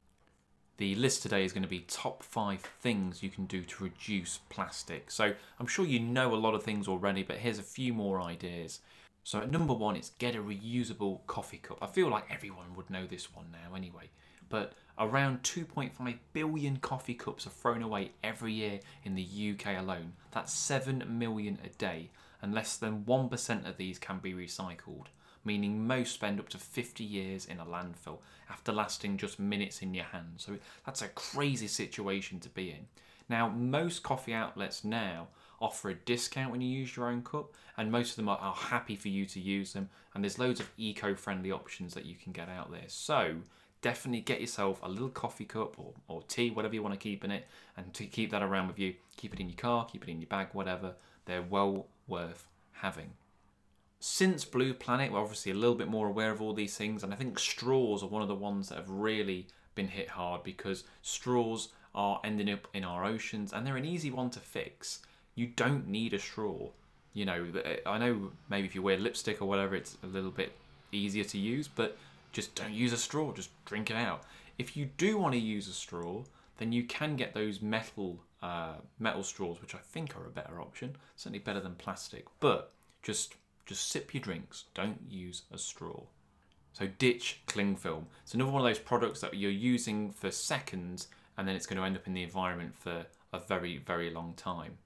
the 0.79 0.95
list 0.97 1.23
today 1.23 1.45
is 1.45 1.53
going 1.53 1.63
to 1.63 1.69
be 1.69 1.81
top 1.81 2.23
five 2.23 2.61
things 2.81 3.23
you 3.23 3.29
can 3.31 3.45
do 3.47 3.63
to 3.63 3.85
reduce 3.85 4.39
plastic. 4.49 5.11
So 5.11 5.35
I'm 5.61 5.67
sure 5.67 5.85
you 5.87 6.01
know 6.01 6.35
a 6.35 6.37
lot 6.37 6.55
of 6.55 6.63
things 6.63 6.89
already, 6.89 7.23
but 7.23 7.37
here's 7.37 7.59
a 7.59 7.63
few 7.63 7.93
more 7.93 8.21
ideas. 8.21 8.81
So 9.25 9.41
at 9.41 9.51
number 9.51 9.75
one, 9.75 9.97
it's 9.97 10.11
get 10.11 10.35
a 10.35 10.43
reusable 10.43 11.27
coffee 11.27 11.59
cup. 11.59 11.79
I 11.83 11.87
feel 11.87 12.09
like 12.09 12.25
everyone 12.31 12.75
would 12.77 12.91
know 12.91 13.07
this 13.07 13.35
one 13.35 13.47
now 13.53 13.75
anyway. 13.77 14.11
But 14.49 14.73
around 14.99 15.43
2.5 15.43 16.19
billion 16.33 16.77
coffee 16.79 17.15
cups 17.15 17.47
are 17.47 17.51
thrown 17.51 17.83
away 17.83 18.13
every 18.25 18.53
year 18.53 18.81
in 19.05 19.15
the 19.15 19.55
UK 19.55 19.79
alone. 19.79 20.15
That's 20.33 20.53
7 20.53 21.05
million 21.09 21.59
a 21.65 21.69
day, 21.69 22.11
and 22.43 22.53
less 22.53 22.77
than 22.77 23.05
1% 23.05 23.69
of 23.69 23.77
these 23.77 23.99
can 23.99 24.19
be 24.19 24.33
recycled 24.33 25.07
meaning 25.45 25.87
most 25.87 26.13
spend 26.13 26.39
up 26.39 26.49
to 26.51 26.59
50 26.59 27.05
years 27.05 27.47
in 27.47 27.59
a 27.59 27.65
landfill 27.65 28.19
after 28.49 28.73
lasting 28.73 29.17
just 29.17 29.39
minutes 29.39 29.83
in 29.83 29.95
your 29.95 30.05
hand. 30.05 30.35
So 30.37 30.57
that's 30.85 31.03
a 31.03 31.09
crazy 31.09 31.67
situation 31.67 32.41
to 32.41 32.49
be 32.49 32.71
in. 32.71 32.87
Now, 33.29 33.49
most 33.49 34.03
coffee 34.03 34.35
outlets 34.35 34.85
now 34.85 35.29
offer 35.61 35.91
a 35.91 35.95
discount 35.95 36.51
when 36.51 36.61
you 36.61 36.69
use 36.69 36.97
your 36.97 37.09
own 37.09 37.23
cup, 37.23 37.55
and 37.77 37.91
most 37.91 38.11
of 38.11 38.17
them 38.17 38.29
are, 38.29 38.39
are 38.39 38.55
happy 38.55 38.97
for 38.97 39.09
you 39.09 39.27
to 39.27 39.41
use 39.41 39.73
them. 39.73 39.89
And 40.15 40.25
there's 40.25 40.39
loads 40.39 40.61
of 40.61 40.71
eco 40.77 41.15
friendly 41.15 41.53
options 41.53 41.95
that 41.95 42.07
you 42.07 42.15
can 42.15 42.33
get 42.33 42.49
out 42.49 42.71
there. 42.71 42.89
So 42.89 43.37
definitely 43.83 44.21
get 44.21 44.41
yourself 44.41 44.81
a 44.83 44.89
little 44.89 45.09
coffee 45.09 45.45
cup 45.45 45.79
or, 45.79 45.93
or 46.09 46.23
tea, 46.23 46.51
whatever 46.51 46.75
you 46.75 46.83
want 46.83 46.95
to 46.95 47.01
keep 47.01 47.25
in 47.25 47.31
it, 47.31 47.47
and 47.77 47.93
to 47.95 48.07
keep 48.07 48.31
that 48.31 48.43
around 48.43 48.69
with 48.69 48.79
you. 48.79 48.95
Keep 49.17 49.35
it 49.35 49.41
in 49.41 49.49
your 49.49 49.59
car, 49.59 49.87
keep 49.91 50.03
it 50.03 50.11
in 50.11 50.21
your 50.21 50.29
bag, 50.29 50.49
whatever. 50.53 50.95
They're 51.27 51.43
well 51.43 51.87
worth 52.09 52.47
having 52.73 53.13
since 54.03 54.47
Blue 54.47 54.73
Planet, 54.73 55.13
we're 55.13 55.21
obviously 55.21 55.53
a 55.53 55.55
little 55.55 55.75
bit 55.75 55.87
more 55.87 56.09
aware 56.09 56.31
of 56.31 56.41
all 56.41 56.55
these 56.55 56.75
things, 56.75 57.05
and 57.05 57.13
I 57.13 57.17
think 57.17 57.39
straws 57.39 58.03
are 58.03 58.09
one 58.09 58.23
of 58.23 58.29
the 58.29 58.35
ones 58.35 58.71
that 58.71 58.77
have 58.77 58.89
really 58.89 59.47
been 59.75 59.89
hit 59.89 60.09
hard 60.09 60.43
because 60.43 60.85
straws 61.03 61.69
are 61.95 62.21
ending 62.25 62.51
up 62.51 62.67
in 62.73 62.85
our 62.85 63.05
oceans 63.05 63.53
and 63.53 63.67
they're 63.67 63.77
an 63.77 63.85
easy 63.85 64.11
one 64.11 64.31
to 64.31 64.41
fix. 64.41 65.01
You 65.41 65.47
don't 65.57 65.89
need 65.89 66.13
a 66.13 66.19
straw. 66.19 66.69
You 67.15 67.25
know, 67.25 67.47
I 67.87 67.97
know 67.97 68.31
maybe 68.51 68.67
if 68.69 68.75
you 68.75 68.83
wear 68.83 68.99
lipstick 68.99 69.41
or 69.41 69.47
whatever, 69.47 69.75
it's 69.75 69.97
a 70.03 70.07
little 70.07 70.31
bit 70.31 70.53
easier 70.93 71.25
to 71.25 71.39
use, 71.39 71.67
but 71.67 71.97
just 72.31 72.55
don't 72.55 72.75
use 72.75 72.93
a 72.93 72.99
straw, 72.99 73.33
just 73.33 73.49
drink 73.65 73.91
it 73.91 73.97
out. 73.97 74.25
If 74.59 74.77
you 74.77 74.91
do 74.99 75.17
want 75.17 75.33
to 75.33 75.41
use 75.41 75.67
a 75.67 75.73
straw, 75.73 76.25
then 76.59 76.73
you 76.73 76.85
can 76.85 77.17
get 77.17 77.33
those 77.33 77.63
metal 77.63 78.19
uh, 78.43 78.75
metal 78.99 79.23
straws, 79.23 79.63
which 79.63 79.75
I 79.75 79.79
think 79.79 80.15
are 80.15 80.27
a 80.27 80.31
better 80.31 80.61
option, 80.61 80.97
certainly 81.17 81.39
better 81.39 81.61
than 81.61 81.75
plastic. 81.75 82.27
But 82.39 82.73
just 83.03 83.37
just 83.65 83.89
sip 83.91 84.13
your 84.13 84.21
drinks. 84.21 84.65
Don't 84.75 85.01
use 85.09 85.43
a 85.51 85.57
straw. 85.57 86.03
So 86.75 86.87
ditch 86.99 87.41
cling 87.47 87.77
film. 87.77 88.09
It's 88.25 88.35
another 88.35 88.51
one 88.51 88.61
of 88.61 88.69
those 88.69 88.79
products 88.79 89.23
that 89.23 89.33
you're 89.33 89.51
using 89.51 90.11
for 90.11 90.31
seconds, 90.31 91.09
and 91.39 91.49
then 91.49 91.57
it's 91.57 91.67
going 91.67 91.79
to 91.79 91.87
end 91.87 91.97
up 91.97 92.07
in 92.07 92.13
the 92.13 92.23
environment 92.23 92.77
for 92.77 93.07
a 93.33 93.39
very 93.39 93.79
very 93.79 94.11
long 94.11 94.35
time. 94.37 94.77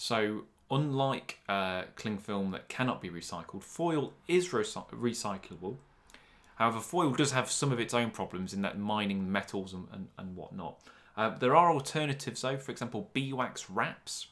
So 0.00 0.44
unlike 0.70 1.40
uh, 1.46 1.82
cling 1.94 2.16
film 2.16 2.52
that 2.52 2.70
cannot 2.70 3.02
be 3.02 3.10
recycled, 3.10 3.62
foil 3.62 4.14
is 4.26 4.48
recy- 4.48 4.88
recyclable. 4.88 5.76
However, 6.54 6.80
foil 6.80 7.10
does 7.10 7.32
have 7.32 7.50
some 7.50 7.70
of 7.70 7.78
its 7.78 7.92
own 7.92 8.10
problems 8.10 8.54
in 8.54 8.62
that 8.62 8.78
mining 8.78 9.30
metals 9.30 9.74
and, 9.74 9.88
and, 9.92 10.08
and 10.16 10.36
whatnot. 10.36 10.80
Uh, 11.18 11.36
there 11.36 11.54
are 11.54 11.70
alternatives 11.70 12.40
though, 12.40 12.56
for 12.56 12.72
example, 12.72 13.10
beeswax 13.12 13.68
wraps 13.68 14.28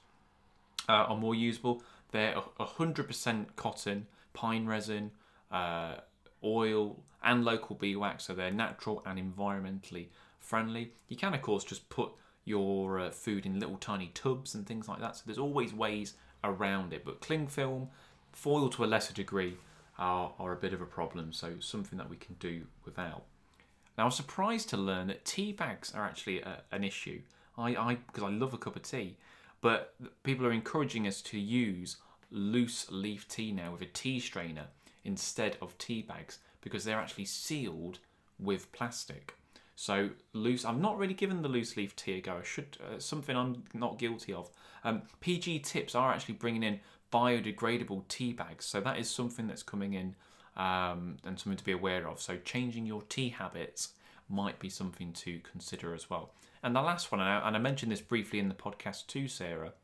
uh, 0.88 0.92
are 0.92 1.16
more 1.18 1.34
usable. 1.34 1.82
They're 2.12 2.38
a- 2.58 2.64
100% 2.64 3.46
cotton, 3.54 4.06
pine 4.32 4.64
resin, 4.64 5.10
uh, 5.52 5.96
oil, 6.42 6.96
and 7.22 7.44
local 7.44 7.76
beeswax, 7.76 8.24
so 8.24 8.32
they're 8.32 8.50
natural 8.50 9.02
and 9.04 9.18
environmentally 9.18 10.06
friendly. 10.40 10.92
You 11.08 11.16
can, 11.18 11.34
of 11.34 11.42
course, 11.42 11.62
just 11.62 11.90
put 11.90 12.12
your 12.48 12.98
uh, 12.98 13.10
food 13.10 13.46
in 13.46 13.60
little 13.60 13.76
tiny 13.76 14.10
tubs 14.14 14.54
and 14.54 14.66
things 14.66 14.88
like 14.88 15.00
that, 15.00 15.16
so 15.16 15.22
there's 15.26 15.38
always 15.38 15.72
ways 15.72 16.14
around 16.42 16.92
it. 16.92 17.04
But 17.04 17.20
cling 17.20 17.46
film, 17.46 17.88
foil 18.32 18.68
to 18.70 18.84
a 18.84 18.86
lesser 18.86 19.14
degree, 19.14 19.56
are, 19.98 20.32
are 20.38 20.52
a 20.52 20.56
bit 20.56 20.72
of 20.72 20.80
a 20.80 20.86
problem, 20.86 21.32
so 21.32 21.54
something 21.60 21.98
that 21.98 22.10
we 22.10 22.16
can 22.16 22.36
do 22.40 22.62
without. 22.84 23.24
Now, 23.96 24.04
I 24.04 24.06
was 24.06 24.16
surprised 24.16 24.68
to 24.70 24.76
learn 24.76 25.08
that 25.08 25.24
tea 25.24 25.52
bags 25.52 25.92
are 25.92 26.04
actually 26.04 26.40
a, 26.40 26.62
an 26.70 26.84
issue. 26.84 27.20
I, 27.56 27.74
I 27.74 27.94
because 28.06 28.22
I 28.22 28.30
love 28.30 28.54
a 28.54 28.58
cup 28.58 28.76
of 28.76 28.82
tea, 28.82 29.16
but 29.60 29.94
people 30.22 30.46
are 30.46 30.52
encouraging 30.52 31.06
us 31.06 31.20
to 31.22 31.38
use 31.38 31.96
loose 32.30 32.86
leaf 32.90 33.26
tea 33.26 33.52
now 33.52 33.72
with 33.72 33.82
a 33.82 33.86
tea 33.86 34.20
strainer 34.20 34.66
instead 35.04 35.56
of 35.60 35.76
tea 35.78 36.02
bags 36.02 36.38
because 36.60 36.84
they're 36.84 36.98
actually 36.98 37.24
sealed 37.24 37.98
with 38.38 38.70
plastic. 38.72 39.34
So 39.80 40.10
loose. 40.32 40.64
I'm 40.64 40.80
not 40.80 40.98
really 40.98 41.14
given 41.14 41.40
the 41.40 41.48
loose 41.48 41.76
leaf 41.76 41.94
tea 41.94 42.14
a 42.14 42.20
go. 42.20 42.38
I 42.40 42.42
should 42.42 42.76
uh, 42.82 42.98
something 42.98 43.36
I'm 43.36 43.62
not 43.72 43.96
guilty 43.96 44.32
of. 44.32 44.50
Um, 44.82 45.02
PG 45.20 45.60
Tips 45.60 45.94
are 45.94 46.12
actually 46.12 46.34
bringing 46.34 46.64
in 46.64 46.80
biodegradable 47.12 48.08
tea 48.08 48.32
bags, 48.32 48.64
so 48.64 48.80
that 48.80 48.98
is 48.98 49.08
something 49.08 49.46
that's 49.46 49.62
coming 49.62 49.94
in 49.94 50.16
um, 50.56 51.18
and 51.24 51.38
something 51.38 51.56
to 51.56 51.62
be 51.62 51.70
aware 51.70 52.08
of. 52.08 52.20
So 52.20 52.38
changing 52.38 52.86
your 52.86 53.02
tea 53.02 53.28
habits 53.28 53.90
might 54.28 54.58
be 54.58 54.68
something 54.68 55.12
to 55.12 55.38
consider 55.48 55.94
as 55.94 56.10
well. 56.10 56.32
And 56.64 56.74
the 56.74 56.82
last 56.82 57.12
one, 57.12 57.20
and 57.20 57.30
I, 57.30 57.46
and 57.46 57.54
I 57.54 57.60
mentioned 57.60 57.92
this 57.92 58.00
briefly 58.00 58.40
in 58.40 58.48
the 58.48 58.56
podcast 58.56 59.06
too, 59.06 59.28
Sarah, 59.28 59.74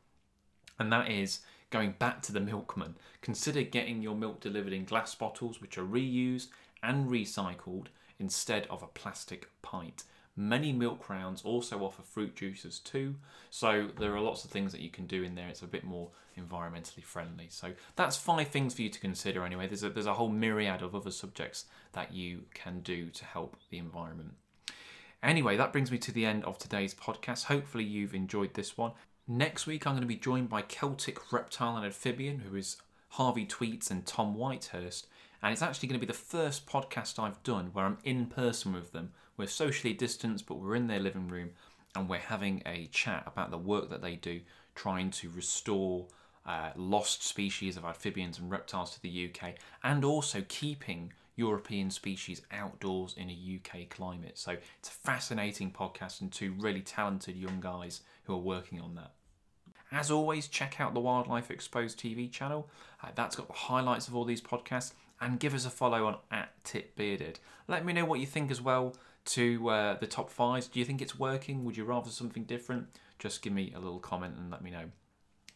and 0.77 0.91
that 0.91 1.09
is 1.09 1.39
going 1.69 1.95
back 1.99 2.21
to 2.23 2.33
the 2.33 2.41
milkman. 2.41 2.95
Consider 3.21 3.61
getting 3.61 4.01
your 4.01 4.15
milk 4.15 4.41
delivered 4.41 4.73
in 4.73 4.83
glass 4.83 5.15
bottles, 5.15 5.61
which 5.61 5.77
are 5.77 5.85
reused 5.85 6.49
and 6.83 7.09
recycled 7.09 7.85
instead 8.19 8.67
of 8.67 8.81
a 8.83 8.87
plastic 8.87 9.49
pint. 9.61 10.03
Many 10.37 10.73
milk 10.73 11.09
rounds 11.09 11.41
also 11.43 11.79
offer 11.79 12.01
fruit 12.01 12.35
juices 12.35 12.79
too, 12.79 13.15
so 13.49 13.89
there 13.97 14.13
are 14.13 14.19
lots 14.19 14.43
of 14.43 14.51
things 14.51 14.73
that 14.73 14.81
you 14.81 14.89
can 14.89 15.07
do 15.07 15.23
in 15.23 15.35
there. 15.35 15.47
It's 15.47 15.61
a 15.61 15.67
bit 15.67 15.85
more 15.85 16.09
environmentally 16.37 17.03
friendly. 17.03 17.47
So 17.49 17.71
that's 17.95 18.17
five 18.17 18.49
things 18.49 18.73
for 18.73 18.81
you 18.81 18.89
to 18.89 18.99
consider 18.99 19.45
anyway. 19.45 19.67
There's 19.67 19.83
a, 19.83 19.89
there's 19.89 20.05
a 20.05 20.15
whole 20.15 20.29
myriad 20.29 20.81
of 20.81 20.93
other 20.93 21.11
subjects 21.11 21.65
that 21.93 22.13
you 22.13 22.41
can 22.53 22.81
do 22.81 23.09
to 23.11 23.23
help 23.23 23.55
the 23.69 23.77
environment. 23.77 24.33
Anyway, 25.23 25.55
that 25.55 25.71
brings 25.71 25.89
me 25.89 25.97
to 25.99 26.11
the 26.11 26.25
end 26.25 26.43
of 26.43 26.57
today's 26.57 26.93
podcast. 26.93 27.45
Hopefully, 27.45 27.85
you've 27.85 28.13
enjoyed 28.13 28.53
this 28.53 28.77
one. 28.77 28.91
Next 29.27 29.65
week, 29.65 29.87
I'm 29.87 29.93
going 29.93 30.01
to 30.01 30.07
be 30.07 30.17
joined 30.17 30.49
by 30.49 30.61
Celtic 30.61 31.31
reptile 31.31 31.77
and 31.77 31.85
amphibian, 31.85 32.39
who 32.39 32.55
is 32.55 32.77
Harvey 33.09 33.45
Tweats 33.45 33.89
and 33.89 34.05
Tom 34.05 34.35
Whitehurst. 34.35 35.07
And 35.45 35.51
it's 35.51 35.61
actually 35.61 35.89
going 35.89 35.99
to 35.99 36.07
be 36.07 36.11
the 36.11 36.17
first 36.17 36.65
podcast 36.65 37.19
I've 37.19 37.43
done 37.43 37.69
where 37.71 37.85
I'm 37.85 37.99
in 38.03 38.25
person 38.25 38.73
with 38.73 38.93
them. 38.93 39.11
We're 39.37 39.45
socially 39.45 39.93
distanced, 39.93 40.47
but 40.47 40.55
we're 40.55 40.73
in 40.73 40.87
their 40.87 40.99
living 40.99 41.27
room 41.27 41.51
and 41.95 42.09
we're 42.09 42.17
having 42.17 42.63
a 42.65 42.87
chat 42.87 43.25
about 43.27 43.51
the 43.51 43.57
work 43.59 43.91
that 43.91 44.01
they 44.01 44.15
do 44.15 44.41
trying 44.73 45.11
to 45.11 45.29
restore 45.29 46.07
uh, 46.47 46.71
lost 46.75 47.21
species 47.21 47.77
of 47.77 47.85
amphibians 47.85 48.39
and 48.39 48.49
reptiles 48.49 48.95
to 48.95 49.01
the 49.03 49.29
UK 49.29 49.53
and 49.83 50.03
also 50.03 50.43
keeping 50.47 51.13
European 51.35 51.91
species 51.91 52.41
outdoors 52.51 53.13
in 53.15 53.29
a 53.29 53.59
UK 53.59 53.87
climate. 53.87 54.39
So 54.39 54.57
it's 54.79 54.89
a 54.89 54.93
fascinating 54.93 55.69
podcast 55.69 56.21
and 56.21 56.31
two 56.31 56.55
really 56.57 56.81
talented 56.81 57.35
young 57.35 57.59
guys 57.59 58.01
who 58.23 58.33
are 58.33 58.39
working 58.39 58.81
on 58.81 58.95
that. 58.95 59.11
As 59.91 60.09
always, 60.09 60.47
check 60.47 60.81
out 60.81 60.95
the 60.95 60.99
Wildlife 60.99 61.51
Exposed 61.51 61.99
TV 61.99 62.31
channel. 62.31 62.67
Uh, 63.03 63.09
that's 63.13 63.35
got 63.35 63.45
the 63.47 63.53
highlights 63.53 64.07
of 64.07 64.15
all 64.15 64.25
these 64.25 64.41
podcasts 64.41 64.93
and 65.21 65.39
give 65.39 65.53
us 65.53 65.65
a 65.65 65.69
follow 65.69 66.05
on 66.07 66.17
at 66.31 66.51
Tip 66.63 66.95
Bearded. 66.95 67.39
Let 67.67 67.85
me 67.85 67.93
know 67.93 68.05
what 68.05 68.19
you 68.19 68.25
think 68.25 68.51
as 68.51 68.61
well 68.61 68.95
to 69.25 69.69
uh, 69.69 69.97
the 69.97 70.07
top 70.07 70.29
fives. 70.29 70.67
Do 70.67 70.79
you 70.79 70.85
think 70.85 71.01
it's 71.01 71.17
working? 71.17 71.63
Would 71.63 71.77
you 71.77 71.85
rather 71.85 72.09
something 72.09 72.43
different? 72.43 72.87
Just 73.17 73.41
give 73.41 73.53
me 73.53 73.73
a 73.75 73.79
little 73.79 73.99
comment 73.99 74.35
and 74.37 74.51
let 74.51 74.61
me 74.61 74.71
know. 74.71 74.85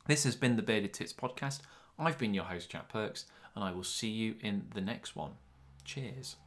This 0.08 0.24
has 0.24 0.36
been 0.36 0.56
the 0.56 0.64
Bearded 0.64 0.94
Tits 0.94 1.14
podcast. 1.14 1.60
I've 2.00 2.18
been 2.18 2.34
your 2.34 2.46
host, 2.46 2.70
Jack 2.70 2.90
Perks, 2.90 3.26
and 3.56 3.64
I 3.64 3.72
will 3.72 3.84
see 3.84 4.10
you 4.10 4.36
in 4.42 4.68
the 4.74 4.82
next 4.82 5.16
one. 5.16 5.32
Cheers. 5.84 6.38